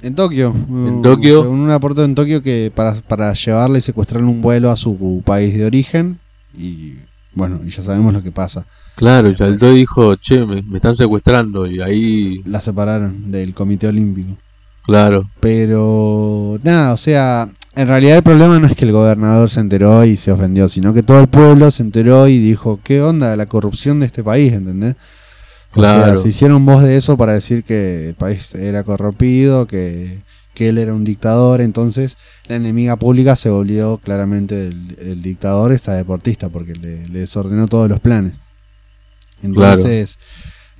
En 0.03 0.15
Tokio. 0.15 0.55
En 0.71 1.03
Tokio. 1.03 1.45
En 1.45 1.51
un 1.51 1.69
aeropuerto 1.69 2.03
en 2.03 2.15
Tokio 2.15 2.43
que 2.43 2.73
para, 2.75 2.95
para 3.09 3.35
llevarle 3.35 3.81
y 3.81 3.83
secuestrarle 3.83 4.27
un 4.27 4.41
vuelo 4.41 4.71
a 4.71 4.77
su 4.79 5.23
país 5.27 5.53
de 5.55 5.67
origen. 5.67 6.17
Y 6.59 6.95
bueno, 7.35 7.61
y 7.67 7.71
ya 7.71 7.83
sabemos 7.83 8.15
lo 8.15 8.23
que 8.23 8.31
pasa. 8.31 8.65
Claro, 8.97 9.29
y 9.29 9.35
saltó 9.35 9.73
y 9.73 9.79
dijo, 9.79 10.15
che, 10.17 10.45
me, 10.47 10.63
me 10.63 10.77
están 10.77 10.97
secuestrando. 10.97 11.67
Y 11.67 11.81
ahí, 11.81 12.41
La 12.47 12.61
separaron 12.61 13.31
del 13.31 13.53
Comité 13.55 13.89
Olímpico. 13.89 14.37
claro, 14.87 15.25
Pero 15.41 16.59
nada, 16.63 16.93
o 16.93 16.97
sea, 16.97 17.49
en 17.75 17.89
realidad 17.89 18.19
el 18.19 18.23
problema 18.23 18.59
no 18.61 18.67
es 18.69 18.77
que 18.77 18.85
el 18.85 18.93
gobernador 18.93 19.51
se 19.51 19.61
enteró 19.61 20.05
y 20.05 20.17
se 20.17 20.31
ofendió, 20.33 20.69
sino 20.69 20.95
que 20.95 21.03
todo 21.03 21.21
el 21.21 21.27
pueblo 21.29 21.71
se 21.71 21.83
enteró 21.83 22.29
y 22.29 22.39
dijo, 22.39 22.79
¿qué 22.85 23.03
onda 23.03 23.37
la 23.37 23.47
corrupción 23.47 24.01
de 24.01 24.07
este 24.07 24.23
país? 24.23 24.53
¿Entendés? 24.53 24.97
O 25.75 25.81
sea, 25.81 26.17
se 26.19 26.29
hicieron 26.29 26.65
voz 26.65 26.83
de 26.85 26.97
eso 26.97 27.17
para 27.17 27.33
decir 27.33 27.65
que 27.65 28.09
el 28.11 28.15
país 28.15 28.55
era 28.55 28.85
corrompido, 28.85 29.67
que, 29.67 30.19
que 30.55 30.69
él 30.69 30.79
era 30.79 30.95
un 30.95 31.03
dictador, 31.05 31.61
entonces 31.61 32.17
la 32.47 32.57
enemiga 32.57 32.95
pública 32.97 33.35
se 33.35 33.51
volvió 33.51 33.97
claramente 33.99 34.69
el, 34.69 34.97
el 35.01 35.23
dictador, 35.23 35.73
esta 35.73 35.95
deportista, 35.95 36.49
porque 36.49 36.75
le, 36.75 37.09
le 37.09 37.21
desordenó 37.21 37.67
todos 37.67 37.89
los 37.89 37.99
planes. 38.01 38.35
Entonces, 39.45 40.19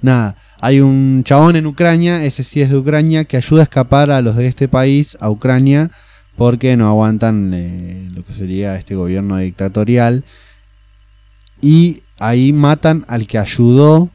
nada, 0.03 0.35
hay 0.61 0.81
un 0.81 1.23
chabón 1.25 1.57
en 1.57 1.67
Ucrania, 1.67 2.25
ese 2.25 2.43
sí 2.43 2.63
es 2.63 2.71
de 2.71 2.77
Ucrania, 2.77 3.25
que 3.25 3.37
ayuda 3.37 3.61
a 3.61 3.65
escapar 3.65 4.11
a 4.11 4.23
los 4.23 4.37
de 4.37 4.47
este 4.47 4.67
país 4.67 5.17
a 5.21 5.31
Ucrania 5.31 5.91
porque 6.37 6.77
no 6.77 6.89
aguantan 6.89 7.53
eh, 7.55 8.09
lo 8.15 8.25
que 8.25 8.35
sería 8.35 8.77
este 8.77 8.95
gobierno 8.95 9.37
dictatorial. 9.37 10.25
Y 11.61 12.01
ahí 12.19 12.53
matan 12.53 13.05
al 13.09 13.27
que 13.27 13.39
ayudó 13.39 14.09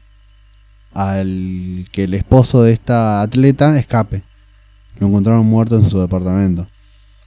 al 0.94 1.86
que 1.92 2.04
el 2.04 2.14
esposo 2.14 2.62
de 2.62 2.72
esta 2.72 3.22
atleta 3.22 3.78
escape. 3.78 4.20
Lo 4.98 5.06
encontraron 5.06 5.46
muerto 5.46 5.78
en 5.78 5.88
su 5.88 6.00
departamento. 6.00 6.62
O 6.62 6.66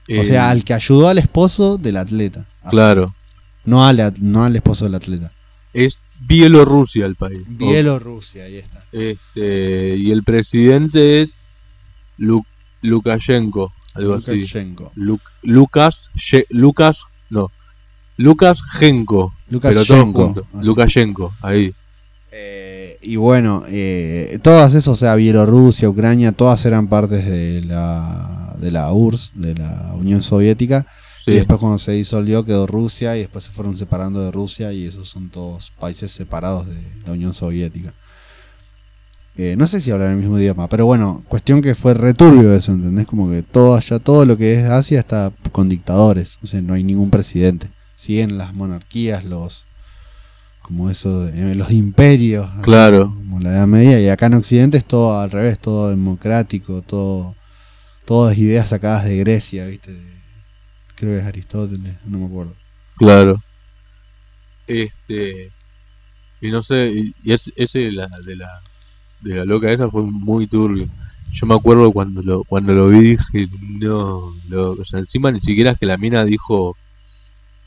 eh, 0.08 0.24
sea, 0.26 0.50
al 0.50 0.64
que 0.64 0.74
ayudó 0.74 1.08
al 1.08 1.18
esposo 1.18 1.78
del 1.78 1.96
atleta. 1.96 2.44
claro, 2.70 3.12
No 3.64 3.86
al, 3.86 4.14
no 4.18 4.44
al 4.44 4.54
esposo 4.54 4.84
del 4.84 4.94
atleta. 4.96 5.30
es 5.72 5.96
Bielorrusia 6.26 7.06
el 7.06 7.14
país. 7.16 7.40
Bielorrusia, 7.48 8.44
ahí 8.44 8.56
está. 8.56 8.80
Este, 8.92 9.96
y 9.96 10.10
el 10.10 10.22
presidente 10.22 11.22
es 11.22 11.34
Lu- 12.18 12.44
Lukashenko, 12.82 13.72
algo 13.94 14.14
así. 14.14 14.32
Lukashenko. 14.36 14.92
Luk- 14.96 15.20
Lucas, 15.42 16.10
Ye- 16.30 16.46
Lucas, 16.50 16.98
no, 17.30 17.50
Lucas 18.18 18.58
Genko. 18.78 19.32
Pero. 19.60 20.46
Así. 20.54 20.66
Lukashenko, 20.66 21.32
ahí. 21.42 21.72
Eh, 22.32 22.96
y 23.02 23.16
bueno, 23.16 23.62
eh, 23.68 24.38
todas 24.42 24.70
esas, 24.72 24.88
o 24.88 24.96
sea, 24.96 25.14
Bielorrusia, 25.14 25.88
Ucrania, 25.88 26.32
todas 26.32 26.64
eran 26.64 26.88
partes 26.88 27.26
de 27.26 27.62
la, 27.62 28.54
de 28.58 28.70
la 28.70 28.92
URSS, 28.92 29.30
de 29.40 29.54
la 29.56 29.92
Unión 29.96 30.22
Soviética. 30.22 30.86
Sí. 31.24 31.30
Y 31.30 31.34
después 31.36 31.58
cuando 31.58 31.78
se 31.78 31.92
disolvió 31.92 32.44
quedó 32.44 32.66
Rusia 32.66 33.16
y 33.16 33.20
después 33.20 33.44
se 33.44 33.50
fueron 33.50 33.78
separando 33.78 34.20
de 34.20 34.30
Rusia 34.30 34.72
y 34.72 34.84
esos 34.86 35.08
son 35.08 35.30
todos 35.30 35.70
países 35.80 36.12
separados 36.12 36.66
de 36.66 36.76
la 37.06 37.12
Unión 37.12 37.32
Soviética. 37.32 37.90
Eh, 39.36 39.56
no 39.58 39.66
sé 39.66 39.80
si 39.80 39.90
hablan 39.90 40.12
el 40.12 40.18
mismo 40.18 40.38
idioma, 40.38 40.68
pero 40.68 40.86
bueno, 40.86 41.20
cuestión 41.28 41.60
que 41.60 41.74
fue 41.74 41.94
returbio 41.94 42.54
eso, 42.54 42.70
¿entendés? 42.72 43.06
Como 43.06 43.28
que 43.30 43.42
todo 43.42 43.74
allá, 43.74 43.98
todo 43.98 44.24
lo 44.26 44.36
que 44.36 44.54
es 44.60 44.64
Asia 44.70 45.00
está 45.00 45.32
con 45.50 45.68
dictadores, 45.68 46.34
o 46.44 46.46
sea, 46.46 46.60
no 46.60 46.74
hay 46.74 46.84
ningún 46.84 47.10
presidente. 47.10 47.66
Siguen 47.98 48.38
las 48.38 48.54
monarquías, 48.54 49.24
los 49.24 49.62
como 50.62 50.88
eso, 50.88 51.24
de- 51.24 51.52
eh, 51.52 51.54
los 51.56 51.70
imperios, 51.72 52.48
así 52.52 52.62
Claro. 52.62 53.06
como 53.12 53.40
la 53.40 53.50
Edad 53.50 53.66
Media, 53.66 54.00
y 54.00 54.08
acá 54.08 54.26
en 54.26 54.34
Occidente 54.34 54.78
es 54.78 54.84
todo 54.84 55.18
al 55.18 55.30
revés, 55.30 55.58
todo 55.58 55.90
democrático, 55.90 56.80
todo, 56.82 57.34
todas 58.06 58.38
ideas 58.38 58.68
sacadas 58.68 59.04
de 59.04 59.16
Grecia, 59.18 59.66
¿viste? 59.66 59.90
De- 59.92 60.13
creo 60.96 61.12
que 61.14 61.18
es 61.20 61.26
Aristóteles, 61.26 61.94
no 62.06 62.18
me 62.18 62.26
acuerdo. 62.26 62.52
Claro. 62.96 63.40
Este. 64.66 65.50
Y 66.40 66.48
no 66.50 66.62
sé, 66.62 66.90
y, 66.94 67.14
y 67.24 67.32
es- 67.32 67.52
ese 67.56 67.78
de 67.80 67.92
la, 67.92 68.08
de 68.24 68.36
la 68.36 68.48
de 69.22 69.34
la 69.36 69.44
loca 69.44 69.70
esa 69.72 69.88
fue 69.88 70.02
muy 70.02 70.46
turbio. 70.46 70.86
Yo 71.32 71.46
me 71.46 71.54
acuerdo 71.54 71.90
cuando 71.92 72.22
lo 72.22 72.44
cuando 72.44 72.72
lo 72.74 72.88
vi 72.90 73.16
dije, 73.16 73.48
no, 73.80 74.20
lo- 74.50 74.72
o 74.72 74.84
sea, 74.84 75.00
encima 75.00 75.30
ni 75.32 75.40
siquiera 75.40 75.72
es 75.72 75.78
que 75.78 75.86
la 75.86 75.96
mina 75.96 76.24
dijo 76.24 76.76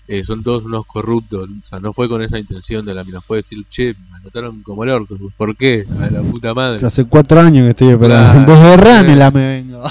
eh, 0.07 0.23
son 0.23 0.41
todos 0.43 0.63
unos 0.63 0.85
corruptos, 0.85 1.49
o 1.49 1.67
sea, 1.67 1.79
no 1.79 1.91
fue 1.91 2.07
con 2.07 2.21
esa 2.21 2.39
intención 2.39 2.85
de 2.85 2.93
la 2.93 3.03
mina, 3.03 3.19
fue 3.19 3.37
decir, 3.37 3.61
che, 3.69 3.93
me 4.13 4.19
mataron 4.23 4.61
como 4.63 4.83
el 4.85 4.89
orto, 4.91 5.17
¿por 5.35 5.53
qué? 5.57 5.85
A 5.99 6.09
la 6.09 6.21
puta 6.21 6.53
madre. 6.53 6.79
Que 6.79 6.85
hace 6.85 7.03
cuatro 7.03 7.41
años 7.41 7.65
que 7.65 7.71
estoy 7.71 7.87
Claro. 7.97 8.05
esperando. 8.05 8.51
Desborrámela 8.53 9.31
me 9.31 9.47
vengo. 9.47 9.83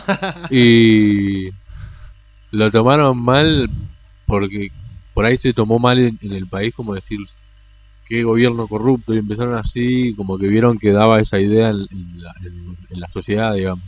Y 0.50 1.48
lo 2.56 2.70
tomaron 2.70 3.18
mal 3.22 3.68
porque 4.26 4.68
por 5.14 5.24
ahí 5.24 5.38
se 5.38 5.52
tomó 5.52 5.78
mal 5.78 5.98
en, 5.98 6.16
en 6.22 6.32
el 6.32 6.46
país 6.46 6.74
como 6.74 6.94
decir 6.94 7.18
qué 8.08 8.22
gobierno 8.22 8.66
corrupto 8.68 9.14
y 9.14 9.18
empezaron 9.18 9.54
así 9.54 10.14
como 10.16 10.38
que 10.38 10.46
vieron 10.48 10.78
que 10.78 10.92
daba 10.92 11.20
esa 11.20 11.40
idea 11.40 11.70
en, 11.70 11.76
en 11.76 12.22
la, 12.22 12.32
en- 12.44 13.00
la 13.00 13.08
sociedad 13.08 13.54
digamos 13.54 13.82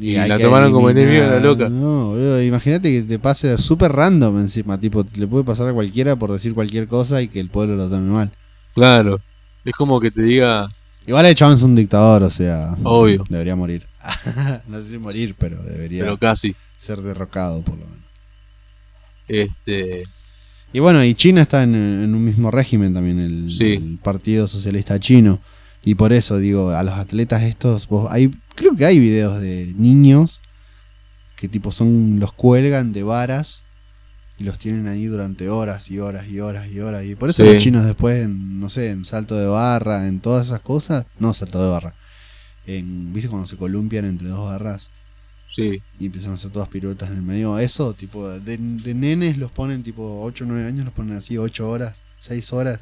Y 0.00 0.14
la 0.14 0.38
tomaron 0.38 0.72
como 0.72 0.90
enemiga 0.90 1.28
de 1.30 1.40
la 1.40 1.40
loca. 1.40 1.68
No, 1.68 2.08
boludo, 2.10 2.42
imagínate 2.42 2.90
que 2.90 3.02
te 3.02 3.18
pase 3.18 3.56
súper 3.58 3.92
random 3.92 4.38
encima, 4.40 4.78
tipo, 4.78 5.04
le 5.16 5.26
puede 5.26 5.44
pasar 5.44 5.68
a 5.68 5.72
cualquiera 5.72 6.16
por 6.16 6.32
decir 6.32 6.54
cualquier 6.54 6.86
cosa 6.88 7.20
y 7.22 7.28
que 7.28 7.40
el 7.40 7.48
pueblo 7.48 7.76
lo 7.76 7.88
tome 7.88 8.10
mal. 8.10 8.30
claro 8.74 9.18
es 9.64 9.74
como 9.74 10.00
que 10.00 10.10
te 10.10 10.22
diga 10.22 10.66
Igual 11.06 11.24
el 11.26 11.34
chabón 11.34 11.56
es 11.56 11.62
un 11.62 11.74
dictador, 11.74 12.22
o 12.22 12.30
sea, 12.30 12.76
Obvio. 12.82 13.24
debería 13.30 13.56
morir. 13.56 13.82
no 14.68 14.80
sé 14.80 14.90
si 14.90 14.98
morir, 14.98 15.34
pero 15.38 15.56
debería 15.62 16.02
pero 16.04 16.18
casi 16.18 16.54
ser 16.88 17.02
derrocado 17.02 17.60
por 17.62 17.74
lo 17.78 17.84
menos. 17.84 17.98
este 19.28 20.04
Y 20.72 20.78
bueno, 20.80 21.04
y 21.04 21.14
China 21.14 21.42
está 21.42 21.62
en, 21.62 21.74
en 21.74 22.14
un 22.14 22.24
mismo 22.24 22.50
régimen 22.50 22.92
también, 22.94 23.20
el, 23.20 23.50
Sí. 23.50 23.74
el 23.74 23.98
Partido 24.02 24.48
Socialista 24.48 24.98
Chino. 24.98 25.38
Y 25.84 25.94
por 25.94 26.12
eso 26.12 26.38
digo, 26.38 26.70
a 26.70 26.82
los 26.82 26.94
atletas 26.94 27.42
estos, 27.42 27.86
vos, 27.88 28.08
hay, 28.10 28.30
creo 28.56 28.74
que 28.76 28.84
hay 28.84 28.98
videos 28.98 29.40
de 29.40 29.72
niños 29.78 30.40
que 31.36 31.48
tipo 31.48 31.70
son, 31.72 32.18
los 32.18 32.32
cuelgan 32.32 32.92
de 32.92 33.02
varas 33.04 33.60
y 34.38 34.44
los 34.44 34.58
tienen 34.58 34.88
ahí 34.88 35.06
durante 35.06 35.48
horas 35.48 35.90
y 35.90 35.98
horas 36.00 36.26
y 36.28 36.40
horas 36.40 36.68
y 36.70 36.80
horas. 36.80 37.04
Y 37.04 37.14
por 37.14 37.30
eso 37.30 37.44
Sí. 37.44 37.52
los 37.52 37.62
chinos 37.62 37.84
después, 37.86 38.24
en, 38.24 38.60
no 38.60 38.68
sé, 38.70 38.90
en 38.90 39.04
salto 39.04 39.36
de 39.36 39.46
barra, 39.46 40.08
en 40.08 40.20
todas 40.20 40.48
esas 40.48 40.60
cosas, 40.60 41.06
no 41.20 41.32
salto 41.32 41.62
de 41.62 41.70
barra, 41.70 41.92
en, 42.66 43.12
¿viste 43.14 43.28
cuando 43.30 43.46
se 43.46 43.56
columpian 43.56 44.04
entre 44.04 44.28
dos 44.28 44.44
barras? 44.46 44.82
Sí 45.58 45.82
y 46.00 46.06
empiezan 46.06 46.32
a 46.32 46.34
hacer 46.34 46.50
todas 46.50 46.68
piruetas 46.68 47.10
en 47.10 47.16
el 47.16 47.22
medio. 47.22 47.58
Eso, 47.58 47.92
tipo, 47.92 48.28
de, 48.28 48.56
de 48.56 48.94
nenes 48.94 49.36
los 49.38 49.50
ponen, 49.50 49.82
tipo, 49.82 50.22
8 50.22 50.44
o 50.44 50.46
9 50.46 50.66
años, 50.66 50.84
los 50.84 50.94
ponen 50.94 51.16
así 51.16 51.36
8 51.36 51.68
horas, 51.68 51.94
6 52.26 52.52
horas, 52.52 52.80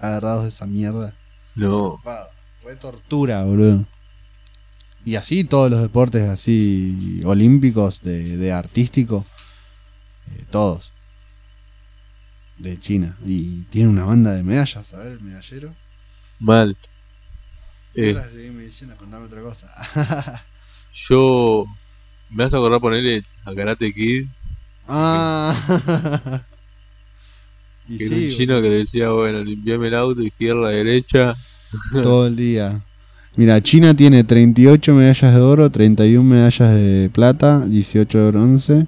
agarrados 0.00 0.44
de 0.44 0.50
esa 0.50 0.66
mierda. 0.66 1.12
no 1.56 1.98
Fue 2.62 2.76
tortura, 2.76 3.44
boludo. 3.44 3.84
Y 5.06 5.14
así 5.14 5.44
todos 5.44 5.70
los 5.70 5.80
deportes 5.80 6.28
así 6.28 7.22
olímpicos, 7.24 8.02
de, 8.02 8.36
de 8.36 8.52
artístico, 8.52 9.24
eh, 10.32 10.44
todos. 10.50 10.90
De 12.58 12.78
China. 12.78 13.16
Y 13.24 13.62
tiene 13.70 13.88
una 13.88 14.04
banda 14.04 14.32
de 14.32 14.42
medallas, 14.42 14.86
¿sabes? 14.90 15.18
El 15.18 15.24
medallero. 15.24 15.72
mal 16.40 16.76
Eh, 17.94 18.14
seguime 18.30 18.62
diciendo, 18.62 18.94
contame 18.96 19.24
otra 19.24 19.40
cosa. 19.40 20.42
yo 21.08 21.66
me 22.34 22.44
hace 22.44 22.56
acordar 22.56 22.80
ponerle 22.80 23.22
a 23.44 23.54
Karate 23.54 23.92
Kid 23.92 24.26
ah. 24.88 25.54
Que 27.96 28.06
era 28.06 28.14
un 28.14 28.28
chino 28.28 28.62
que 28.62 28.70
decía 28.70 29.10
bueno 29.10 29.42
limpiame 29.42 29.88
el 29.88 29.94
auto 29.96 30.22
izquierda 30.22 30.68
derecha 30.68 31.34
todo 31.92 32.26
el 32.26 32.36
día. 32.36 32.78
Mira, 33.36 33.60
China 33.62 33.94
tiene 33.94 34.24
38 34.24 34.92
medallas 34.94 35.34
de 35.34 35.40
oro, 35.40 35.70
31 35.70 36.28
medallas 36.28 36.74
de 36.74 37.10
plata, 37.12 37.64
18 37.66 38.18
de 38.18 38.30
bronce. 38.30 38.86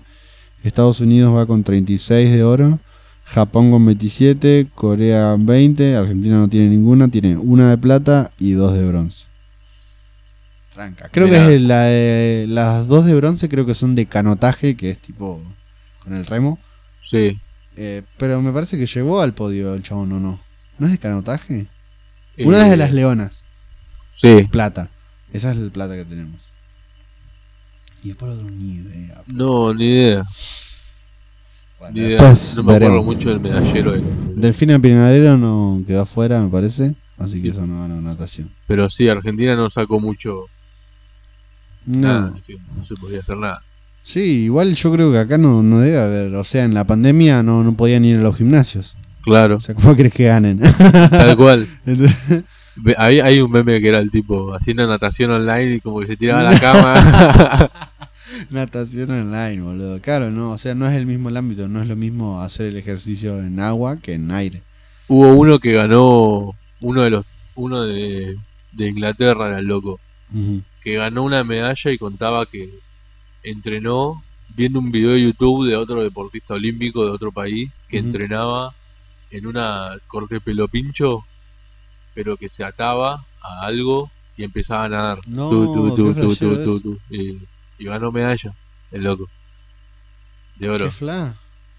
Estados 0.65 1.01
Unidos 1.01 1.35
va 1.35 1.47
con 1.47 1.63
36 1.63 2.31
de 2.31 2.43
oro. 2.43 2.79
Japón 3.25 3.71
con 3.71 3.87
27, 3.87 4.67
Corea 4.75 5.37
20, 5.39 5.97
Argentina 5.97 6.37
no 6.37 6.49
tiene 6.49 6.69
ninguna, 6.69 7.09
tiene 7.09 7.37
una 7.37 7.71
de 7.71 7.79
plata 7.79 8.31
y 8.39 8.53
dos 8.53 8.75
de 8.75 8.87
bronce. 8.87 9.22
Tranca. 10.83 11.09
Creo 11.13 11.27
Mirá. 11.29 11.47
que 11.47 11.57
es 11.57 11.63
la 11.63 11.81
de- 11.83 12.47
las 12.49 12.87
dos 12.89 13.05
de 13.07 13.15
bronce 13.15 13.49
creo 13.49 13.65
que 13.67 13.75
son 13.75 13.95
de 13.95 14.07
canotaje, 14.07 14.77
que 14.77 14.91
es 14.91 14.99
tipo 14.99 15.41
con 16.05 16.15
el 16.15 16.27
remo. 16.27 16.59
sí 17.05 17.39
Eh, 17.77 18.03
pero 18.19 18.43
me 18.43 18.53
parece 18.53 18.77
que 18.77 18.87
llegó 18.87 19.21
al 19.23 19.33
podio 19.33 19.75
el 19.75 19.83
chabón, 19.83 20.13
¿o 20.13 20.21
no? 20.21 20.39
¿No 20.79 20.87
es 20.87 20.93
de 20.93 20.99
canotaje? 20.99 21.65
Una 22.41 22.63
es 22.65 22.69
de 22.69 22.75
Eh, 22.75 22.77
las 22.77 22.93
leonas 22.93 23.33
sí 24.15 24.43
plata. 24.51 24.89
Esa 25.33 25.53
es 25.53 25.57
el 25.59 25.71
plata 25.71 25.95
que 25.95 26.05
tenemos. 26.05 26.35
Y 28.05 28.09
después 28.09 28.33
otro 28.33 28.51
ni 28.51 28.75
idea. 28.75 29.15
no 29.29 29.73
ni 29.75 29.85
idea 29.87 30.23
Bueno, 31.79 31.95
Ni 31.95 32.01
idea. 32.01 32.23
después 32.23 32.57
no 32.57 32.63
me 32.65 32.75
acuerdo 32.77 33.03
mucho 33.05 33.29
del 33.31 33.41
medallero 33.41 33.95
ese. 33.95 34.05
Delfina 34.37 34.79
Pinarero 34.79 35.37
no 35.39 35.81
quedó 35.87 36.03
afuera, 36.03 36.41
me 36.41 36.49
parece. 36.51 36.93
Así 37.19 37.41
que 37.41 37.49
eso 37.51 37.65
no 37.67 37.81
ganó 37.83 38.01
natación. 38.01 38.49
pero 38.67 38.91
sí 38.91 39.09
Argentina 39.09 39.55
no 39.55 39.71
sacó 39.71 40.01
mucho 40.01 40.45
No. 41.87 42.09
nada 42.09 42.31
no 42.77 42.85
se 42.85 42.95
podía 42.97 43.21
hacer 43.21 43.37
nada 43.37 43.61
Sí, 44.05 44.21
igual 44.45 44.75
yo 44.75 44.93
creo 44.93 45.13
que 45.13 45.19
acá 45.19 45.39
no, 45.39 45.63
no 45.63 45.79
debe 45.79 46.01
haber. 46.01 46.35
O 46.35 46.43
sea, 46.45 46.65
en 46.65 46.75
la 46.75 46.83
pandemia 46.85 47.43
no, 47.45 47.63
no 47.63 47.73
podían 47.75 48.05
ir 48.05 48.17
a 48.17 48.23
los 48.23 48.37
gimnasios. 48.37 48.95
claro 49.23 49.57
O 49.57 49.61
sea, 49.61 49.75
¿cómo 49.77 49.95
crees 49.95 50.13
que 50.13 50.25
ganen? 50.25 50.59
tal 51.11 51.37
cual 51.37 51.69
Entonces, 51.87 52.43
Hay, 52.97 53.21
hay 53.21 53.41
un 53.41 53.51
meme 53.53 53.81
que 53.81 53.89
era 53.89 54.01
el 54.01 54.11
tipo 54.11 54.55
haciendo 54.55 54.87
natación 54.89 55.31
online 55.31 55.77
y 55.77 55.81
como 55.81 56.01
que 56.01 56.09
se 56.09 56.17
tiraba 56.17 56.41
a 56.49 56.53
la 56.53 56.59
cama. 56.61 57.71
natación 58.51 59.11
online, 59.11 59.63
boludo. 59.63 60.01
Claro, 60.01 60.31
no. 60.31 60.53
O 60.53 60.59
sea, 60.59 60.75
no 60.75 60.89
es 60.89 60.97
el 60.97 61.07
mismo 61.07 61.29
el 61.29 61.37
ámbito. 61.37 61.69
No 61.69 61.81
es 61.83 61.89
lo 61.89 61.97
mismo 61.97 62.41
hacer 62.43 62.67
el 62.67 62.77
ejercicio 62.77 63.39
en 63.39 63.61
agua 63.61 63.97
que 64.03 64.15
en 64.15 64.31
aire. 64.31 64.61
Hubo 65.09 65.35
uno 65.35 65.59
que 65.59 65.73
ganó, 65.75 66.51
uno 66.81 67.03
de 67.03 67.11
los, 67.11 67.27
uno 67.57 67.83
de, 67.85 68.35
de 68.73 68.89
Inglaterra 68.89 69.49
era 69.49 69.59
el 69.59 69.67
loco, 69.67 69.99
Ujú. 70.35 70.63
Que 70.83 70.97
ganó 70.97 71.23
una 71.23 71.45
medalla 71.45 71.91
y 71.91 71.99
contaba 71.99 72.47
que 72.47 72.69
entrenó 73.45 74.23
viendo 74.57 74.79
un 74.79 74.91
video 74.93 75.11
de 75.11 75.23
YouTube 75.23 75.69
de 75.69 75.77
otro 75.77 76.03
deportista 76.03 76.55
olímpico 76.55 77.05
de 77.05 77.11
otro 77.11 77.33
país 77.33 77.71
que 77.89 77.99
entrenaba 77.99 78.73
en 79.31 79.47
una 79.47 79.91
corte 80.09 80.41
pelo 80.41 80.69
pincho, 80.69 81.25
pero 82.15 82.37
que 82.37 82.49
se 82.49 82.65
ataba 82.65 83.15
a 83.43 83.67
algo 83.67 84.11
y 84.37 84.45
empezaba 84.45 84.85
a 84.85 84.89
nadar. 84.89 85.19
No, 85.27 85.49
tu, 85.51 85.95
tu, 85.97 86.81
tu. 86.81 86.99
Y, 87.11 87.39
y 87.79 87.85
ganó 87.85 88.13
medalla, 88.13 88.53
el 88.93 89.03
loco. 89.05 89.29
De 90.57 90.69
oro. 90.69 90.93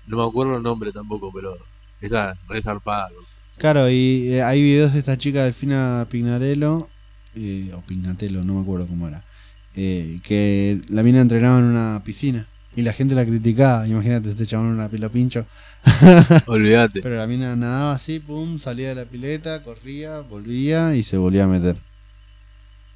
No 0.08 0.18
me 0.18 0.24
acuerdo 0.24 0.58
el 0.58 0.64
nombre 0.64 0.92
tampoco, 0.92 1.32
pero 1.32 1.56
esa 2.02 2.36
re 2.50 2.62
zarpada. 2.62 3.10
loco. 3.10 3.28
Claro, 3.58 3.90
y 3.90 4.34
eh, 4.34 4.44
hay 4.44 4.62
videos 4.62 4.94
de 4.94 5.00
esta 5.00 5.18
chica 5.18 5.44
Delfina 5.44 6.08
Pignarello, 6.10 6.88
eh, 7.36 7.72
o 7.76 7.82
Pignatello, 7.82 8.44
no 8.44 8.56
me 8.56 8.62
acuerdo 8.62 8.86
cómo 8.88 9.08
era, 9.08 9.22
eh, 9.76 10.20
que 10.24 10.80
la 10.90 11.04
mina 11.04 11.22
entrenaba 11.22 11.60
en 11.60 11.66
una 11.66 12.02
piscina 12.06 12.46
y 12.76 12.82
la 12.84 12.94
gente 12.94 13.16
la 13.16 13.26
criticaba. 13.26 13.88
Imagínate, 13.88 14.32
este 14.32 14.48
chabón 14.48 14.68
en 14.70 14.74
una 14.74 14.88
pila 14.90 15.10
pincho. 15.10 15.46
Olvídate. 16.48 17.02
Pero 17.02 17.18
la 17.18 17.28
mina 17.28 17.56
nadaba 17.56 17.94
así, 17.96 18.20
pum, 18.20 18.60
salía 18.60 18.90
de 18.90 18.96
la 18.96 19.06
pileta, 19.06 19.62
corría, 19.64 20.20
volvía 20.30 20.96
y 20.96 21.04
se 21.04 21.18
volvía 21.18 21.44
a 21.44 21.48
meter. 21.48 21.76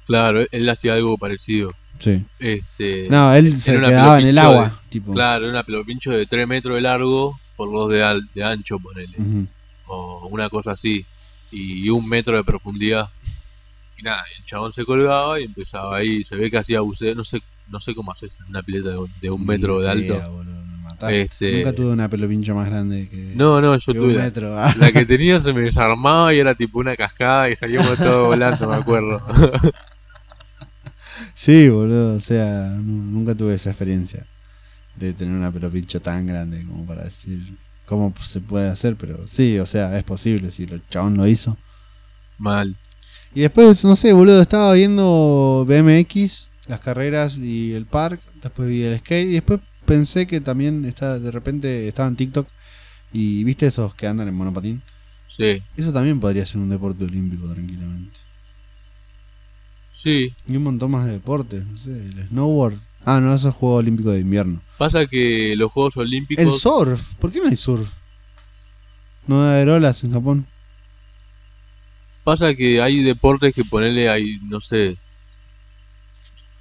Claro, 0.06 0.42
él 0.50 0.68
hacía 0.68 0.94
algo 0.94 1.18
parecido. 1.18 1.72
Sí. 2.02 2.22
Este, 2.38 3.08
No, 3.10 3.34
él 3.34 3.60
se 3.60 3.72
quedaba 3.72 4.20
en 4.20 4.28
el 4.28 4.38
agua, 4.38 4.80
tipo. 4.88 5.12
Claro, 5.12 5.44
era 5.44 5.52
una 5.52 5.62
pelopincho 5.64 6.12
de 6.12 6.24
3 6.26 6.46
metros 6.48 6.76
de 6.76 6.80
largo 6.80 7.38
por 7.56 7.70
2 7.70 7.90
de, 7.90 8.02
al- 8.02 8.28
de 8.34 8.44
ancho, 8.44 8.78
ponele. 8.78 9.12
Ujú. 9.18 9.46
o 9.88 10.28
una 10.30 10.48
cosa 10.48 10.72
así, 10.72 11.04
y 11.50 11.88
un 11.90 12.06
metro 12.08 12.36
de 12.36 12.44
profundidad. 12.44 13.08
Y 13.98 14.02
nada, 14.02 14.22
el 14.38 14.44
chabón 14.44 14.72
se 14.72 14.84
colgaba 14.84 15.40
y 15.40 15.44
empezaba 15.44 15.96
ahí, 15.96 16.22
se 16.24 16.36
ve 16.36 16.50
que 16.50 16.58
hacía 16.58 16.80
buceo, 16.80 17.14
no 17.14 17.24
sé, 17.24 17.42
no 17.70 17.80
sé 17.80 17.94
cómo 17.94 18.12
haces 18.12 18.32
en 18.40 18.50
una 18.50 18.62
pileta 18.62 18.90
de 18.90 18.98
un, 18.98 19.10
de 19.20 19.30
un 19.30 19.44
metro 19.44 19.80
de 19.80 19.90
alto. 19.90 20.14
boludo, 20.14 20.54
me. 21.00 21.20
Este- 21.20 21.58
Nunca 21.58 21.72
tuve 21.74 21.92
una 21.92 22.08
pelo 22.08 22.26
pincho 22.28 22.54
más 22.54 22.68
grande 22.70 23.08
que, 23.08 23.32
No, 23.36 23.60
no, 23.60 23.76
yo 23.76 23.92
tuve 23.92 24.00
un 24.06 24.16
la, 24.16 24.22
metro. 24.24 24.58
ah. 24.58 24.74
la 24.78 24.90
que 24.92 25.04
tenía 25.06 25.40
se 25.42 25.52
me 25.52 25.60
desarmaba 25.62 26.32
y 26.34 26.38
era 26.38 26.54
tipo 26.54 26.78
una 26.80 26.96
cascada 26.96 27.50
y 27.50 27.56
salíamos 27.56 27.96
todos 27.98 28.28
volando, 28.28 28.68
me 28.68 28.76
acuerdo. 28.76 29.20
Sí, 31.34 31.68
boludo, 31.68 32.16
o 32.16 32.20
sea, 32.20 32.68
nu- 32.82 33.12
nunca 33.12 33.34
tuve 33.34 33.54
esa 33.54 33.70
experiencia 33.70 34.22
de 34.96 35.12
tener 35.12 35.34
una 35.34 35.50
pelo 35.52 35.70
pincho 35.70 36.00
tan 36.00 36.26
grande 36.26 36.62
como 36.66 36.84
para 36.86 37.04
decir 37.04 37.40
cómo 37.86 38.12
se 38.28 38.40
puede 38.40 38.68
hacer, 38.68 38.96
pero 38.96 39.16
sí, 39.32 39.58
o 39.58 39.66
sea, 39.66 39.96
es 39.98 40.04
posible 40.04 40.50
si 40.50 40.64
el 40.64 40.82
chabón 40.90 41.16
lo 41.16 41.26
hizo. 41.26 41.56
Mal. 42.38 42.74
Y 43.34 43.40
después, 43.40 43.84
no 43.84 43.94
sé, 43.96 44.12
boludo, 44.12 44.40
estaba 44.42 44.72
viendo 44.72 45.64
BMX, 45.68 46.46
las 46.68 46.80
carreras 46.80 47.36
y 47.36 47.72
el 47.72 47.84
park, 47.86 48.20
después 48.42 48.68
vi 48.68 48.82
el 48.82 48.98
skate 48.98 49.28
y 49.28 49.32
después 49.34 49.60
pensé 49.86 50.26
que 50.26 50.40
también 50.40 50.84
está, 50.84 51.18
de 51.18 51.30
repente 51.30 51.88
estaba 51.88 52.08
en 52.08 52.16
TikTok 52.16 52.46
y 53.12 53.44
viste 53.44 53.66
esos 53.66 53.94
que 53.94 54.06
andan 54.06 54.28
en 54.28 54.34
monopatín. 54.34 54.80
Sí, 55.28 55.62
Eso 55.76 55.92
también 55.92 56.18
podría 56.20 56.44
ser 56.44 56.58
un 56.58 56.68
deporte 56.68 57.04
olímpico 57.04 57.46
tranquilamente. 57.46 58.16
sí. 59.94 60.32
Y 60.48 60.56
un 60.56 60.64
montón 60.64 60.90
más 60.90 61.06
de 61.06 61.12
deportes, 61.12 61.64
no 61.64 61.78
sé, 61.78 61.90
el 61.90 62.28
snowboard. 62.28 62.74
Ah, 63.04 63.20
no, 63.20 63.34
eso 63.34 63.48
es 63.50 63.54
juego 63.54 63.76
olímpico 63.76 64.10
de 64.10 64.20
invierno. 64.20 64.58
Pasa 64.76 65.06
que 65.06 65.54
los 65.56 65.70
Juegos 65.72 65.94
El 65.96 66.02
Olímpicos... 66.02 66.60
surf, 66.60 67.00
¿por 67.20 67.30
qué 67.30 67.40
no 67.40 67.48
hay 67.48 67.56
surf? 67.56 67.88
No 69.28 69.42
hay 69.42 69.58
aerolas 69.58 70.02
en 70.04 70.12
Japón. 70.12 70.44
Pasa 72.28 72.54
que 72.54 72.82
hay 72.82 73.02
deportes 73.02 73.54
que 73.54 73.64
ponerle 73.64 74.10
hay, 74.10 74.38
no 74.50 74.60
sé. 74.60 74.94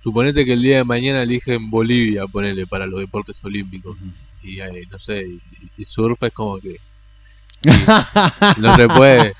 Suponete 0.02 0.46
que 0.46 0.54
el 0.54 0.62
día 0.62 0.78
de 0.78 0.84
mañana 0.86 1.24
eligen 1.24 1.70
Bolivia, 1.70 2.26
ponerle 2.26 2.66
para 2.66 2.86
los 2.88 3.02
deportes 3.02 3.44
olímpicos. 3.44 3.98
Y 4.44 4.62
hay, 4.62 4.86
no 4.90 4.98
sé, 4.98 5.28
y, 5.28 5.42
y 5.78 5.84
surf 5.84 6.24
es 6.24 6.32
como 6.32 6.58
que. 6.60 6.74
no 8.60 8.76
se 8.78 8.88
puede. 8.88 9.34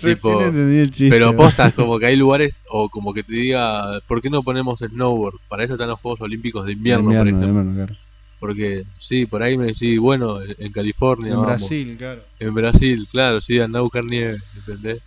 tipo, 0.00 0.40
chiste. 0.86 1.10
pero 1.10 1.36
postas, 1.36 1.74
como 1.74 1.98
que 1.98 2.06
hay 2.06 2.16
lugares, 2.16 2.54
o 2.70 2.88
como 2.88 3.12
que 3.12 3.22
te 3.22 3.34
diga, 3.34 4.00
¿por 4.08 4.22
qué 4.22 4.30
no 4.30 4.42
ponemos 4.42 4.78
snowboard? 4.78 5.34
Para 5.50 5.64
eso 5.64 5.74
están 5.74 5.88
los 5.90 6.00
Juegos 6.00 6.22
Olímpicos 6.22 6.64
de 6.64 6.72
invierno, 6.72 7.10
por 7.10 7.28
Invierno, 7.28 7.40
ejemplo. 7.42 7.60
invierno, 7.60 7.74
claro. 7.84 8.00
Porque, 8.40 8.82
sí, 8.98 9.26
por 9.26 9.42
ahí 9.42 9.58
me 9.58 9.66
decís, 9.66 9.98
bueno, 9.98 10.40
en 10.40 10.54
en 10.60 10.72
California, 10.72 11.32
En 11.32 11.40
vamos. 11.42 11.58
Brasil, 11.58 11.94
claro. 11.98 12.22
En 12.40 12.54
Brasil, 12.54 13.06
claro, 13.12 13.42
sí, 13.42 13.60
anda 13.60 13.80
a 13.80 13.82
buscar 13.82 14.02
nieve, 14.04 14.38
¿entendés? 14.56 15.02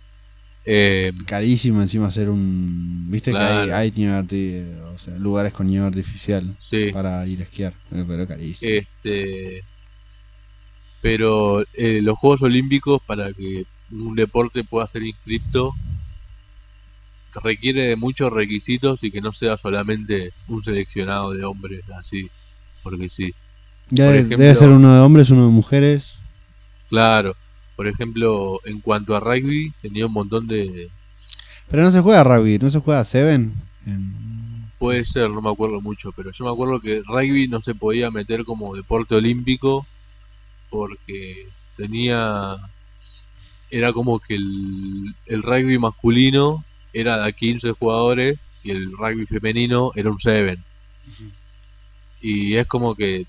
Eh, 0.70 1.12
Carísimo 1.24 1.80
encima 1.80 2.08
hacer 2.08 2.28
un... 2.28 3.06
Viste 3.10 3.30
que 3.32 3.38
hay, 3.38 3.70
hay 3.70 3.92
nieve 3.96 4.12
arti- 4.14 4.62
o 4.94 4.98
sea, 4.98 5.16
lugares 5.18 5.54
con 5.54 5.66
nieve 5.66 5.86
artificial 5.86 6.44
sí. 6.60 6.90
para 6.92 7.26
ir 7.26 7.40
a 7.40 7.44
esquiar. 7.44 7.72
Pero, 8.06 8.26
carísimo. 8.28 8.70
Este, 8.70 9.62
pero 11.00 11.62
eh, 11.74 12.00
los 12.02 12.18
Juegos 12.18 12.42
Olímpicos 12.42 13.00
para 13.06 13.32
que 13.32 13.64
un 13.92 14.14
deporte 14.14 14.62
pueda 14.64 14.86
ser 14.86 15.02
inscripto 15.04 15.72
requiere 17.42 17.82
de 17.88 17.96
muchos 17.96 18.32
requisitos 18.32 19.04
y 19.04 19.10
que 19.10 19.20
no 19.20 19.32
sea 19.32 19.56
solamente 19.56 20.32
un 20.48 20.62
seleccionado 20.62 21.32
de 21.32 21.44
hombres 21.44 21.88
así, 21.98 22.28
porque 22.82 23.08
sí, 23.08 23.32
Ya 23.90 24.04
por 24.06 24.12
de- 24.14 24.18
ejemplo- 24.20 24.38
debe 24.38 24.54
ser 24.54 24.68
uno 24.70 24.92
de 24.92 25.00
hombres, 25.00 25.30
uno 25.30 25.46
de 25.46 25.52
mujeres. 25.52 26.14
claro. 26.90 27.34
Por 27.78 27.86
ejemplo, 27.86 28.58
en 28.64 28.80
cuanto 28.80 29.14
a 29.14 29.20
rugby, 29.20 29.72
tenía 29.80 30.06
un 30.06 30.12
montón 30.12 30.48
de... 30.48 30.88
Pero 31.70 31.84
no 31.84 31.92
se 31.92 32.00
juega 32.00 32.24
rugby, 32.24 32.58
no 32.58 32.70
se 32.72 32.80
juega 32.80 33.04
Seven. 33.04 33.52
En- 33.86 34.12
Puede 34.80 35.04
ser, 35.04 35.30
no 35.30 35.40
me 35.40 35.50
acuerdo 35.50 35.80
mucho, 35.80 36.10
pero 36.10 36.32
yo 36.32 36.44
me 36.44 36.50
acuerdo 36.50 36.80
que 36.80 37.02
rugby 37.06 37.46
no 37.46 37.60
se 37.60 37.76
podía 37.76 38.10
meter 38.10 38.44
como 38.44 38.74
deporte 38.74 39.14
olímpico 39.14 39.86
porque 40.70 41.46
tenía 41.76 42.56
era 43.70 43.92
como 43.92 44.18
que 44.18 44.34
el, 44.34 45.14
el 45.26 45.42
rugby 45.44 45.78
masculino 45.78 46.64
era 46.92 47.24
de 47.24 47.32
15 47.32 47.70
jugadores 47.72 48.38
y 48.64 48.72
el 48.72 48.90
rugby 48.90 49.24
femenino 49.24 49.92
era 49.94 50.10
un 50.10 50.18
7 50.18 50.58
y 52.22 52.54
es 52.54 52.66
como 52.66 52.94
que 52.96 53.24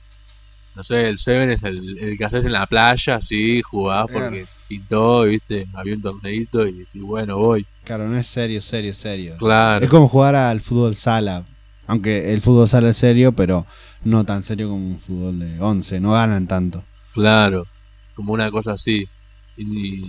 no 0.76 0.84
sé 0.84 1.10
el 1.10 1.20
7 1.20 1.54
es 1.54 1.64
el, 1.64 1.98
el 2.00 2.18
que 2.18 2.26
haces 2.26 2.46
en 2.46 2.52
la 2.54 2.66
playa 2.66 3.20
sí 3.22 3.62
jugás 3.62 4.08
porque 4.12 4.46
pintó 4.68 5.24
viste 5.24 5.66
había 5.74 5.96
un 5.96 6.02
torneito 6.02 6.66
y 6.68 6.74
decís 6.74 7.02
bueno 7.02 7.38
voy 7.38 7.66
Claro, 7.90 8.08
no 8.08 8.18
es 8.20 8.28
serio, 8.28 8.62
serio, 8.62 8.94
serio. 8.94 9.36
claro 9.40 9.84
Es 9.84 9.90
como 9.90 10.08
jugar 10.08 10.36
al 10.36 10.62
fútbol 10.62 10.96
sala. 10.96 11.44
Aunque 11.88 12.32
el 12.34 12.40
fútbol 12.40 12.70
sala 12.70 12.90
es 12.92 12.98
serio, 12.98 13.32
pero 13.32 13.66
no 14.04 14.24
tan 14.26 14.44
serio 14.44 14.70
como 14.70 14.86
un 14.86 15.00
fútbol 15.00 15.40
de 15.40 15.60
11. 15.60 16.00
No 16.00 16.12
ganan 16.12 16.46
tanto. 16.46 16.84
Claro, 17.16 17.66
como 18.14 18.34
una 18.34 18.52
cosa 18.52 18.74
así. 18.74 19.10
Y, 19.58 20.06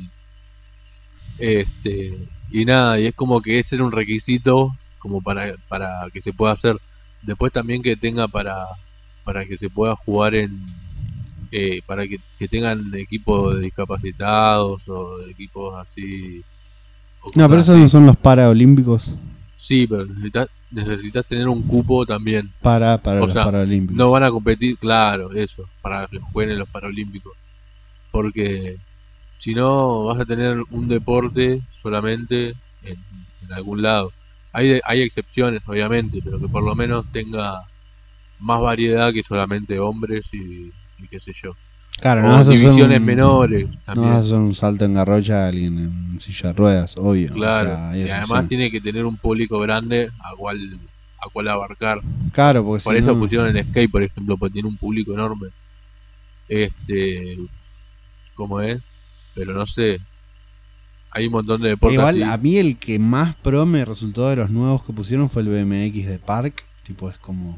este, 1.38 2.12
y 2.52 2.66
nada, 2.66 3.00
y 3.00 3.06
es 3.06 3.14
como 3.14 3.40
que 3.40 3.58
ese 3.58 3.76
era 3.76 3.84
un 3.84 3.92
requisito 3.92 4.70
como 4.98 5.22
para, 5.22 5.50
para 5.68 5.88
que 6.12 6.20
se 6.20 6.34
pueda 6.34 6.52
hacer. 6.52 6.76
Después 7.22 7.50
también 7.50 7.82
que 7.82 7.96
tenga 7.96 8.28
para, 8.28 8.62
para 9.30 9.46
que 9.46 9.56
se 9.56 9.70
pueda 9.70 9.94
jugar 9.94 10.34
en, 10.34 10.50
eh, 11.52 11.82
para 11.86 12.04
que, 12.04 12.18
que 12.36 12.48
tengan 12.48 12.82
equipos 12.94 13.54
de 13.54 13.60
discapacitados 13.60 14.88
o 14.88 15.18
de 15.18 15.30
equipos 15.30 15.72
así. 15.78 16.42
No, 17.36 17.48
pero 17.48 17.60
esos 17.60 17.78
no 17.78 17.88
son 17.88 18.06
los 18.06 18.16
paraolímpicos. 18.16 19.08
Sí, 19.56 19.86
pero 19.86 20.04
necesitas, 20.04 20.48
necesitas 20.72 21.26
tener 21.26 21.46
un 21.46 21.62
cupo 21.62 22.04
también. 22.04 22.50
Para, 22.60 22.98
para 22.98 23.20
O 23.20 23.26
los 23.26 23.32
sea, 23.32 23.44
paraolímpicos. 23.44 23.96
No 23.96 24.10
van 24.10 24.24
a 24.24 24.32
competir, 24.32 24.76
claro, 24.78 25.30
eso, 25.30 25.64
para 25.80 26.08
que 26.08 26.18
jueguen 26.18 26.54
en 26.54 26.58
los 26.58 26.68
Paralímpicos. 26.68 27.32
Porque 28.10 28.76
si 29.38 29.54
no, 29.54 30.06
vas 30.06 30.18
a 30.18 30.24
tener 30.24 30.60
un 30.72 30.88
deporte 30.88 31.60
solamente 31.80 32.48
en, 32.48 32.98
en 33.46 33.52
algún 33.52 33.80
lado. 33.80 34.10
Hay, 34.54 34.80
hay 34.84 35.02
excepciones, 35.02 35.62
obviamente, 35.68 36.18
pero 36.24 36.40
que 36.40 36.48
por 36.48 36.64
lo 36.64 36.74
menos 36.74 37.06
tenga 37.12 37.62
más 38.40 38.60
variedad 38.60 39.12
que 39.12 39.22
solamente 39.22 39.78
hombres 39.78 40.24
y, 40.32 40.70
y 40.98 41.06
qué 41.08 41.18
sé 41.20 41.32
yo. 41.42 41.54
claro, 42.00 42.22
no 42.22 42.28
o 42.28 42.36
hacer 42.36 42.58
divisiones 42.58 43.00
un- 43.00 43.04
menores 43.06 43.68
No 43.68 43.76
también. 43.86 44.12
hacer 44.12 44.34
un 44.34 44.54
salto 44.54 44.84
en 44.84 44.94
garrocha 44.94 45.44
a 45.44 45.48
alguien 45.48 45.78
en 45.78 46.20
silla 46.20 46.48
de 46.48 46.52
ruedas, 46.54 46.96
obvio. 46.96 47.30
o 47.30 47.34
claro, 47.34 47.70
sea, 47.70 47.90
hay 47.90 47.98
y 48.00 48.02
además 48.02 48.20
excepciones. 48.22 48.48
tiene 48.48 48.70
que 48.70 48.80
tener 48.80 49.04
un 49.06 49.16
público 49.16 49.58
grande 49.60 50.08
a 50.24 50.36
cual, 50.36 50.58
a 51.22 51.28
cual 51.30 51.48
abarcar. 51.48 52.00
Claro, 52.32 52.64
porque 52.64 52.84
Por 52.84 52.94
si 52.94 53.00
eso 53.00 53.12
no- 53.14 53.18
pusieron 53.18 53.56
el 53.56 53.64
skate, 53.66 53.90
por 53.90 54.02
ejemplo, 54.02 54.36
porque 54.36 54.52
tiene 54.54 54.68
un 54.68 54.76
público 54.76 55.12
enorme. 55.12 55.46
Este, 56.48 57.36
¿cómo 58.34 58.60
es? 58.60 58.80
Pero 59.34 59.52
no 59.54 59.66
sé. 59.66 59.98
Hay 61.12 61.26
un 61.26 61.32
montón 61.32 61.60
de 61.60 61.70
deportes. 61.70 61.98
Igual 61.98 62.22
así. 62.22 62.32
a 62.32 62.36
mí 62.36 62.56
el 62.58 62.76
que 62.76 62.98
más 62.98 63.34
pro 63.36 63.66
me 63.66 63.84
resultó 63.84 64.28
de 64.28 64.36
los 64.36 64.50
nuevos 64.50 64.84
que 64.84 64.92
pusieron 64.92 65.28
fue 65.28 65.42
el 65.42 65.48
BMX 65.48 66.06
de 66.06 66.18
Park. 66.18 66.62
Tipo, 66.86 67.10
es 67.10 67.16
como 67.18 67.56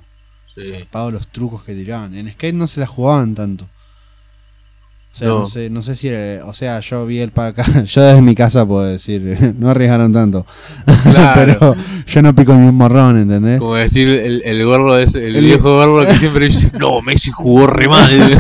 Sí. 0.55 0.71
zarpado 0.73 1.11
los 1.11 1.27
trucos 1.29 1.63
que 1.63 1.75
tiraban. 1.75 2.15
En 2.15 2.31
skate 2.31 2.55
no 2.55 2.67
se 2.67 2.81
la 2.81 2.87
jugaban 2.87 3.35
tanto. 3.35 3.65
O 3.65 5.19
sea, 5.19 5.29
no, 5.29 5.41
No. 5.41 5.47
sé, 5.47 5.69
no 5.69 5.83
sé 5.83 5.95
si, 5.95 6.09
era- 6.09 6.47
o 6.47 6.55
sea, 6.55 6.81
yo 6.81 7.05
vi 7.05 7.19
el 7.19 7.31
acá, 7.35 7.65
yo 7.85 8.01
desde 8.03 8.23
mi 8.23 8.35
casa 8.35 8.65
puedo 8.65 8.85
decir, 8.85 9.55
no 9.59 9.69
arriesgaron 9.69 10.13
tanto. 10.13 10.47
Claro. 11.03 11.57
Pero 11.59 11.77
yo 12.07 12.23
no 12.23 12.35
pico 12.35 12.55
ni 12.55 12.67
un 12.69 12.75
morrón, 12.77 13.19
¿entendés? 13.21 13.59
Como 13.61 13.75
decir 13.75 14.09
el, 14.09 14.41
el 14.45 14.65
gorro 14.65 14.97
ese, 14.97 15.27
el, 15.29 15.37
El- 15.37 15.45
viejo 15.45 15.75
gorro 15.77 16.07
que 16.07 16.17
siempre 16.19 16.47
dice, 16.47 16.71
no, 16.79 17.03
Messi 17.03 17.31
jugó 17.31 17.67
re 17.67 17.89
mal. 17.89 18.39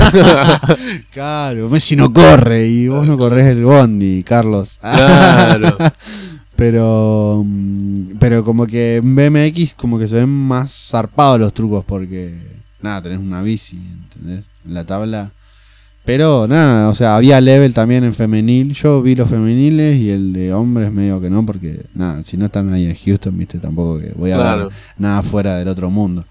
Claro, 1.13 1.69
Messi 1.69 1.97
no 1.97 2.13
corre 2.13 2.67
y 2.67 2.89
vos 2.89 3.07
no 3.07 3.19
corres 3.19 3.47
el 3.49 3.65
bondi, 3.65 4.23
Carlos. 4.23 4.71
claro. 4.81 5.77
Pero 6.57 7.43
mm, 7.45 8.19
pero 8.21 8.45
como 8.45 8.67
que 8.67 8.97
en 8.97 9.15
BMX 9.17 9.75
como 9.75 9.99
que 9.99 10.07
se 10.09 10.17
ven 10.17 10.29
más 10.29 10.71
zarpados 10.91 11.41
los 11.41 11.55
trucos 11.55 11.85
porque 11.85 12.33
nada, 12.83 13.03
tenés 13.03 13.19
una 13.19 13.43
bici, 13.43 13.77
¿entendés? 13.77 14.45
En 14.67 14.75
la 14.75 14.85
tabla. 14.85 15.31
Pero 16.05 16.49
nada, 16.49 16.89
o 16.89 16.97
sea, 16.97 17.15
había 17.15 17.41
level 17.41 17.73
también 17.75 18.03
en 18.03 18.13
femenil. 18.13 18.75
Yo 18.75 19.01
vi 19.03 19.15
los 19.15 19.31
femeniles 19.31 20.01
y 20.01 20.11
el 20.11 20.33
de 20.33 20.53
hombres 20.53 20.93
medio 20.93 21.21
que 21.21 21.31
no 21.31 21.47
porque 21.47 21.81
nada, 21.95 22.23
si 22.25 22.37
no 22.37 22.47
están 22.47 22.73
ahí 22.73 22.87
en 22.87 22.97
Houston, 22.97 23.39
viste, 23.39 23.59
tampoco 23.59 24.01
que 24.01 24.11
voy 24.17 24.33
a 24.33 24.37
Claro. 24.37 24.65
ver 24.69 24.73
nada 24.99 25.23
fuera 25.23 25.57
del 25.59 25.69
otro 25.69 25.91
mundo. 25.91 26.25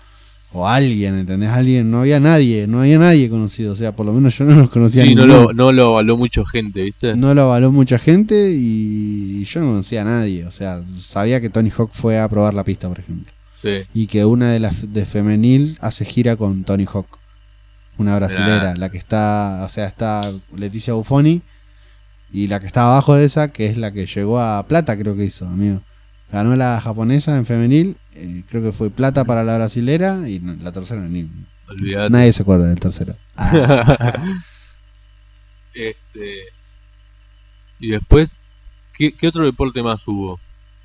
O 0.53 0.67
alguien, 0.67 1.17
¿entendés? 1.17 1.49
Alguien, 1.49 1.89
no 1.89 2.01
había 2.01 2.19
nadie, 2.19 2.67
no 2.67 2.81
había 2.81 2.99
nadie 2.99 3.29
conocido, 3.29 3.71
o 3.71 3.75
sea, 3.77 3.93
por 3.93 4.05
lo 4.05 4.11
menos 4.11 4.37
yo 4.37 4.43
no 4.43 4.55
los 4.55 4.69
conocía. 4.69 5.05
Sí, 5.05 5.15
no 5.15 5.25
lo, 5.25 5.53
no 5.53 5.71
lo 5.71 5.87
avaló 5.87 6.17
mucha 6.17 6.45
gente, 6.45 6.83
¿viste? 6.83 7.15
No 7.15 7.33
lo 7.33 7.43
avaló 7.43 7.71
mucha 7.71 7.97
gente 7.97 8.51
y 8.53 9.45
yo 9.45 9.61
no 9.61 9.67
conocía 9.67 10.01
a 10.01 10.05
nadie. 10.05 10.45
O 10.45 10.51
sea, 10.51 10.81
sabía 10.99 11.39
que 11.39 11.49
Tony 11.49 11.69
Hawk 11.69 11.91
fue 11.93 12.19
a 12.19 12.27
probar 12.27 12.53
la 12.53 12.65
pista, 12.65 12.89
por 12.89 12.99
ejemplo. 12.99 13.31
Sí. 13.61 13.83
Y 13.93 14.07
que 14.07 14.25
una 14.25 14.51
de 14.51 14.59
las 14.59 14.93
de 14.93 15.05
femenil 15.05 15.77
hace 15.79 16.03
gira 16.03 16.35
con 16.35 16.63
Tony 16.63 16.85
Hawk. 16.85 17.07
una 17.97 18.17
brasilera, 18.17 18.75
la 18.75 18.89
que 18.89 18.97
está, 18.97 19.63
o 19.65 19.69
sea, 19.69 19.87
está 19.87 20.29
Leticia 20.57 20.93
Buffoni 20.93 21.41
y 22.33 22.47
la 22.47 22.59
que 22.59 22.67
está 22.67 22.83
abajo 22.83 23.15
de 23.15 23.25
esa, 23.25 23.51
que 23.51 23.67
es 23.67 23.77
la 23.77 23.91
que 23.91 24.05
llegó 24.05 24.39
a 24.39 24.63
plata, 24.63 24.97
creo 24.97 25.15
que 25.15 25.25
hizo, 25.25 25.45
amigo. 25.45 25.79
Ganó 26.31 26.55
la 26.55 26.79
japonesa 26.81 27.35
en 27.37 27.45
femenil, 27.45 27.95
eh, 28.15 28.43
creo 28.49 28.63
que 28.63 28.71
fue 28.71 28.89
plata 28.89 29.25
para 29.25 29.43
la 29.43 29.57
brasilera 29.57 30.27
y 30.27 30.39
la 30.63 30.71
tercera 30.71 31.01
ni. 31.01 31.27
Nadie 32.09 32.33
se 32.33 32.41
acuerda 32.41 32.67
del 32.67 32.79
tercero. 32.79 33.15
este. 35.73 36.39
Y 37.79 37.89
después, 37.89 38.29
¿qué, 38.97 39.11
qué 39.11 39.27
otro 39.27 39.43
deporte 39.43 39.81
más 39.81 40.07
hubo? 40.07 40.39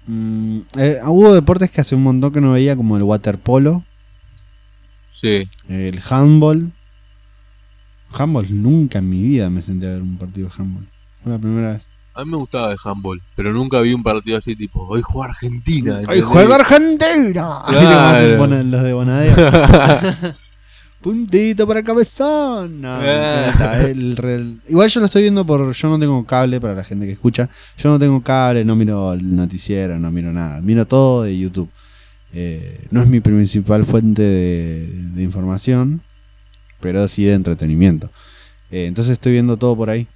Mm, 0.07 0.59
eh, 0.79 1.01
hubo 1.07 1.35
deportes 1.35 1.71
que 1.71 1.81
hace 1.81 1.95
un 1.95 2.03
montón 2.03 2.33
que 2.33 2.41
no 2.41 2.53
veía, 2.53 2.77
como 2.77 2.97
el 2.97 3.03
waterpolo, 3.03 3.83
Sí, 5.19 5.49
el 5.71 6.03
handball. 6.11 6.71
Handball, 8.13 8.47
nunca 8.63 8.99
en 8.99 9.09
mi 9.09 9.23
vida 9.23 9.49
me 9.49 9.63
senté 9.63 9.87
a 9.87 9.91
ver 9.91 10.03
un 10.03 10.19
partido 10.19 10.49
de 10.49 10.55
handball. 10.59 10.85
Fue 11.23 11.33
la 11.33 11.39
primera 11.39 11.73
vez. 11.73 11.83
A 12.17 12.25
mí 12.25 12.31
me 12.31 12.37
gustaba 12.37 12.73
el 12.73 12.79
handball, 12.85 13.21
pero 13.35 13.53
nunca 13.53 13.81
vi 13.81 13.93
un 13.93 14.03
partido 14.03 14.39
así 14.39 14.57
tipo, 14.57 14.87
hoy 14.89 15.03
juega 15.03 15.31
Argentina. 15.31 15.97
¡Ay, 15.99 16.01
¿entendés? 16.03 16.25
juega 16.25 16.55
Argentina! 16.57 17.63
¿Viste 17.69 17.85
cómo 17.85 17.99
hacen 18.09 18.39
Bona- 18.39 18.63
los 18.63 18.83
de 18.83 18.93
Bonadeo? 18.93 19.37
Puntito 21.03 21.67
para 21.69 21.81
el 21.81 21.87
cabezón. 21.87 22.81
No, 22.81 22.99
me 23.01 23.47
encanta, 23.49 23.83
el 23.89 24.17
real- 24.17 24.57
Igual 24.69 24.89
yo 24.91 25.01
lo 25.01 25.07
estoy 25.07 25.23
viendo 25.23 25.45
por. 25.45 25.73
Yo 25.73 25.89
no 25.89 25.99
tengo 26.01 26.25
cable 26.25 26.61
para 26.61 26.75
la 26.75 26.83
gente 26.85 27.07
que 27.07 27.13
escucha. 27.13 27.49
Yo 27.79 27.91
no 27.91 27.99
tengo 27.99 28.21
cable, 28.23 28.65
no 28.65 28.75
miro 28.75 29.13
el 29.13 29.37
noticiero, 29.37 29.99
no 29.99 30.11
miro 30.11 30.33
nada. 30.33 30.61
Miro 30.63 30.85
todo 30.87 31.23
de 31.23 31.39
YouTube. 31.39 31.71
Eh, 32.35 32.87
no 32.91 33.03
es 33.03 33.09
mi 33.09 33.21
principal 33.21 33.85
fuente 33.85 34.23
de, 34.23 34.87
de 35.15 35.23
información, 35.23 36.01
pero 36.81 37.07
sí 37.07 37.25
de 37.25 37.35
entretenimiento. 37.35 38.09
Eh, 38.73 38.87
entonces 38.87 39.13
estoy 39.13 39.33
viendo 39.33 39.57
todo 39.57 39.77
por 39.77 39.91
ahí. 39.91 40.07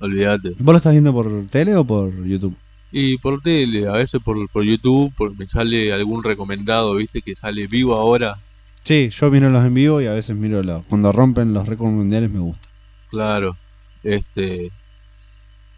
Olvídate. 0.00 0.50
¿Vos 0.58 0.72
lo 0.72 0.76
estás 0.78 0.92
viendo 0.92 1.12
por 1.12 1.28
tele 1.50 1.76
o 1.76 1.84
por 1.84 2.10
YouTube? 2.26 2.56
Y 2.92 3.18
por 3.18 3.40
tele, 3.40 3.86
a 3.86 3.92
veces 3.92 4.20
por, 4.22 4.36
por 4.50 4.64
YouTube, 4.64 5.12
por, 5.16 5.36
me 5.38 5.46
sale 5.46 5.92
algún 5.92 6.24
recomendado, 6.24 6.94
viste, 6.96 7.22
que 7.22 7.34
sale 7.34 7.66
vivo 7.68 7.94
ahora. 7.94 8.36
Sí, 8.82 9.10
yo 9.10 9.30
miro 9.30 9.50
los 9.50 9.64
en 9.64 9.74
vivo 9.74 10.00
y 10.00 10.06
a 10.06 10.12
veces 10.14 10.36
miro 10.36 10.62
los. 10.62 10.84
Cuando 10.86 11.12
rompen 11.12 11.52
los 11.52 11.68
récords 11.68 11.92
mundiales 11.92 12.30
me 12.30 12.40
gusta. 12.40 12.66
Claro, 13.10 13.54
este 14.02 14.70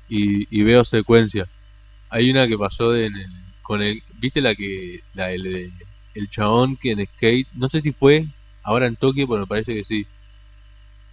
y, 0.08 0.46
y 0.56 0.62
veo 0.62 0.84
secuencias. 0.84 1.48
Hay 2.10 2.30
una 2.30 2.46
que 2.46 2.58
pasó 2.58 2.90
de- 2.92 3.06
en 3.06 3.14
el- 3.16 3.26
con 3.62 3.82
el, 3.82 4.00
viste 4.20 4.40
la 4.40 4.54
que 4.54 5.00
la 5.14 5.32
el, 5.32 5.70
el 6.14 6.28
chabón 6.30 6.76
que 6.76 6.92
en 6.92 7.06
skate, 7.06 7.46
no 7.56 7.68
sé 7.68 7.80
si 7.80 7.92
fue 7.92 8.24
ahora 8.64 8.86
en 8.86 8.96
Tokio, 8.96 9.26
pero 9.28 9.40
me 9.40 9.46
parece 9.46 9.74
que 9.74 9.84
sí, 9.84 10.04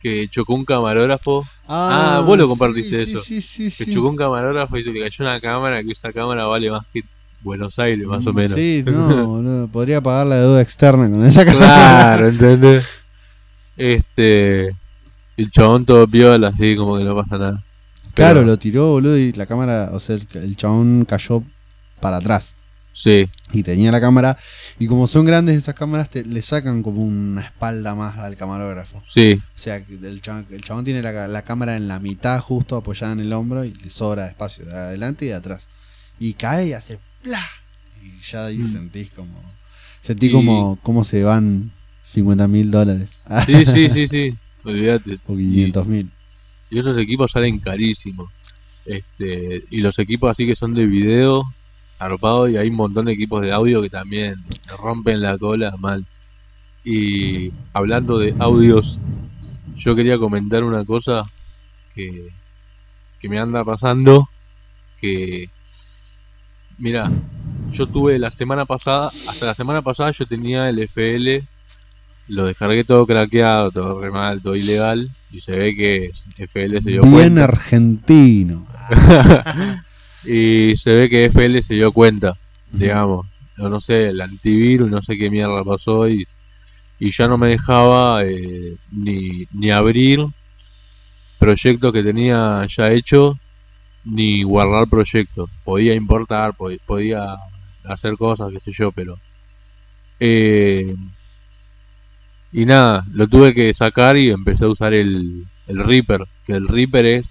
que 0.02 0.28
chocó 0.30 0.54
un 0.54 0.66
camarógrafo, 0.66 1.46
Ah, 1.72 2.24
vos 2.26 2.38
lo 2.38 2.48
compartiste 2.48 3.06
sí, 3.06 3.12
eso. 3.12 3.24
Sí, 3.24 3.42
sí, 3.42 3.72
que 3.72 3.92
chocó 3.94 4.10
un 4.10 4.16
camarógrafo 4.16 4.76
y 4.78 4.84
se 4.84 4.92
le 4.92 5.02
cayó 5.02 5.24
una 5.24 5.40
cámara, 5.40 5.84
que 5.84 5.92
esa 5.92 6.12
cámara 6.12 6.46
vale 6.46 6.72
más 6.72 6.84
que 6.92 7.04
Buenos 7.42 7.78
Aires, 7.78 8.06
más 8.08 8.26
o 8.26 8.34
menos. 8.34 8.58
Sí, 8.58 8.84
no, 8.86 9.26
boludo, 9.28 9.68
podría 9.68 10.02
pagar 10.02 10.26
la 10.28 10.38
deuda 10.38 10.62
externa 10.62 11.10
con 11.10 11.24
esa 11.26 11.46
cámara. 11.46 11.66
Claro, 11.66 12.28
¿entendés? 12.30 12.86
Este, 13.78 14.68
el 15.38 15.52
chabón 15.52 15.86
todo 15.86 16.08
piola, 16.08 16.48
así 16.48 16.76
como 16.76 16.98
que 16.98 17.04
no 17.04 17.16
pasa 17.16 17.38
nada. 17.38 17.60
Claro, 18.16 18.44
lo 18.44 18.58
tiró, 18.58 18.92
boludo, 18.94 19.18
y 19.18 19.32
la 19.34 19.46
cámara, 19.46 19.92
o 19.94 20.00
sea, 20.00 20.16
el, 20.16 20.28
el 20.34 20.58
chabón 20.58 21.06
cayó 21.08 21.42
para 22.02 22.18
atrás. 22.18 22.48
Sí, 22.92 23.30
Y 23.54 23.64
tenía 23.64 23.92
la 23.92 24.02
cámara, 24.02 24.38
y 24.80 24.88
como 24.88 25.08
son 25.08 25.26
grandes 25.26 25.58
esas 25.58 25.76
cámaras, 25.76 26.10
te, 26.10 26.24
le 26.24 26.42
sacan 26.42 26.82
como 26.84 27.04
una 27.04 27.42
espalda 27.42 27.96
más 27.96 28.18
al 28.18 28.38
camarógrafo. 28.38 29.02
sí, 29.08 29.34
O 29.58 29.60
sea, 29.62 29.76
el 29.76 30.22
chabón, 30.22 30.46
el 30.52 30.64
chabón 30.64 30.86
tiene 30.86 31.02
la, 31.02 31.28
la 31.28 31.42
cámara 31.42 31.76
en 31.76 31.88
la 31.88 32.00
mitad, 32.00 32.40
justo 32.40 32.78
apoyada 32.78 33.14
en 33.14 33.20
el 33.20 33.34
hombro, 33.34 33.66
y 33.66 33.74
le 33.74 33.92
sobra 33.92 34.28
espacio 34.28 34.66
de 34.66 34.74
adelante 34.74 35.26
y 35.26 35.30
de 35.30 35.34
atrás. 35.36 35.62
Y 36.20 36.34
cae 36.34 36.68
y 36.70 36.74
hace 36.74 36.98
¡pla! 37.24 37.46
Y 38.04 38.32
ya 38.32 38.46
ahí 38.46 38.58
Mm. 38.58 38.74
sentís 38.74 39.10
como. 39.16 39.32
Sentí 40.06 40.28
Y- 40.28 40.32
como 40.32 40.78
cómo 40.84 41.04
se 41.04 41.24
van 41.24 41.70
50 42.14 42.48
mil 42.48 42.72
dólares. 42.72 43.08
sí, 43.46 43.66
sí, 43.66 43.90
sí, 43.90 44.08
sí, 44.08 44.34
olvídate. 44.64 45.18
o 45.28 45.34
Y, 45.34 45.38
500 45.52 45.88
mil. 45.88 46.10
y 46.72 46.80
esos 46.80 46.98
equipos 46.98 47.32
salen 47.34 47.60
carísimos. 47.60 48.30
Este, 48.86 49.62
y 49.72 49.82
los 49.82 50.00
equipos 50.00 50.32
así 50.32 50.46
que 50.48 50.56
son 50.56 50.74
de 50.74 50.86
video, 50.86 51.44
arropados, 52.00 52.50
y 52.50 52.58
hay 52.58 52.70
un 52.70 52.76
montón 52.76 53.06
de 53.06 53.14
equipos 53.14 53.42
de 53.42 53.52
audio 53.52 53.82
que 53.82 53.90
también 53.90 54.36
rompen 54.78 55.22
la 55.22 55.38
cola 55.38 55.74
mal. 55.80 56.04
Y 56.86 57.52
hablando 57.74 58.18
de 58.18 58.34
audios, 58.40 58.98
yo 59.78 59.96
quería 59.96 60.18
comentar 60.18 60.64
una 60.64 60.84
cosa 60.86 61.24
que, 61.94 62.28
que 63.20 63.30
me 63.30 63.38
anda 63.38 63.64
pasando, 63.64 64.28
que 65.02 65.50
mira, 66.80 67.12
yo 67.74 67.86
tuve 67.88 68.18
la 68.18 68.32
semana 68.32 68.66
pasada, 68.66 69.12
hasta 69.28 69.46
la 69.46 69.54
semana 69.54 69.82
pasada 69.82 70.12
yo 70.12 70.26
tenía 70.26 70.70
el 70.70 70.80
FL, 70.80 71.44
lo 72.30 72.46
descargué 72.46 72.84
todo 72.84 73.06
craqueado, 73.06 73.72
todo 73.72 74.02
re 74.02 74.12
mal, 74.12 74.42
todo 74.42 74.56
ilegal, 74.56 75.10
y 75.32 75.42
se 75.42 75.52
ve 75.52 75.76
que 75.76 76.12
FL 76.38 76.82
se 76.82 76.90
dio 76.92 77.02
Bien 77.02 77.14
cuenta. 77.14 77.44
argentino. 77.44 78.66
y 80.26 80.76
se 80.78 80.94
ve 80.96 81.10
que 81.10 81.26
FL 81.26 81.62
se 81.62 81.76
dio 81.76 81.92
cuenta, 81.92 82.36
digamos. 82.72 83.26
Yo 83.58 83.70
no 83.70 83.82
sé, 83.82 84.10
el 84.10 84.22
antivirus, 84.22 84.90
no 84.90 85.02
sé 85.02 85.18
qué 85.18 85.30
mierda 85.30 85.64
pasó 85.64 86.08
y, 86.10 86.26
y 87.00 87.12
ya 87.12 87.28
no 87.28 87.38
me 87.38 87.50
dejaba 87.50 88.24
eh, 88.26 88.76
ni, 88.94 89.46
ni 89.54 89.70
abrir 89.72 90.26
proyectos 91.40 91.92
que 91.94 92.04
tenía 92.04 92.66
ya 92.76 92.92
hecho 92.92 93.38
ni 94.06 94.44
guardar 94.44 94.88
proyectos. 94.88 95.50
Podía 95.64 95.94
importar, 95.94 96.54
po- 96.54 96.70
podía 96.86 97.36
hacer 97.86 98.16
cosas, 98.16 98.52
qué 98.52 98.60
sé 98.60 98.72
yo, 98.72 98.92
pero... 98.92 99.18
eh, 100.20 100.94
y 102.52 102.66
nada, 102.66 103.06
lo 103.14 103.28
tuve 103.28 103.54
que 103.54 103.74
sacar 103.74 104.18
y 104.18 104.32
empecé 104.32 104.66
a 104.66 104.70
usar 104.70 104.94
el, 104.94 105.44
el 105.68 105.78
Reaper, 105.86 106.24
que 106.48 106.54
el 106.54 106.68
Reaper 106.68 107.06
es 107.06 107.26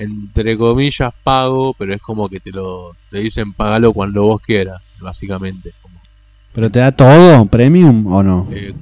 entre 0.00 0.56
comillas 0.56 1.12
pago, 1.22 1.74
pero 1.78 1.94
es 1.94 2.00
como 2.00 2.28
que 2.28 2.40
te 2.40 2.50
lo 2.52 2.90
te 3.10 3.18
dicen 3.18 3.52
pagalo 3.52 3.92
cuando 3.92 4.22
vos 4.22 4.40
quieras, 4.40 4.80
básicamente. 5.00 5.70
¿Pero 6.54 6.70
te 6.70 6.78
da 6.80 6.90
todo 6.90 7.46
premium 7.46 8.06
o 8.06 8.22
no? 8.22 8.48
eh, 8.50 8.72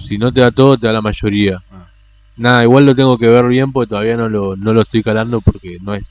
si 0.00 0.18
no 0.18 0.32
te 0.32 0.40
da 0.40 0.50
todo, 0.50 0.78
te 0.78 0.86
da 0.86 0.92
la 0.94 1.02
mayoría. 1.02 1.58
Ah. 1.72 1.84
Nada, 2.38 2.62
igual 2.64 2.86
lo 2.86 2.94
tengo 2.94 3.18
que 3.18 3.28
ver 3.28 3.46
bien 3.48 3.72
porque 3.72 3.90
todavía 3.90 4.16
no 4.16 4.28
lo, 4.28 4.56
no 4.56 4.72
lo 4.72 4.82
estoy 4.82 5.02
calando 5.02 5.40
porque 5.40 5.78
no 5.82 5.94
es 5.94 6.04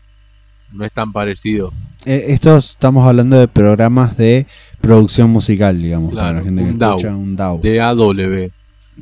no 0.73 0.85
es 0.85 0.91
tan 0.93 1.11
parecido. 1.11 1.71
Eh, 2.05 2.25
estos 2.29 2.71
estamos 2.71 3.05
hablando 3.07 3.37
de 3.39 3.47
programas 3.47 4.15
de 4.17 4.45
producción 4.79 5.29
musical, 5.29 5.81
digamos, 5.81 6.13
para 6.13 6.29
Claro, 6.31 6.37
la 6.39 6.43
gente 6.43 6.63
que 6.63 6.69
un 6.71 6.77
DAW. 6.79 6.97
escucha 6.99 7.15
un 7.15 7.35
DAW. 7.35 7.61
DAW. 7.61 8.49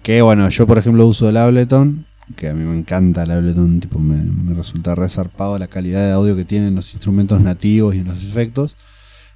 Que 0.04 0.22
bueno, 0.22 0.50
yo 0.50 0.66
por 0.68 0.78
ejemplo 0.78 1.06
uso 1.08 1.30
el 1.30 1.38
Ableton, 1.38 2.06
que 2.36 2.50
a 2.50 2.54
mí 2.54 2.64
me 2.64 2.78
encanta 2.78 3.24
el 3.24 3.32
Ableton, 3.32 3.80
tipo 3.80 4.00
me, 4.00 4.18
me 4.18 4.54
resulta 4.54 4.96
resarpado 4.96 5.58
la 5.60 5.68
calidad 5.68 6.06
de 6.06 6.12
audio 6.12 6.36
que 6.36 6.46
tienen 6.46 6.76
los 6.76 6.94
instrumentos 6.94 7.42
nativos 7.42 7.96
y 7.96 8.00
en 8.00 8.08
los 8.08 8.18
efectos. 8.24 8.76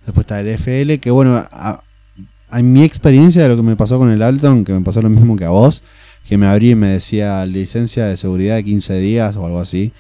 Después 0.06 0.26
está 0.26 0.42
el 0.42 0.48
FL, 0.50 1.00
que 1.00 1.12
bueno, 1.12 1.36
a, 1.36 1.82
a 2.50 2.62
mi 2.62 2.84
experiencia 2.84 3.42
de 3.42 3.50
lo 3.50 3.56
que 3.56 3.64
me 3.64 3.76
pasó 3.76 3.98
con 3.98 4.12
el 4.12 4.22
Ableton, 4.22 4.66
que 4.66 4.74
me 4.74 4.82
pasó 4.82 5.02
lo 5.02 5.10
mismo 5.10 5.36
que 5.38 5.46
a 5.46 5.50
vos, 5.50 5.82
que 6.28 6.38
me 6.38 6.46
abrí 6.46 6.72
y 6.72 6.76
me 6.76 6.88
decía 6.88 7.46
licencia 7.46 8.06
de 8.06 8.18
seguridad 8.18 8.56
de 8.56 8.64
15 8.64 9.00
días 9.00 9.36
o 9.36 9.46
algo 9.46 9.60
así. 9.60 9.92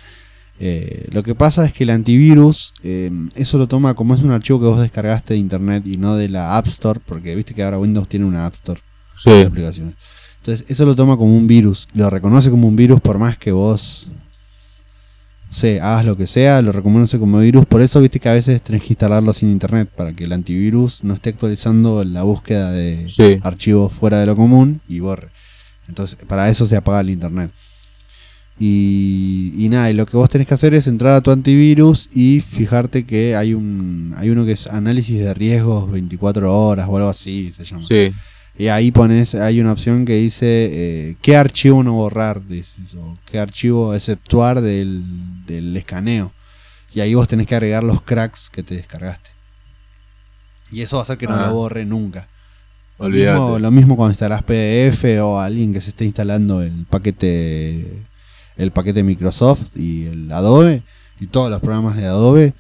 Eh, 0.60 1.10
lo 1.12 1.24
que 1.24 1.36
pasa 1.36 1.66
es 1.66 1.74
que 1.74 1.84
el 1.84 1.90
antivirus, 1.90 2.74
eh, 2.84 3.12
eso 3.36 3.58
lo 3.58 3.68
toma 3.68 3.96
como 3.96 4.14
es 4.14 4.22
un 4.22 4.32
archivo 4.32 4.60
que 4.60 4.66
vos 4.68 4.80
descargaste 4.80 5.34
de 5.34 5.40
internet 5.40 5.84
y 5.86 5.98
no 5.98 6.16
de 6.16 6.30
la 6.30 6.56
App 6.58 6.68
Store, 6.68 7.00
porque 7.06 7.36
viste 7.36 7.54
que 7.54 7.64
ahora 7.64 7.80
Windows 7.80 8.08
tiene 8.08 8.26
una 8.26 8.46
App 8.46 8.54
Store 8.54 8.80
Sí, 9.18 9.30
de 9.30 9.44
aplicaciones. 9.44 9.96
Entonces, 10.46 10.66
eso 10.70 10.86
lo 10.86 10.94
toma 10.96 11.16
como 11.16 11.36
un 11.38 11.48
virus. 11.48 11.88
Lo 11.96 12.10
reconoce 12.10 12.50
como 12.50 12.68
un 12.68 12.76
virus 12.76 13.00
por 13.00 13.18
más 13.18 13.38
que 13.38 13.54
vos 13.54 14.06
sé, 15.52 15.80
hagas 15.80 16.04
lo 16.04 16.18
que 16.18 16.26
sea, 16.28 16.62
lo 16.62 16.72
reconoce 16.72 17.18
como 17.20 17.40
virus. 17.40 17.66
Por 17.66 17.82
eso, 17.82 18.02
viste 18.02 18.20
que 18.20 18.28
a 18.28 18.34
veces 18.34 18.62
tenés 18.62 18.82
que 18.82 18.90
instalarlo 18.90 19.32
sin 19.34 19.52
internet 19.52 19.88
para 19.96 20.12
que 20.12 20.24
el 20.26 20.34
antivirus 20.34 21.04
no 21.04 21.14
esté 21.14 21.30
actualizando 21.30 22.04
la 22.04 22.24
búsqueda 22.24 22.72
de 22.72 23.08
Sí. 23.10 23.38
archivos 23.44 23.94
fuera 23.94 24.20
de 24.20 24.26
lo 24.26 24.36
común 24.36 24.82
y 24.90 25.00
borre. 25.00 25.28
Entonces, 25.90 26.18
para 26.28 26.50
eso 26.50 26.66
se 26.66 26.76
apaga 26.76 27.02
el 27.02 27.12
internet. 27.12 27.52
Y, 28.60 29.54
y 29.58 29.70
nada, 29.70 29.90
y 29.90 29.94
lo 29.94 30.06
que 30.06 30.16
vos 30.18 30.30
tenés 30.30 30.48
que 30.48 30.54
hacer 30.54 30.74
es 30.74 30.88
entrar 30.88 31.14
a 31.14 31.22
tu 31.22 31.32
antivirus 31.32 32.10
y 32.16 32.40
fijarte 32.42 33.04
que 33.04 33.36
hay 33.36 33.54
un 33.56 34.14
hay 34.18 34.30
uno 34.30 34.46
que 34.46 34.52
es 34.52 34.68
análisis 34.68 35.18
de 35.20 35.34
riesgos 35.34 35.92
24 35.92 36.56
horas 36.68 36.88
o 36.88 36.98
algo 36.98 37.10
así 37.10 37.52
se 37.56 37.66
llama. 37.66 37.84
sí, 37.88 38.12
Y 38.58 38.68
ahí 38.68 38.92
pones, 38.92 39.34
hay 39.36 39.60
una 39.60 39.72
opción 39.72 40.06
que 40.06 40.16
dice 40.16 40.46
eh, 40.72 41.16
qué 41.22 41.36
archivo 41.38 41.82
no 41.84 41.94
borrar, 41.94 42.40
dices, 42.46 42.94
o 42.96 43.18
qué 43.32 43.40
archivo 43.40 43.96
exceptuar 43.96 44.62
del, 44.62 45.02
del 45.48 45.76
escaneo. 45.76 46.32
Y 46.94 47.00
ahí 47.00 47.16
vos 47.16 47.28
tenés 47.28 47.48
que 47.48 47.56
agregar 47.56 47.84
los 47.84 48.02
cracks 48.04 48.50
que 48.52 48.62
te 48.62 48.76
descargaste. 48.76 49.30
Y 50.72 50.82
eso 50.82 50.98
va 50.98 51.02
a 51.02 51.04
hacer 51.04 51.18
que 51.18 51.26
no 51.28 51.34
Ah. 51.36 51.48
lo 51.48 51.56
borre 51.56 51.86
nunca. 51.86 52.26
Lo 53.00 53.10
mismo, 53.34 53.60
lo 53.60 53.72
mismo 53.72 53.96
cuando 53.96 54.12
instalás 54.12 54.44
PDF 54.44 55.04
o 55.24 55.40
alguien 55.40 55.74
que 55.74 55.82
se 55.82 55.90
esté 55.90 56.06
instalando 56.06 56.62
el 56.62 56.72
paquete 56.90 57.86
el 58.58 58.70
paquete 58.70 59.02
Microsoft 59.02 59.76
y 59.78 60.06
el 60.06 60.32
Adobe 60.32 60.80
y 61.20 61.26
todos 61.26 61.50
los 61.50 61.60
programas 61.60 61.98
de 61.98 62.06
Adobe 62.06 62.54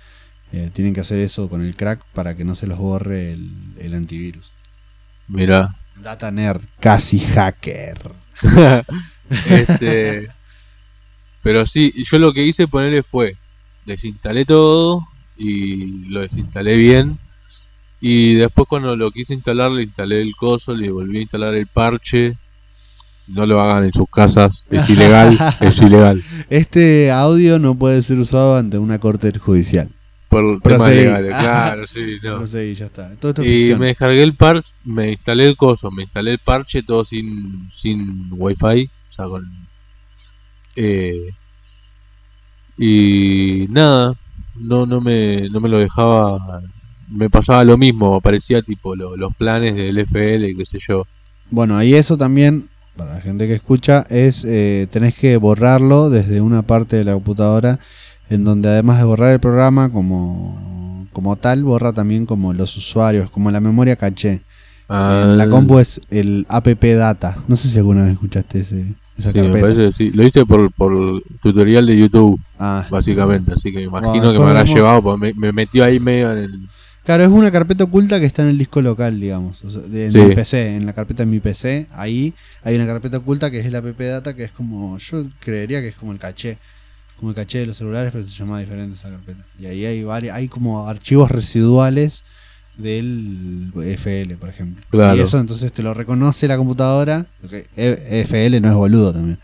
eh, 0.53 0.69
tienen 0.73 0.95
que 0.95 1.01
hacer 1.01 1.19
eso 1.19 1.47
con 1.49 1.61
el 1.63 1.75
crack 1.75 1.99
para 2.15 2.33
que 2.35 2.43
no 2.43 2.55
se 2.55 2.65
los 2.65 2.79
borre 2.79 3.33
el, 3.33 3.47
el 3.81 3.93
antivirus. 3.93 4.45
Mira. 5.27 5.69
Data 6.01 6.31
nerd, 6.31 6.61
casi 6.79 7.19
hacker. 7.19 7.97
este, 9.49 10.27
pero 11.43 11.65
sí, 11.65 11.93
yo 12.09 12.19
lo 12.19 12.33
que 12.33 12.45
hice 12.45 12.67
ponerle 12.67 13.03
fue, 13.03 13.35
desinstalé 13.85 14.45
todo 14.45 15.01
y 15.37 16.09
lo 16.09 16.21
desinstalé 16.21 16.75
bien. 16.77 17.17
Y 18.01 18.33
después 18.35 18.67
cuando 18.67 18.95
lo 18.95 19.11
quise 19.11 19.33
instalar, 19.33 19.71
le 19.71 19.83
instalé 19.83 20.21
el 20.21 20.35
coso, 20.35 20.75
le 20.75 20.91
volví 20.91 21.19
a 21.19 21.21
instalar 21.21 21.53
el 21.53 21.67
parche. 21.67 22.33
No 23.27 23.45
lo 23.45 23.61
hagan 23.61 23.85
en 23.85 23.93
sus 23.93 24.09
casas, 24.09 24.65
es 24.69 24.89
ilegal, 24.89 25.39
es 25.61 25.77
ilegal. 25.77 26.21
Este 26.49 27.11
audio 27.11 27.59
no 27.59 27.75
puede 27.75 28.01
ser 28.01 28.19
usado 28.19 28.57
ante 28.57 28.77
una 28.77 28.99
corte 28.99 29.31
judicial. 29.39 29.87
Por 30.33 30.61
temas 30.61 30.91
legales, 30.91 31.29
claro, 31.39 31.87
sí, 31.87 32.17
no. 32.23 32.45
Y 32.45 32.75
ya 32.75 32.85
está. 32.85 33.09
Todo 33.19 33.29
esto 33.31 33.41
es 33.41 33.47
Y 33.47 33.51
ficción. 33.59 33.79
me 33.79 33.87
descargué 33.87 34.23
el 34.23 34.33
parche, 34.33 34.67
me 34.85 35.11
instalé 35.11 35.47
el 35.47 35.55
coso, 35.55 35.91
me 35.91 36.03
instalé 36.03 36.31
el 36.31 36.39
parche 36.39 36.83
todo 36.83 37.05
sin, 37.05 37.69
sin 37.71 38.27
wifi, 38.31 38.85
o 39.11 39.15
sea, 39.15 39.25
con... 39.25 39.43
eh, 40.75 41.13
y 42.77 43.67
nada, 43.69 44.13
no, 44.61 44.85
no, 44.85 44.99
me, 45.01 45.47
no 45.51 45.59
me 45.59 45.69
lo 45.69 45.77
dejaba, 45.79 46.39
me 47.11 47.29
pasaba 47.29 47.63
lo 47.63 47.77
mismo, 47.77 48.15
aparecía 48.15 48.61
tipo 48.61 48.95
lo- 48.95 49.15
los 49.15 49.35
planes 49.35 49.75
del 49.75 49.97
FL, 49.99 50.55
qué 50.55 50.65
sé 50.65 50.79
yo. 50.85 51.05
Bueno, 51.51 51.81
y 51.83 51.93
eso 51.93 52.17
también, 52.17 52.65
para 52.97 53.13
la 53.15 53.21
gente 53.21 53.47
que 53.47 53.53
escucha, 53.53 54.05
es 54.09 54.43
eh, 54.45 54.87
tenés 54.91 55.13
que 55.15 55.37
borrarlo 55.37 56.09
desde 56.09 56.41
una 56.41 56.63
parte 56.63 56.95
de 56.95 57.03
la 57.03 57.13
computadora, 57.13 57.77
en 58.29 58.43
donde 58.43 58.69
además 58.69 58.97
de 58.99 59.03
borrar 59.05 59.33
el 59.33 59.39
programa 59.39 59.89
como, 59.89 61.07
como 61.13 61.35
tal, 61.35 61.63
borra 61.63 61.93
también 61.93 62.25
como 62.25 62.53
los 62.53 62.75
usuarios, 62.77 63.29
como 63.29 63.51
la 63.51 63.59
memoria 63.59 63.95
caché. 63.95 64.39
Ah, 64.89 65.21
En 65.25 65.37
la 65.37 65.47
compu 65.49 65.79
es 65.79 66.01
el 66.11 66.45
app 66.49 66.67
data. 66.67 67.37
No 67.47 67.55
sé 67.55 67.69
si 67.69 67.77
alguna 67.77 68.03
vez 68.03 68.13
escuchaste 68.13 68.59
ese, 68.61 68.85
esa 69.17 69.31
sí, 69.31 69.39
me 69.39 69.59
parece 69.59 69.91
sí. 69.91 70.11
Lo 70.11 70.23
hice 70.23 70.45
por, 70.45 70.71
por 70.73 71.21
tutorial 71.41 71.85
de 71.85 71.97
YouTube, 71.97 72.39
Ah, 72.59 72.85
básicamente, 72.89 73.53
así 73.53 73.71
que 73.71 73.77
me 73.79 73.83
imagino 73.85 74.31
que 74.31 74.39
me 74.39 74.45
habrá 74.45 74.63
llevado, 74.63 75.01
porque 75.01 75.33
me, 75.33 75.33
me 75.47 75.51
metió 75.51 75.83
ahí 75.83 75.99
medio 75.99 76.31
en 76.31 76.37
el... 76.45 76.51
Claro, 77.05 77.23
es 77.23 77.29
una 77.29 77.51
carpeta 77.51 77.83
oculta 77.83 78.19
que 78.21 78.25
está 78.25 78.43
en 78.43 78.49
el 78.49 78.57
disco 78.57 78.81
local, 78.81 79.19
digamos. 79.19 79.61
O 79.65 79.69
sea, 79.71 79.81
de, 79.81 80.05
en 80.05 80.11
Sí. 80.13 80.19
mi 80.19 80.35
PC, 80.35 80.77
en 80.77 80.85
la 80.85 80.93
carpeta 80.93 81.23
de 81.23 81.29
mi 81.29 81.39
PC. 81.41 81.85
Ahí 81.95 82.33
hay 82.63 82.75
una 82.77 82.85
carpeta 82.85 83.17
oculta 83.17 83.51
que 83.51 83.59
es 83.59 83.65
el 83.65 83.75
app 83.75 83.83
data, 83.97 84.33
que 84.33 84.45
es 84.45 84.51
como. 84.51 84.97
Yo 84.99 85.21
creería 85.41 85.81
que 85.81 85.89
es 85.89 85.95
como 85.95 86.13
el 86.13 86.19
caché. 86.19 86.57
Como 87.17 87.29
el 87.31 87.35
caché 87.35 87.59
de 87.59 87.67
los 87.67 87.77
celulares, 87.77 88.11
pero 88.11 88.25
se 88.25 88.31
llama 88.31 88.59
diferente 88.59 88.95
esa 88.95 89.09
carpeta. 89.09 89.41
Y 89.59 89.65
ahí 89.65 89.85
hay 89.85 90.03
varios, 90.03 90.35
hay 90.35 90.47
como 90.47 90.87
archivos 90.87 91.31
residuales 91.31 92.23
del 92.77 93.71
FL, 93.75 94.35
por 94.37 94.49
ejemplo. 94.49 94.83
Claro. 94.89 95.17
Y 95.17 95.21
eso 95.21 95.39
entonces 95.39 95.71
te 95.71 95.83
lo 95.83 95.93
reconoce 95.93 96.47
la 96.47 96.57
computadora. 96.57 97.25
E- 97.77 98.25
FL 98.27 98.59
no 98.59 98.69
es 98.69 98.75
boludo 98.75 99.13
también. 99.13 99.37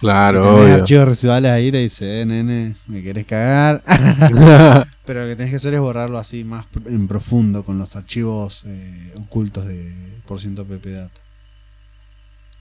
Claro, 0.00 0.62
archivos 0.66 1.08
residuales 1.08 1.50
ahí 1.50 1.72
te 1.72 1.78
dice, 1.78 2.20
eh, 2.20 2.26
nene, 2.26 2.74
me 2.88 3.02
querés 3.02 3.26
cagar. 3.26 3.82
Pero 5.06 5.22
lo 5.22 5.28
que 5.28 5.36
tenés 5.36 5.50
que 5.50 5.56
hacer 5.56 5.74
es 5.74 5.80
borrarlo 5.80 6.18
así 6.18 6.44
más 6.44 6.66
en 6.86 7.08
profundo 7.08 7.62
con 7.62 7.78
los 7.78 7.94
archivos 7.96 8.62
eh, 8.66 9.12
ocultos 9.16 9.66
de 9.66 9.92
por 10.26 10.40
ciento 10.40 10.64
PP 10.64 10.90
data. 10.90 11.20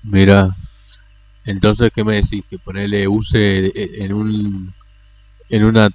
Mira, 0.03 0.49
entonces 1.45 1.91
qué 1.93 2.03
me 2.03 2.15
decís 2.15 2.43
que 2.49 2.57
ponerle 2.57 3.07
use 3.07 3.67
eh, 3.67 3.89
en 3.99 4.13
un 4.13 4.73
en 5.49 5.63
una 5.63 5.89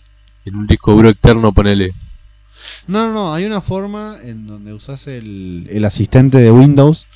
en 0.46 0.55
un 0.55 0.66
disco 0.66 0.92
duro 0.92 1.09
externo 1.09 1.53
ponele. 1.53 1.92
No, 2.86 3.09
no, 3.09 3.12
no, 3.12 3.34
hay 3.34 3.44
una 3.44 3.61
forma 3.61 4.16
en 4.24 4.46
donde 4.46 4.72
usas 4.72 5.07
el, 5.07 5.66
el 5.70 5.84
asistente 5.84 6.38
de 6.38 6.51
Windows 6.51 7.07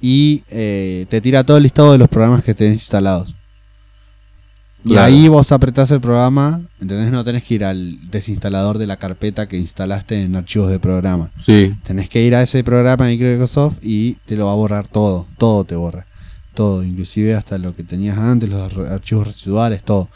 y 0.00 0.42
eh, 0.50 1.06
te 1.08 1.20
tira 1.20 1.44
todo 1.44 1.56
el 1.56 1.62
listado 1.62 1.92
de 1.92 1.98
los 1.98 2.10
programas 2.10 2.44
que 2.44 2.54
tenés 2.54 2.74
instalados. 2.74 3.32
Y 4.84 4.96
ahí 4.96 5.28
vos 5.28 5.52
apretás 5.52 5.92
el 5.92 6.00
programa, 6.00 6.60
¿entendés? 6.80 7.12
No 7.12 7.22
tenés 7.22 7.44
que 7.44 7.54
ir 7.54 7.64
al 7.64 8.10
desinstalador 8.10 8.78
de 8.78 8.88
la 8.88 8.96
carpeta 8.96 9.46
que 9.46 9.56
instalaste 9.56 10.20
en 10.20 10.34
archivos 10.34 10.70
de 10.70 10.80
programa. 10.80 11.30
Sí, 11.40 11.72
Tenés 11.86 12.08
que 12.08 12.22
ir 12.22 12.34
a 12.34 12.42
ese 12.42 12.64
programa 12.64 13.06
de 13.06 13.12
Microsoft 13.12 13.76
y 13.82 14.14
te 14.26 14.34
lo 14.34 14.46
va 14.46 14.52
a 14.52 14.56
borrar 14.56 14.88
todo, 14.88 15.24
todo 15.38 15.64
te 15.64 15.76
borra, 15.76 16.04
todo, 16.54 16.82
inclusive 16.84 17.34
hasta 17.34 17.58
lo 17.58 17.74
que 17.74 17.82
tenías 17.82 18.18
antes, 18.18 18.48
los 18.48 18.60
ar- 18.72 18.92
archivos 18.92 19.26
residuales, 19.26 19.82
todo. 19.82 20.08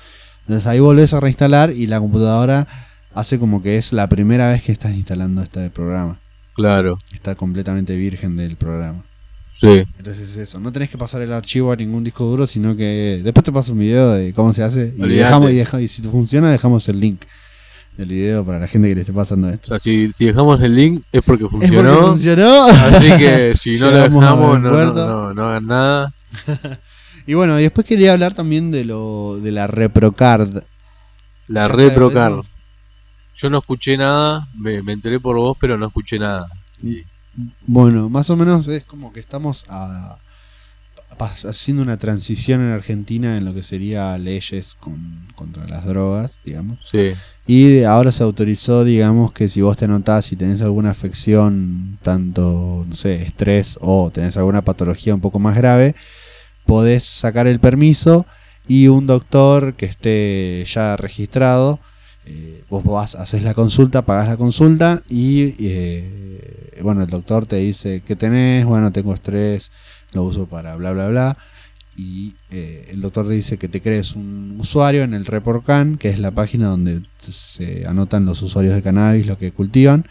Entonces 0.43 0.67
ahí 0.67 0.79
volvés 0.81 1.13
a 1.13 1.21
reinstalar 1.21 1.71
y 1.73 1.87
la 1.87 1.99
computadora 1.99 2.67
hace 3.15 3.39
como 3.39 3.63
que 3.63 3.77
es 3.79 3.93
la 3.93 4.07
primera 4.09 4.51
vez 4.51 4.63
que 4.63 4.73
estás 4.73 4.95
instalando 4.95 5.43
este 5.43 5.71
programa. 5.71 6.17
claro. 6.55 6.99
Está 7.13 7.35
completamente 7.35 7.97
virgen 7.97 8.37
del 8.37 8.57
programa. 8.57 8.99
Sí, 9.59 9.83
Entonces 9.99 10.29
es 10.31 10.37
eso, 10.37 10.61
no 10.61 10.71
tenés 10.71 10.91
que 10.91 10.99
pasar 10.99 11.23
el 11.23 11.33
archivo 11.33 11.73
a 11.73 11.77
ningún 11.77 12.05
disco 12.05 12.25
duro, 12.27 12.47
sino 12.47 12.77
que 12.77 13.21
después 13.25 13.43
te 13.43 13.51
paso 13.53 13.73
un 13.73 13.79
video 13.79 14.11
de 14.13 14.35
cómo 14.35 14.53
se 14.53 14.63
hace 14.63 14.93
y, 14.99 15.01
dejamos, 15.09 15.51
y, 15.51 15.55
deja- 15.57 15.81
y 15.81 15.89
si 15.89 16.03
funciona 16.03 16.51
dejamos 16.51 16.87
el 16.91 17.01
link 17.01 17.23
del 17.97 18.09
video 18.11 18.45
para 18.45 18.59
la 18.59 18.67
gente 18.69 18.87
que 18.91 18.95
le 18.95 19.01
esté 19.01 19.15
pasando 19.15 19.47
o 19.49 19.51
esto. 19.51 19.69
sea, 19.69 19.79
si, 19.79 20.13
si 20.13 20.27
dejamos 20.27 20.61
el 20.61 20.77
link 20.77 21.01
es 21.11 21.23
porque 21.23 21.45
¿Es 21.45 21.51
porque 21.51 21.67
funcionó. 21.71 22.65
Así 22.67 23.07
que 23.17 23.55
si 23.59 23.77
no 23.79 23.91
lo 23.91 23.97
dejamos, 23.97 24.61
no, 24.61 24.71
no, 24.71 24.93
no, 24.95 25.33
no 25.35 25.43
hagan 25.49 25.67
nada. 25.67 26.13
Y 27.29 27.35
bueno, 27.35 27.59
y 27.59 27.65
después 27.65 27.85
quería 27.87 28.13
hablar 28.13 28.35
también 28.35 28.71
de 28.71 28.85
lo 28.85 29.39
de 29.41 29.51
la 29.51 29.67
ReproCard. 29.67 30.63
La 31.49 31.67
¿Qué 31.67 31.73
trae 31.75 31.89
ReproCard. 31.89 32.45
Yo 33.37 33.51
no 33.51 33.59
escuché 33.59 33.97
nada, 33.97 34.47
me, 34.61 34.81
me 34.83 34.93
enteré 34.93 35.19
por 35.19 35.37
vos, 35.37 35.57
pero 35.61 35.77
no 35.77 35.87
escuché 35.89 36.19
nada. 36.21 36.47
Y- 36.83 37.03
Bueno, 37.67 38.09
más 38.09 38.31
o 38.31 38.37
menos 38.37 38.69
es 38.69 38.85
como 38.85 39.13
que 39.13 39.21
estamos 39.21 39.65
a- 39.69 40.17
haciendo 41.19 41.83
una 41.83 41.97
transición 41.97 42.61
en 42.61 42.73
Argentina 42.73 43.37
en 43.37 43.45
lo 43.45 43.55
que 43.55 43.63
sería 43.63 44.17
leyes 44.19 44.75
con- 44.81 44.95
contra 45.35 45.67
las 45.67 45.85
drogas, 45.85 46.33
digamos. 46.45 46.79
sí, 46.91 47.13
Y 47.49 47.85
ahora 47.85 48.11
se 48.11 48.23
autorizó, 48.25 48.85
digamos, 48.85 49.33
que 49.33 49.49
si 49.49 49.61
vos 49.63 49.77
te 49.77 49.85
anotás 49.85 50.33
y 50.33 50.37
tenés 50.37 50.61
alguna 50.63 50.91
afección, 50.91 51.97
tanto, 52.03 52.85
no 52.89 52.97
sé, 52.97 53.23
estrés 53.23 53.79
o 53.81 54.11
tenés 54.13 54.37
alguna 54.37 54.63
patología 54.63 55.15
un 55.15 55.21
poco 55.21 55.39
más 55.39 55.57
grave, 55.57 55.95
podés 56.67 57.05
sacar 57.05 57.47
el 57.47 57.61
permiso 57.61 58.27
y 58.69 58.89
un 58.89 59.07
doctor 59.07 59.75
que 59.75 59.87
esté 59.87 60.67
ya 60.73 60.97
registrado, 60.97 61.79
eh, 62.27 62.63
vos 62.69 62.85
vas, 62.85 63.15
haces 63.15 63.43
la 63.43 63.55
consulta, 63.55 64.03
pagás 64.03 64.29
la 64.29 64.37
consulta 64.37 65.01
y, 65.09 65.55
eh, 65.61 66.81
bueno, 66.83 67.03
el 67.03 67.11
doctor 67.11 67.47
te 67.47 67.57
dice 67.57 68.03
que 68.07 68.17
tenés, 68.17 68.67
bueno, 68.67 68.91
tengo 68.91 69.15
estrés, 69.15 69.71
lo 70.13 70.25
uso 70.25 70.47
para 70.47 70.77
bla, 70.77 70.93
bla, 70.93 71.09
bla. 71.09 71.37
Y 71.99 72.35
eh, 72.51 72.89
el 72.91 73.01
doctor 73.01 73.27
te 73.27 73.33
dice 73.33 73.57
que 73.57 73.69
te 73.69 73.81
crees 73.81 74.13
un 74.13 74.57
usuario 74.59 75.03
en 75.03 75.15
el 75.15 75.25
Reporcan, 75.25 75.97
que 75.97 76.11
es 76.11 76.19
la 76.19 76.31
página 76.31 76.67
donde 76.67 77.01
se 77.31 77.87
anotan 77.87 78.27
los 78.27 78.43
usuarios 78.43 78.75
de 78.75 78.83
cannabis, 78.83 79.27
lo 79.27 79.39
que 79.39 79.51
cultivan. 79.51 80.05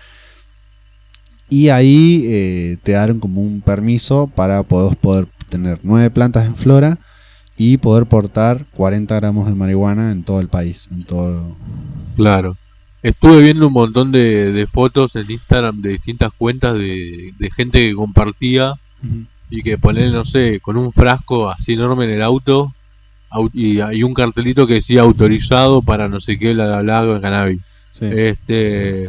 Y 1.50 1.70
ahí 1.70 2.24
eh, 2.26 2.78
te 2.82 2.94
dan 2.94 3.20
como 3.20 3.42
un 3.42 3.62
permiso 3.62 4.28
para 4.36 4.64
poder 4.64 5.28
tener 5.56 5.80
nueve 5.84 6.10
plantas 6.10 6.46
en 6.46 6.56
flora 6.56 6.98
y 7.58 7.78
poder 7.78 8.06
portar 8.06 8.60
40 8.76 9.16
gramos 9.16 9.48
de 9.48 9.56
marihuana 9.56 10.12
en 10.12 10.24
todo 10.24 10.40
el 10.42 10.48
país. 10.48 10.88
En 10.92 11.04
todo... 11.04 11.42
claro. 12.16 12.56
Estuve 13.04 13.42
viendo 13.44 13.68
un 13.68 13.74
montón 13.74 14.12
de, 14.12 14.52
de 14.52 14.66
fotos 14.66 15.16
en 15.16 15.30
Instagram 15.30 15.80
de 15.80 15.90
distintas 15.90 16.34
cuentas 16.36 16.74
de, 16.74 17.32
de 17.38 17.52
gente 17.52 17.88
que 17.88 17.94
compartía 17.94 18.74
y 19.52 19.62
que 19.62 19.78
poner, 19.78 20.12
no 20.12 20.26
sé, 20.26 20.60
con 20.60 20.76
un 20.76 20.92
frasco 20.92 21.48
así 21.50 21.74
enorme 21.74 22.06
en 22.06 22.12
el 22.12 22.24
auto 22.24 22.72
au- 23.30 23.52
y 23.54 23.80
hay 23.80 24.02
un 24.02 24.16
cartelito 24.16 24.66
que 24.66 24.76
decía 24.76 25.02
autorizado 25.02 25.84
para 25.84 26.08
no 26.10 26.20
sé 26.20 26.40
qué, 26.40 26.54
bla, 26.56 26.82
bla, 26.82 27.04
bla, 27.04 27.22
cannabis. 27.22 27.62
Sí. 28.00 28.06
Este. 28.12 29.08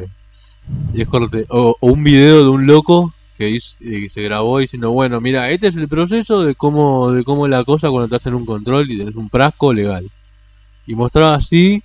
y 0.92 1.00
es 1.00 1.08
corte- 1.08 1.46
O, 1.48 1.74
o 1.80 1.86
un 1.90 2.04
video 2.04 2.42
de 2.42 2.50
un 2.50 2.66
loco 2.66 3.14
que, 3.36 3.58
que 3.80 4.08
se 4.12 4.22
grabó 4.22 4.58
diciendo, 4.58 4.90
bueno, 4.90 5.20
mira, 5.20 5.50
este 5.50 5.68
es 5.68 5.76
el 5.76 5.88
proceso 5.88 6.42
de 6.42 6.54
cómo, 6.54 7.10
de 7.12 7.22
cómo 7.24 7.46
es 7.46 7.50
la 7.50 7.64
cosa 7.64 7.90
cuando 7.90 8.08
te 8.08 8.16
hacen 8.16 8.34
un 8.34 8.46
control 8.46 8.90
y 8.90 8.98
tenés 8.98 9.16
un 9.16 9.28
frasco 9.30 9.72
legal. 9.72 10.04
Y 10.86 10.94
mostraba 10.94 11.34
así, 11.34 11.82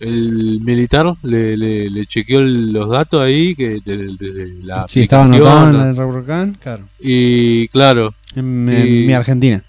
el 0.00 0.60
militar 0.62 1.12
le, 1.24 1.56
le, 1.56 1.90
le 1.90 2.06
chequeó 2.06 2.40
los 2.40 2.88
datos 2.88 3.20
ahí, 3.22 3.54
que 3.54 3.80
de, 3.84 3.96
de- 4.16 4.32
de 4.32 4.64
la 4.64 4.86
si 4.88 5.00
estaba 5.02 5.24
anotado 5.24 5.70
en 5.82 5.88
el 5.90 5.96
Reporcan, 5.96 6.54
claro. 6.54 6.84
Y 7.00 7.68
claro, 7.68 8.12
En, 8.36 8.68
en 8.68 8.86
Y- 8.86 9.06
mi 9.06 9.12
Argentina. 9.12 9.62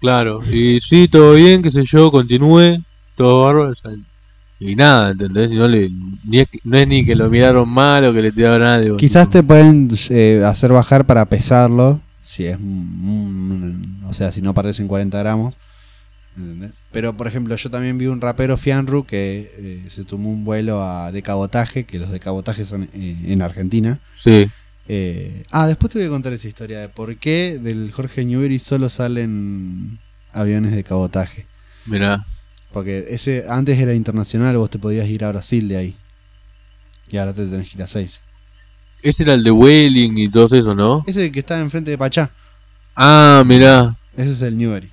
Claro, 0.00 0.42
y 0.52 0.80
sí, 0.80 1.08
todo 1.08 1.32
bien, 1.34 1.62
qué 1.62 1.70
sé 1.72 1.82
yo, 1.84 2.10
continúe, 2.12 2.78
todo 3.16 3.44
bárbaro. 3.44 3.70
o 3.70 3.74
sea, 3.74 3.90
y 4.60 4.74
nada, 4.76 5.10
¿entendés? 5.12 5.50
No 5.50 5.68
le, 5.68 5.90
ni 6.24 6.40
es, 6.40 6.48
no 6.64 6.76
es 6.78 6.88
ni 6.88 7.04
que 7.04 7.14
lo 7.14 7.28
miraron 7.30 7.68
mal 7.68 8.04
o 8.04 8.12
que 8.12 8.22
le 8.22 8.32
tiraron 8.32 8.62
algo. 8.62 8.96
Quizás 8.96 9.30
te 9.30 9.42
pueden 9.42 9.90
eh, 10.10 10.42
hacer 10.46 10.72
bajar 10.72 11.04
para 11.04 11.24
pesarlo, 11.26 12.00
si 12.24 12.46
es, 12.46 12.58
un- 12.58 14.02
o 14.08 14.14
sea, 14.14 14.32
si 14.32 14.40
no 14.42 14.54
parecen 14.54 14.88
40 14.88 15.18
gramos. 15.18 15.54
¿entendés? 16.38 16.72
Pero 16.92 17.12
por 17.14 17.26
ejemplo, 17.26 17.56
yo 17.56 17.70
también 17.70 17.98
vi 17.98 18.06
un 18.06 18.20
rapero 18.20 18.56
Fianru 18.56 19.04
que 19.04 19.50
eh, 19.58 19.82
se 19.94 20.04
tomó 20.04 20.30
un 20.30 20.44
vuelo 20.44 20.82
a, 20.82 21.12
de 21.12 21.22
cabotaje, 21.22 21.84
que 21.84 21.98
los 21.98 22.10
de 22.10 22.20
cabotaje 22.20 22.64
son 22.64 22.88
eh, 22.94 23.16
en 23.28 23.42
Argentina. 23.42 23.98
Sí, 24.18 24.46
Eh, 24.88 25.44
ah, 25.50 25.66
después 25.66 25.92
te 25.92 25.98
voy 25.98 26.06
a 26.06 26.10
contar 26.10 26.32
esa 26.32 26.46
historia 26.46 26.78
de 26.80 26.88
por 26.88 27.16
qué 27.16 27.58
del 27.60 27.90
Jorge 27.92 28.24
Newbery 28.24 28.58
solo 28.60 28.88
salen 28.88 29.98
aviones 30.32 30.72
de 30.72 30.84
cabotaje. 30.84 31.44
mirá. 31.86 32.24
Porque 32.76 33.06
ese 33.08 33.46
antes 33.48 33.78
era 33.78 33.94
internacional, 33.94 34.54
vos 34.58 34.68
te 34.68 34.78
podías 34.78 35.08
ir 35.08 35.24
a 35.24 35.32
Brasil 35.32 35.66
de 35.66 35.78
ahí. 35.78 35.94
Y 37.10 37.16
ahora 37.16 37.32
te 37.32 37.46
tenés 37.46 37.70
que 37.70 37.78
ir 37.78 37.82
a 37.82 37.86
6. 37.86 38.18
Ese 39.02 39.22
era 39.22 39.32
el 39.32 39.42
de 39.42 39.50
Welling 39.50 40.18
y 40.18 40.28
todo 40.28 40.54
eso, 40.54 40.74
¿no? 40.74 41.02
Ese 41.06 41.32
que 41.32 41.40
está 41.40 41.58
enfrente 41.58 41.90
de 41.90 41.96
Pachá, 41.96 42.28
Ah, 42.94 43.42
mirá. 43.46 43.94
ese 44.18 44.32
es 44.32 44.42
el 44.42 44.58
Newbery. 44.58 44.90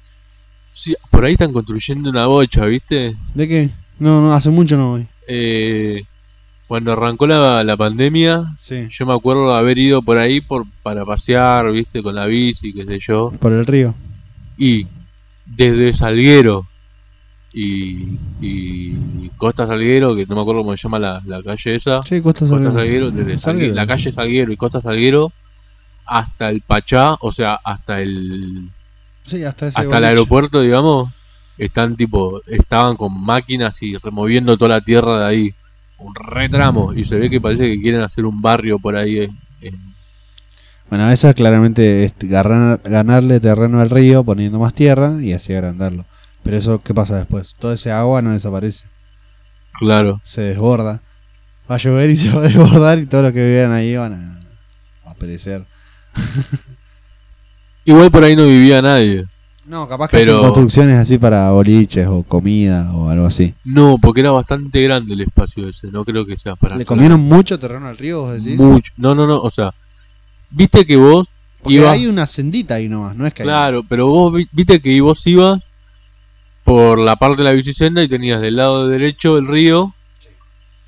Sí, 0.74 0.96
por 1.12 1.26
ahí 1.26 1.34
están 1.34 1.52
construyendo 1.52 2.10
una 2.10 2.26
bocha, 2.28 2.64
¿viste? 2.68 3.14
¿De 3.34 3.48
qué? 3.50 3.70
No, 4.00 4.22
no, 4.22 4.34
hace 4.34 4.50
mucho 4.50 4.78
no 4.78 4.92
voy. 4.92 5.06
Eh, 5.28 6.02
cuando 6.70 6.94
arrancó 6.94 7.28
la, 7.28 7.66
la 7.66 7.76
pandemia, 7.76 8.46
Sí. 8.66 8.88
yo 8.98 9.06
me 9.06 9.14
acuerdo 9.14 9.52
de 9.52 9.58
haber 9.60 9.78
ido 9.78 10.02
por 10.02 10.18
ahí 10.18 10.40
por, 10.40 10.64
para 10.84 11.04
pasear, 11.04 11.70
¿viste? 11.74 12.02
Con 12.02 12.16
la 12.16 12.28
bici, 12.28 12.72
qué 12.72 12.86
sé 12.86 12.98
yo. 13.00 13.34
Por 13.42 13.52
el 13.52 13.66
río. 13.66 13.94
Y 14.58 14.88
desde 15.58 15.92
Salguero 15.92 16.66
y, 17.54 18.18
y 18.42 19.30
Costa 19.38 19.68
Salguero, 19.68 20.16
que 20.16 20.26
no 20.26 20.36
me 20.36 20.42
acuerdo 20.42 20.62
cómo 20.64 20.76
se 20.76 20.84
llama 20.84 21.00
la, 21.00 21.22
la 21.26 21.42
calle 21.44 21.76
esa. 21.76 22.02
Sí, 22.04 22.22
Costa 22.22 22.48
Costa 22.48 22.72
Salguero. 22.72 23.12
Desde 23.12 23.38
Salguero. 23.38 23.74
la 23.76 23.86
calle 23.88 24.12
Salguero 24.12 24.52
y 24.52 24.58
Costa 24.58 24.82
Salguero 24.82 25.32
hasta 26.06 26.50
el 26.50 26.62
Pachá, 26.62 27.16
o 27.22 27.32
sea, 27.32 27.58
hasta 27.64 28.02
el 28.02 28.60
Sí, 29.26 29.44
hasta 29.44 29.68
ese 29.68 29.80
hasta 29.80 29.98
el 29.98 30.04
aeropuerto, 30.04 30.62
digamos, 30.62 31.10
están 31.58 31.96
tipo, 31.96 32.42
estaban 32.48 32.96
con 32.98 33.24
máquinas 33.24 33.82
y 33.82 33.96
removiendo 33.98 34.58
toda 34.58 34.70
la 34.70 34.82
tierra 34.82 35.20
de 35.20 35.26
ahí, 35.26 35.54
un 36.00 36.14
retramo, 36.16 36.92
y 36.94 37.06
se 37.06 37.18
ve 37.18 37.30
que 37.30 37.40
parece 37.40 37.72
que 37.72 37.80
quieren 37.82 38.02
hacer 38.02 38.26
un 38.26 38.42
barrio 38.42 38.80
por 38.80 38.98
ahí. 38.98 39.20
eh, 39.20 39.30
en- 39.62 39.76
Bueno, 40.90 41.10
eso 41.10 41.30
es 41.30 41.36
claramente 41.36 42.04
es 42.04 42.14
ganar- 42.20 42.82
ganarle 42.84 43.40
terreno 43.40 43.80
al 43.80 43.90
río 43.90 44.24
poniendo 44.24 44.60
más 44.60 44.74
tierra 44.74 45.14
y 45.22 45.32
así 45.34 45.54
agrandarlo. 45.54 46.04
Pero 46.44 46.58
eso, 46.58 46.82
¿qué 46.84 46.94
pasa 46.94 47.18
después? 47.18 47.56
Todo 47.60 47.74
ese 47.74 47.92
agua 47.92 48.22
no 48.22 48.32
desaparece. 48.32 48.84
claro, 49.80 50.20
se 50.26 50.42
desborda. 50.42 51.00
Va 51.72 51.76
a 51.76 51.78
llover 51.78 52.10
y 52.10 52.18
se 52.22 52.30
va 52.30 52.40
a 52.42 52.48
desbordar 52.48 53.00
y 53.00 53.06
todos 53.06 53.24
los 53.24 53.34
que 53.34 53.44
vivían 53.46 53.72
ahí 53.72 53.96
van 53.96 54.14
a, 54.14 55.10
a 55.10 55.14
perecer. 55.16 55.62
igual 57.86 58.12
por 58.12 58.24
ahí 58.24 58.36
no 58.36 58.46
vivía 58.46 58.82
nadie. 58.82 59.24
No, 59.68 59.88
capaz 59.88 60.10
que 60.10 60.18
Pero- 60.18 60.42
construcciones 60.42 60.98
así 60.98 61.18
para 61.18 61.50
boliches 61.52 62.08
o 62.08 62.24
comida 62.24 62.92
o 62.94 63.08
algo 63.10 63.26
así. 63.28 63.54
No, 63.64 63.98
porque 64.02 64.20
era 64.20 64.32
bastante 64.32 64.84
grande 64.84 65.14
el 65.14 65.22
espacio 65.22 65.68
ese, 65.70 65.88
no 65.92 66.04
creo 66.04 66.26
que 66.26 66.36
sea 66.36 66.56
para... 66.58 66.76
¿Le 66.76 66.86
comieron 66.86 67.22
mucho 67.22 67.58
terreno 67.58 67.88
al 67.88 67.98
río, 67.98 68.24
vos 68.24 68.44
decís? 68.44 68.60
mucho. 68.60 68.92
No, 68.98 69.16
no, 69.16 69.26
no, 69.26 69.40
o 69.40 69.50
sea, 69.50 69.74
viste 70.52 70.86
que 70.86 70.98
vos 70.98 71.28
Porque 71.62 71.76
ibas... 71.76 71.94
hay 71.94 72.08
una 72.08 72.28
sendita 72.28 72.76
ahí 72.76 72.90
nomás, 72.90 73.16
no 73.16 73.26
es 73.26 73.34
que 73.34 73.44
hay- 73.44 73.48
Claro, 73.48 73.84
pero 73.88 74.08
vos 74.08 74.34
vi- 74.34 74.48
viste 74.52 74.82
que 74.82 75.00
vos 75.00 75.26
ibas 75.28 75.62
por 76.64 76.98
la 77.00 77.16
parte 77.16 77.38
de 77.38 77.44
la 77.44 77.52
bicicenda 77.52 78.02
y 78.04 78.08
tenías 78.08 78.42
del 78.42 78.56
lado 78.56 78.88
derecho 78.88 79.38
el 79.38 79.48
río 79.48 79.92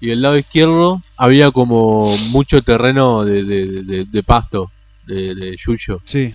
y 0.02 0.08
del 0.08 0.22
lado 0.22 0.38
izquierdo 0.38 1.02
había 1.18 1.52
como 1.52 2.18
mucho 2.30 2.62
terreno 2.62 3.24
de, 3.26 3.44
de, 3.44 3.66
de- 3.84 4.06
de 4.06 4.24
pasto, 4.24 4.70
de, 5.08 5.36
de 5.36 5.56
yuyo. 5.58 6.00
Sí. 6.06 6.34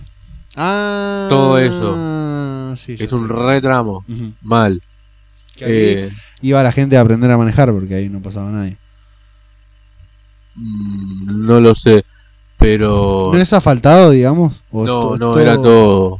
Ah, 0.55 1.27
Todo 1.29 1.57
eso. 1.57 2.75
sí, 2.77 2.97
Es 2.99 3.11
un 3.13 3.29
retramo, 3.29 4.03
mal. 4.43 4.81
Que 5.55 5.65
ahí 5.65 5.71
Eh, 5.73 6.09
iba 6.41 6.61
la 6.63 6.71
gente 6.71 6.97
a 6.97 7.01
aprender 7.01 7.31
a 7.31 7.37
manejar 7.37 7.71
porque 7.71 7.95
ahí 7.95 8.09
no 8.09 8.19
pasaba 8.19 8.51
nadie. 8.51 8.75
mm, 10.55 11.45
no 11.45 11.59
lo 11.61 11.73
sé, 11.75 12.03
pero... 12.57 13.31
¿No 13.33 13.39
es 13.39 13.53
asfaltado, 13.53 14.11
digamos? 14.11 14.53
¿O 14.71 14.85
No, 14.85 15.17
no, 15.17 15.39
era 15.39 15.55
todo. 15.55 16.17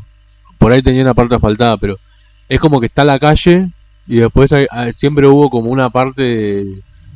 Por 0.58 0.72
ahí 0.72 0.82
tenía 0.82 1.02
una 1.02 1.14
parte 1.14 1.36
asfaltada, 1.36 1.78
pero 1.78 1.98
es 2.54 2.60
como 2.60 2.80
que 2.80 2.88
está 2.88 3.04
la 3.04 3.18
calle 3.20 3.66
y 4.08 4.16
después 4.18 4.52
hay- 4.52 4.68
hay- 4.72 4.94
siempre 4.94 5.26
hubo 5.28 5.50
como 5.50 5.70
una 5.70 5.90
parte. 5.90 6.22
de- 6.22 6.66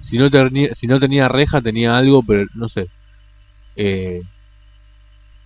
si, 0.02 0.18
no 0.18 0.30
tenía, 0.30 0.70
si 0.76 0.88
no 0.88 1.00
tenía 1.00 1.28
reja, 1.28 1.60
tenía 1.62 1.98
algo, 1.98 2.22
pero 2.24 2.46
no 2.56 2.70
sé. 2.70 2.86
Eh, 3.76 4.22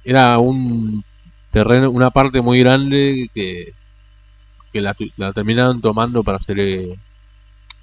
era 0.03 0.37
un 0.39 1.03
terreno, 1.51 1.89
una 1.91 2.09
parte 2.11 2.41
muy 2.41 2.59
grande 2.59 3.27
que, 3.33 3.71
que 4.73 4.81
la, 4.81 4.95
la 5.17 5.33
terminaron 5.33 5.81
tomando 5.81 6.23
para 6.23 6.37
hacer. 6.37 6.59
eh, 6.59 6.87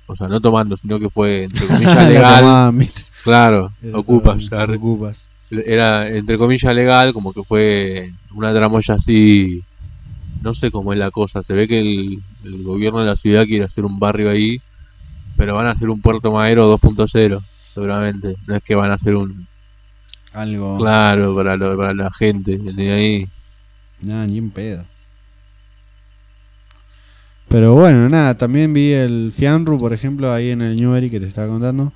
o 0.09 0.15
sea, 0.15 0.29
no 0.29 0.41
tomando, 0.41 0.77
sino 0.77 1.01
que 1.01 1.09
fue, 1.11 1.45
entre 1.45 1.67
comillas, 1.67 1.95
La 1.97 2.09
legal. 2.09 2.91
claro, 3.25 3.71
Era 3.83 3.99
ocupas. 3.99 4.49
todo- 4.49 4.61
arre 4.61 4.77
ocupas. 4.77 5.17
era 5.67 6.09
entre 6.09 6.39
comillas 6.39 6.75
legal, 6.75 7.13
como 7.13 7.33
que 7.33 7.43
fue 7.43 8.11
una 8.35 8.53
tramoya 8.53 8.95
así, 8.95 9.61
no 10.43 10.55
sé 10.55 10.71
cómo 10.71 10.93
es 10.93 10.99
la 10.99 11.11
cosa, 11.11 11.43
se 11.43 11.53
ve 11.55 11.67
que 11.69 11.81
el, 11.81 12.19
el 12.45 12.63
gobierno 12.63 13.01
de 13.01 13.07
la 13.07 13.17
ciudad 13.17 13.45
quiere 13.47 13.65
hacer 13.65 13.85
un 13.85 13.99
barrio 13.99 14.31
ahí, 14.31 14.61
pero 15.37 15.55
van 15.55 15.67
a 15.67 15.73
hacer 15.73 15.91
un 15.91 16.01
Puerto 16.01 16.33
Madero 16.33 16.71
2.0, 16.79 17.41
seguramente, 17.75 18.35
no 18.47 18.55
es 18.57 18.63
que 18.63 18.75
van 18.75 18.91
a 18.91 18.95
hacer 18.95 19.15
un, 19.17 19.33
Algo. 20.33 20.79
claro, 20.79 21.35
para, 21.35 21.57
lo- 21.57 21.77
para 21.77 21.95
la 21.95 22.11
gente, 22.11 22.59
ni 22.59 22.89
ahí, 22.89 23.27
Nada, 24.03 24.27
ni 24.27 24.39
en 24.39 24.51
pedo. 24.51 24.83
Pero 27.49 27.75
bueno, 27.75 28.09
nada, 28.09 28.37
también 28.37 28.73
vi 28.75 28.93
el 28.93 29.33
Fianru, 29.37 29.79
por 29.79 29.93
ejemplo, 29.93 30.33
ahí 30.33 30.51
en 30.51 30.63
el 30.63 30.77
Newbery 30.77 31.11
que 31.11 31.21
te 31.21 31.27
estaba 31.27 31.47
contando. 31.49 31.93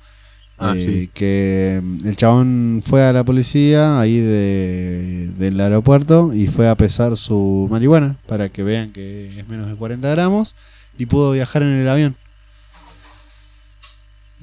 Ah, 0.61 0.75
eh, 0.77 0.85
sí. 0.85 1.09
Que 1.13 1.81
mm, 1.81 2.07
el 2.07 2.15
chabón 2.15 2.83
fue 2.85 3.03
a 3.03 3.11
la 3.11 3.23
policía 3.23 3.99
ahí 3.99 4.19
de, 4.19 5.27
del 5.39 5.59
aeropuerto 5.59 6.33
y 6.35 6.47
fue 6.47 6.69
a 6.69 6.75
pesar 6.75 7.17
su 7.17 7.67
marihuana 7.71 8.15
para 8.27 8.47
que 8.47 8.61
vean 8.61 8.91
que 8.91 9.39
es 9.39 9.47
menos 9.49 9.67
de 9.67 9.75
40 9.75 10.07
gramos 10.11 10.53
y 10.99 11.07
pudo 11.07 11.31
viajar 11.31 11.63
en 11.63 11.69
el 11.69 11.89
avión. 11.89 12.15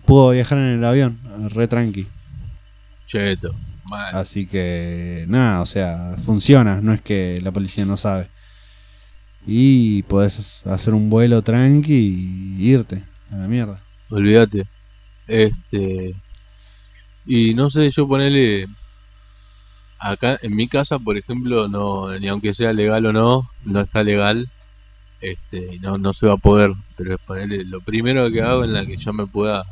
Pudo 0.06 0.30
viajar 0.30 0.58
en 0.58 0.78
el 0.78 0.84
avión, 0.84 1.16
re 1.50 1.68
tranqui. 1.68 2.04
cheto, 3.06 3.54
mal. 3.84 4.16
Así 4.16 4.46
que 4.46 5.24
nada, 5.28 5.60
o 5.60 5.66
sea, 5.66 6.16
funciona, 6.24 6.80
no 6.80 6.92
es 6.92 7.00
que 7.00 7.40
la 7.42 7.52
policía 7.52 7.84
no 7.84 7.96
sabe. 7.96 8.26
Y 9.46 10.02
podés 10.04 10.66
hacer 10.66 10.94
un 10.94 11.10
vuelo 11.10 11.42
tranqui 11.42 12.56
y 12.58 12.70
irte 12.70 13.00
a 13.32 13.36
la 13.36 13.46
mierda. 13.46 13.78
olvídate. 14.10 14.64
Este. 15.28 16.14
Y 17.26 17.54
no 17.54 17.70
sé, 17.70 17.90
yo 17.90 18.08
ponerle. 18.08 18.66
Acá 20.00 20.38
en 20.42 20.54
mi 20.54 20.68
casa, 20.68 20.98
por 20.98 21.16
ejemplo, 21.16 21.66
no 21.68 22.16
ni 22.20 22.28
aunque 22.28 22.54
sea 22.54 22.72
legal 22.72 23.04
o 23.06 23.12
no, 23.12 23.48
no 23.64 23.80
está 23.80 24.02
legal. 24.02 24.48
Este, 25.20 25.74
y 25.74 25.78
no, 25.80 25.98
no 25.98 26.12
se 26.12 26.26
va 26.26 26.34
a 26.34 26.38
poder. 26.38 26.72
Pero 26.96 27.14
es 27.14 27.20
ponerle 27.20 27.64
lo 27.64 27.80
primero 27.80 28.30
que 28.30 28.42
hago 28.42 28.64
en 28.64 28.72
la 28.72 28.86
que 28.86 28.96
yo 28.96 29.12
me 29.12 29.26
pueda 29.26 29.64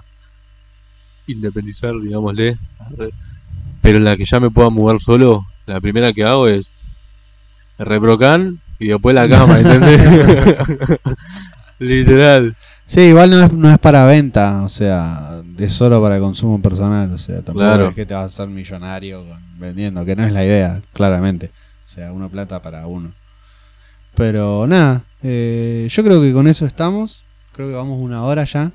independizar, 1.26 1.94
digámosle. 2.00 2.56
Pero 3.82 3.98
en 3.98 4.04
la 4.04 4.16
que 4.16 4.24
ya 4.24 4.40
me 4.40 4.50
pueda 4.50 4.70
mover 4.70 5.00
solo, 5.00 5.44
la 5.66 5.80
primera 5.80 6.12
que 6.12 6.24
hago 6.24 6.48
es 6.48 6.66
Reprocan 7.78 8.58
y 8.78 8.88
después 8.88 9.14
la 9.14 9.28
cama, 9.28 9.60
¿entendés? 9.60 10.00
Literal. 11.78 12.54
Sí, 12.88 13.00
igual 13.00 13.30
no 13.30 13.44
es, 13.44 13.52
no 13.52 13.70
es 13.70 13.78
para 13.78 14.06
venta, 14.06 14.62
o 14.62 14.68
sea, 14.68 15.35
es 15.58 15.72
solo 15.72 16.00
para 16.02 16.18
consumo 16.18 16.60
personal, 16.60 17.10
o 17.12 17.18
sea, 17.18 17.36
tampoco 17.36 17.58
Claro. 17.60 17.88
es 17.88 17.94
que 17.94 18.06
te 18.06 18.14
vas 18.14 18.24
a 18.24 18.26
hacer 18.26 18.48
millonario 18.48 19.22
vendiendo, 19.58 20.04
que 20.04 20.16
no 20.16 20.24
es 20.26 20.32
la 20.32 20.44
idea, 20.44 20.80
claramente. 20.92 21.46
O 21.46 21.94
sea, 21.94 22.12
una 22.12 22.28
plata 22.28 22.60
para 22.60 22.86
uno. 22.86 23.10
Pero 24.16 24.66
nada, 24.66 25.02
eh, 25.22 25.88
yo 25.90 26.04
creo 26.04 26.20
que 26.20 26.32
con 26.32 26.46
eso 26.46 26.66
estamos, 26.66 27.20
creo 27.54 27.68
que 27.68 27.74
vamos 27.74 27.98
una 28.00 28.24
hora 28.24 28.44
ya. 28.44 28.70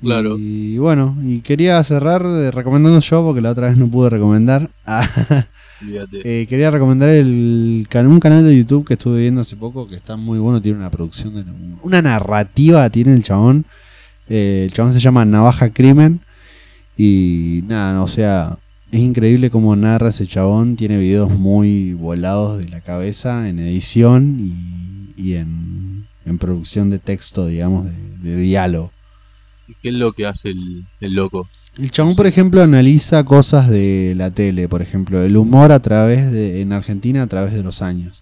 Claro. 0.00 0.36
Y 0.38 0.78
bueno, 0.78 1.16
y 1.22 1.40
quería 1.40 1.82
cerrar 1.82 2.22
eh, 2.24 2.50
recomendando 2.50 3.00
yo, 3.00 3.24
porque 3.24 3.40
la 3.40 3.50
otra 3.50 3.68
vez 3.68 3.78
no 3.78 3.88
pude 3.88 4.10
recomendar. 4.10 4.68
Olvídate. 5.82 6.42
Eh, 6.42 6.46
quería 6.46 6.70
recomendar 6.70 7.10
el 7.10 7.86
un 7.92 8.20
canal 8.20 8.44
de 8.44 8.56
YouTube 8.56 8.86
que 8.86 8.94
estuve 8.94 9.20
viendo 9.20 9.42
hace 9.42 9.56
poco 9.56 9.88
que 9.88 9.96
está 9.96 10.16
muy 10.16 10.38
bueno, 10.38 10.60
tiene 10.60 10.78
una 10.78 10.90
producción, 10.90 11.34
de, 11.34 11.44
una 11.82 12.02
narrativa 12.02 12.88
tiene 12.90 13.14
el 13.14 13.22
chabón. 13.22 13.64
Eh, 14.28 14.64
el 14.66 14.72
chabón 14.72 14.92
se 14.92 15.00
llama 15.00 15.24
Navaja 15.24 15.70
Crimen 15.70 16.20
y 16.96 17.62
nada, 17.68 18.02
o 18.02 18.08
sea, 18.08 18.56
es 18.90 19.00
increíble 19.00 19.50
cómo 19.50 19.76
narra 19.76 20.10
ese 20.10 20.26
chabón, 20.26 20.76
tiene 20.76 20.98
videos 20.98 21.30
muy 21.30 21.92
volados 21.94 22.58
de 22.58 22.68
la 22.68 22.80
cabeza 22.80 23.48
en 23.48 23.58
edición 23.58 24.36
y, 24.38 25.22
y 25.22 25.34
en, 25.34 25.48
en 26.26 26.38
producción 26.38 26.90
de 26.90 26.98
texto, 26.98 27.46
digamos, 27.46 27.84
de, 27.84 28.30
de 28.30 28.36
diálogo. 28.36 28.90
¿Y 29.68 29.74
qué 29.82 29.88
es 29.88 29.94
lo 29.94 30.12
que 30.12 30.26
hace 30.26 30.50
el, 30.50 30.84
el 31.00 31.14
loco? 31.14 31.46
El 31.78 31.90
chabón, 31.90 32.16
por 32.16 32.26
ejemplo, 32.26 32.62
analiza 32.62 33.24
cosas 33.24 33.68
de 33.68 34.14
la 34.16 34.30
tele, 34.30 34.68
por 34.68 34.80
ejemplo, 34.80 35.22
el 35.22 35.36
humor 35.36 35.72
a 35.72 35.80
través 35.80 36.32
de, 36.32 36.62
en 36.62 36.72
Argentina 36.72 37.22
a 37.22 37.26
través 37.26 37.52
de 37.52 37.62
los 37.62 37.82
años. 37.82 38.14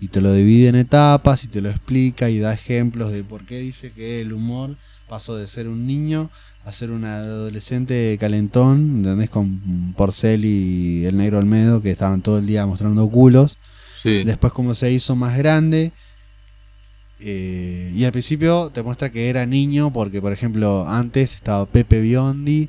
Y 0.00 0.08
te 0.08 0.20
lo 0.20 0.34
divide 0.34 0.68
en 0.68 0.74
etapas 0.76 1.44
y 1.44 1.46
te 1.48 1.62
lo 1.62 1.70
explica 1.70 2.28
y 2.28 2.40
da 2.40 2.52
ejemplos 2.52 3.10
de 3.12 3.22
por 3.22 3.42
qué 3.46 3.60
dice 3.60 3.90
que 3.92 4.20
el 4.20 4.34
humor 4.34 4.70
pasó 5.08 5.36
de 5.36 5.46
ser 5.46 5.68
un 5.68 5.86
niño 5.86 6.28
a 6.66 6.72
ser 6.72 6.90
un 6.90 7.04
adolescente 7.04 8.16
calentón, 8.18 8.80
¿entendés? 8.98 9.28
Con 9.30 9.58
Porcel 9.96 10.44
y 10.46 11.04
el 11.04 11.16
negro 11.18 11.38
Olmedo 11.38 11.82
que 11.82 11.90
estaban 11.90 12.22
todo 12.22 12.38
el 12.38 12.46
día 12.46 12.64
mostrando 12.66 13.06
culos. 13.08 13.56
Sí. 14.02 14.24
Después 14.24 14.52
como 14.52 14.74
se 14.74 14.90
hizo 14.90 15.14
más 15.16 15.36
grande. 15.36 15.92
eh, 17.20 17.92
y 17.94 18.04
al 18.04 18.12
principio 18.12 18.70
te 18.74 18.82
muestra 18.82 19.10
que 19.10 19.28
era 19.30 19.46
niño 19.46 19.90
porque, 19.92 20.20
por 20.20 20.32
ejemplo, 20.32 20.86
antes 20.88 21.34
estaba 21.34 21.64
Pepe 21.66 22.00
Biondi, 22.00 22.68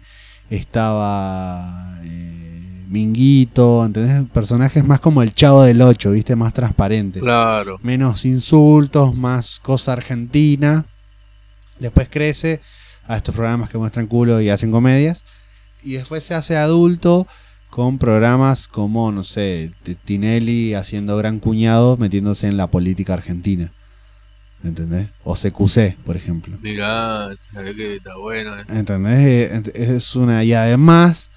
estaba 0.50 1.98
eh, 2.04 2.86
Minguito, 2.90 3.86
¿entendés? 3.86 4.30
Personajes 4.30 4.86
más 4.86 5.00
como 5.00 5.22
el 5.24 5.34
Chavo 5.34 5.64
del 5.64 5.82
Ocho, 5.82 6.12
¿viste? 6.12 6.36
Más 6.36 6.54
transparentes. 6.54 7.22
Claro. 7.24 7.78
Menos 7.82 8.26
insultos, 8.26 9.16
más 9.18 9.60
cosa 9.60 9.94
argentina. 9.94 10.86
Después 11.80 12.08
crece 12.10 12.60
a 13.08 13.18
estos 13.18 13.36
programas 13.36 13.70
que 13.70 13.78
muestran 13.78 14.08
culo 14.08 14.42
y 14.42 14.50
hacen 14.50 14.72
comedias. 14.72 15.20
Y 15.84 15.94
después 15.94 16.24
se 16.24 16.34
hace 16.34 16.58
adulto 16.58 17.28
con 17.70 17.98
programas 18.00 18.68
como, 18.68 19.12
no 19.12 19.24
sé, 19.24 19.70
Tinelli 20.06 20.74
haciendo 20.74 21.18
gran 21.18 21.40
cuñado 21.40 21.98
metiéndose 21.98 22.48
en 22.48 22.58
la 22.58 22.68
política 22.68 23.14
argentina. 23.14 23.70
¿Entendés? 24.64 25.10
O 25.26 25.36
CQC, 25.36 25.96
por 26.06 26.16
ejemplo. 26.16 26.56
Mirá, 26.62 27.30
que 27.76 27.98
está 27.98 28.16
bueno. 28.18 28.58
eh. 28.58 28.64
¿Entendés? 28.70 29.20
Eh, 29.20 29.72
Es 29.76 30.16
una. 30.16 30.44
Y 30.44 30.54
además. 30.54 31.28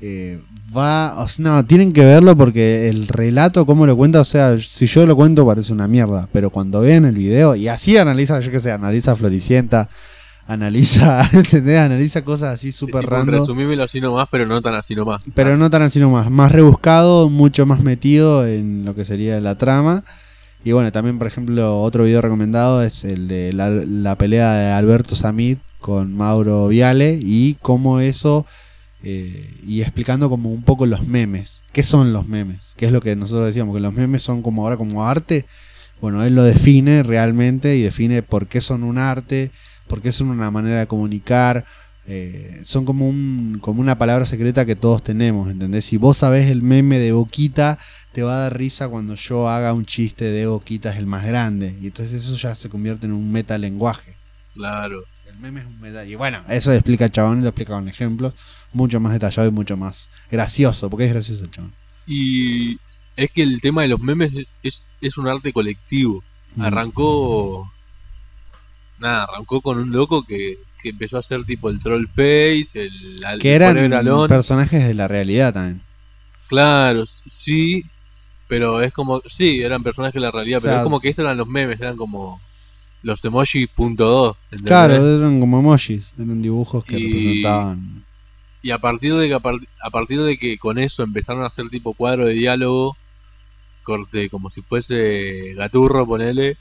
Eh, 0.00 0.38
va. 0.76 1.14
o 1.18 1.28
sea, 1.28 1.44
no, 1.44 1.64
tienen 1.64 1.92
que 1.92 2.04
verlo 2.04 2.36
porque 2.36 2.88
el 2.88 3.08
relato, 3.08 3.66
cómo 3.66 3.86
lo 3.86 3.96
cuenta, 3.96 4.20
o 4.20 4.24
sea, 4.24 4.58
si 4.60 4.86
yo 4.86 5.06
lo 5.06 5.16
cuento 5.16 5.46
parece 5.46 5.72
una 5.72 5.88
mierda. 5.88 6.28
Pero 6.32 6.50
cuando 6.50 6.80
vean 6.80 7.04
el 7.04 7.14
video, 7.14 7.54
y 7.56 7.68
así 7.68 7.96
analiza, 7.96 8.40
yo 8.40 8.50
qué 8.50 8.60
sé, 8.60 8.72
analiza 8.72 9.16
Floricienta, 9.16 9.88
analiza. 10.46 11.28
¿Entendés? 11.32 11.80
Analiza 11.80 12.22
cosas 12.22 12.54
así 12.54 12.72
súper 12.72 13.06
random. 13.06 13.40
Resumímelo 13.40 13.84
así 13.84 14.00
nomás, 14.00 14.28
pero 14.30 14.46
no 14.46 14.60
tan 14.60 14.74
así 14.74 14.94
nomás. 14.94 15.22
Pero 15.34 15.56
no 15.56 15.70
tan 15.70 15.82
así 15.82 15.98
nomás, 15.98 16.30
más 16.30 16.52
rebuscado, 16.52 17.28
mucho 17.30 17.66
más 17.66 17.80
metido 17.80 18.46
en 18.46 18.84
lo 18.84 18.94
que 18.94 19.04
sería 19.04 19.40
la 19.40 19.54
trama. 19.54 20.02
Y 20.64 20.72
bueno, 20.72 20.92
también 20.92 21.18
por 21.18 21.26
ejemplo 21.26 21.80
otro 21.80 22.04
video 22.04 22.20
recomendado 22.20 22.82
es 22.82 23.04
el 23.04 23.28
de 23.28 23.52
la, 23.54 23.70
la 23.70 24.14
pelea 24.16 24.52
de 24.52 24.70
Alberto 24.72 25.16
Samit 25.16 25.58
con 25.80 26.14
Mauro 26.14 26.68
Viale 26.68 27.18
y 27.20 27.56
cómo 27.62 28.00
eso, 28.00 28.46
eh, 29.02 29.50
y 29.66 29.80
explicando 29.80 30.28
como 30.28 30.50
un 30.50 30.62
poco 30.62 30.86
los 30.86 31.06
memes. 31.06 31.60
¿Qué 31.72 31.82
son 31.82 32.12
los 32.12 32.28
memes? 32.28 32.72
¿Qué 32.76 32.86
es 32.86 32.92
lo 32.92 33.00
que 33.00 33.16
nosotros 33.16 33.46
decíamos? 33.46 33.74
Que 33.74 33.80
los 33.80 33.94
memes 33.94 34.22
son 34.22 34.42
como 34.42 34.62
ahora 34.62 34.76
como 34.76 35.06
arte. 35.06 35.44
Bueno, 36.00 36.24
él 36.24 36.34
lo 36.34 36.42
define 36.42 37.02
realmente 37.02 37.76
y 37.76 37.82
define 37.82 38.22
por 38.22 38.46
qué 38.46 38.60
son 38.60 38.82
un 38.82 38.98
arte, 38.98 39.50
por 39.86 40.00
qué 40.00 40.12
son 40.12 40.28
una 40.28 40.50
manera 40.50 40.80
de 40.80 40.86
comunicar, 40.86 41.64
eh, 42.08 42.62
son 42.64 42.84
como 42.84 43.08
un 43.08 43.58
como 43.60 43.80
una 43.80 43.96
palabra 43.96 44.24
secreta 44.26 44.64
que 44.64 44.76
todos 44.76 45.04
tenemos, 45.04 45.50
¿entendés? 45.50 45.84
Si 45.84 45.96
vos 45.98 46.16
sabés 46.16 46.50
el 46.50 46.62
meme 46.62 46.98
de 46.98 47.12
Boquita, 47.12 47.78
te 48.12 48.22
va 48.22 48.34
a 48.36 48.40
dar 48.40 48.56
risa 48.56 48.88
cuando 48.88 49.14
yo 49.14 49.48
haga 49.48 49.74
un 49.74 49.84
chiste 49.86 50.24
de 50.24 50.46
Boquita 50.46 50.90
es 50.90 50.98
el 50.98 51.06
más 51.06 51.24
grande. 51.24 51.74
Y 51.80 51.86
entonces 51.86 52.24
eso 52.24 52.36
ya 52.36 52.54
se 52.54 52.68
convierte 52.68 53.06
en 53.06 53.12
un 53.12 53.30
metalenguaje. 53.30 54.12
Claro. 54.54 54.98
El 55.32 55.38
meme 55.40 55.60
es 55.60 55.66
un 55.66 55.80
meta. 55.80 56.04
Y 56.06 56.14
bueno, 56.16 56.38
eso 56.48 56.72
explica 56.72 57.10
chabón 57.10 57.40
y 57.40 57.42
lo 57.42 57.48
explica 57.48 57.74
con 57.74 57.88
ejemplos 57.88 58.34
mucho 58.72 59.00
más 59.00 59.12
detallado 59.12 59.48
y 59.48 59.52
mucho 59.52 59.76
más 59.76 60.08
gracioso. 60.30 60.88
Porque 60.90 61.06
es 61.06 61.12
gracioso 61.12 61.44
el 61.44 61.50
chabón. 61.50 61.72
Y 62.06 62.76
es 63.16 63.30
que 63.32 63.42
el 63.42 63.60
tema 63.60 63.82
de 63.82 63.88
los 63.88 64.00
memes 64.00 64.34
es, 64.34 64.46
es, 64.62 64.82
es 65.00 65.18
un 65.18 65.28
arte 65.28 65.52
colectivo. 65.52 66.22
Mm. 66.56 66.62
Arrancó. 66.62 67.70
Nada, 69.00 69.24
arrancó 69.24 69.60
con 69.62 69.78
un 69.78 69.92
loco 69.92 70.22
que, 70.24 70.58
que 70.82 70.90
empezó 70.90 71.16
a 71.16 71.20
hacer 71.20 71.44
tipo 71.44 71.70
el 71.70 71.80
troll 71.80 72.06
face, 72.06 72.68
el, 72.74 73.24
al- 73.24 73.40
Que 73.40 73.54
eran 73.54 73.76
personajes 74.28 74.84
de 74.86 74.94
la 74.94 75.08
realidad 75.08 75.54
también. 75.54 75.80
Claro, 76.48 77.06
sí, 77.06 77.82
pero 78.48 78.82
es 78.82 78.92
como, 78.92 79.20
sí, 79.20 79.62
eran 79.62 79.82
personajes 79.82 80.14
de 80.14 80.20
la 80.20 80.30
realidad, 80.32 80.58
O 80.58 80.62
pero 80.62 80.76
es 80.78 80.82
como 80.82 81.00
que 81.00 81.08
estos 81.08 81.22
eran 81.24 81.38
los 81.38 81.46
memes, 81.48 81.80
eran 81.80 81.96
como 81.96 82.38
los 83.04 83.24
emojis 83.24 83.68
punto 83.70 84.04
dos, 84.04 84.36
¿entendés? 84.50 84.66
Claro, 84.66 85.16
eran 85.18 85.40
como 85.40 85.60
emojis, 85.60 86.08
eran 86.18 86.42
dibujos 86.42 86.84
que 86.84 86.98
Y- 86.98 87.04
representaban. 87.06 87.99
Y 88.62 88.70
a 88.72 88.78
partir 88.78 89.14
de 89.14 89.28
que 89.28 89.34
a, 89.34 89.38
par- 89.40 89.54
a 89.82 89.90
partir 89.90 90.20
de 90.22 90.36
que 90.38 90.58
con 90.58 90.78
eso 90.78 91.02
empezaron 91.02 91.42
a 91.42 91.46
hacer 91.46 91.68
tipo 91.70 91.94
cuadro 91.94 92.26
de 92.26 92.34
diálogo, 92.34 92.96
corte 93.84 94.28
como 94.28 94.50
si 94.50 94.60
fuese 94.60 95.54
gaturro, 95.56 96.06
ponele, 96.06 96.56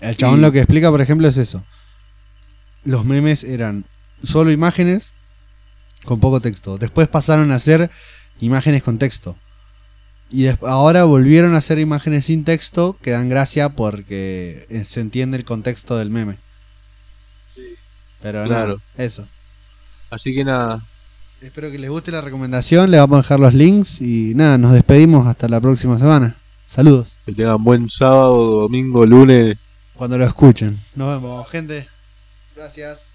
El 0.00 0.16
chabón 0.16 0.40
Y- 0.40 0.42
lo 0.42 0.52
que 0.52 0.58
explica, 0.60 0.90
por 0.90 1.00
ejemplo, 1.00 1.26
es 1.28 1.36
eso. 1.38 1.62
Los 2.84 3.04
memes 3.06 3.44
eran 3.44 3.84
solo 4.22 4.52
imágenes 4.52 5.04
con 6.04 6.20
poco 6.20 6.40
texto. 6.40 6.76
Después 6.76 7.08
pasaron 7.08 7.50
a 7.52 7.58
ser 7.58 7.90
imágenes 8.42 8.82
con 8.82 8.98
texto. 8.98 9.34
Y 10.30 10.46
ahora 10.66 11.04
volvieron 11.04 11.54
a 11.54 11.58
hacer 11.58 11.78
imágenes 11.78 12.26
sin 12.26 12.44
texto 12.44 12.96
que 13.02 13.12
dan 13.12 13.28
gracia 13.30 13.70
porque 13.70 14.66
eh, 14.68 14.84
se 14.86 15.00
entiende 15.00 15.38
el 15.38 15.44
contexto 15.44 15.96
del 15.96 16.10
meme. 16.10 16.36
Pero 18.22 18.44
Claro. 18.44 18.68
nada, 18.74 18.80
eso. 18.98 19.26
así 20.10 20.34
que 20.34 20.44
nada, 20.44 20.82
Espero 21.44 21.70
que 21.70 21.78
les 21.78 21.90
guste 21.90 22.10
la 22.10 22.22
recomendación. 22.22 22.90
Le 22.90 22.98
vamos 22.98 23.18
a 23.18 23.22
dejar 23.22 23.38
los 23.38 23.52
links. 23.52 24.00
Y 24.00 24.32
nada, 24.34 24.56
nos 24.56 24.72
despedimos 24.72 25.26
hasta 25.26 25.46
la 25.46 25.60
próxima 25.60 25.98
semana. 25.98 26.34
Saludos. 26.74 27.08
que 27.26 27.32
tengan 27.32 27.62
buen 27.62 27.90
sábado, 27.90 28.62
domingo, 28.62 29.04
lunes. 29.04 29.58
Cuando 29.94 30.16
lo 30.16 30.24
escuchen. 30.24 30.78
Nos 30.96 31.20
vemos, 31.20 31.46
gente. 31.50 31.86
Gracias. 32.56 33.13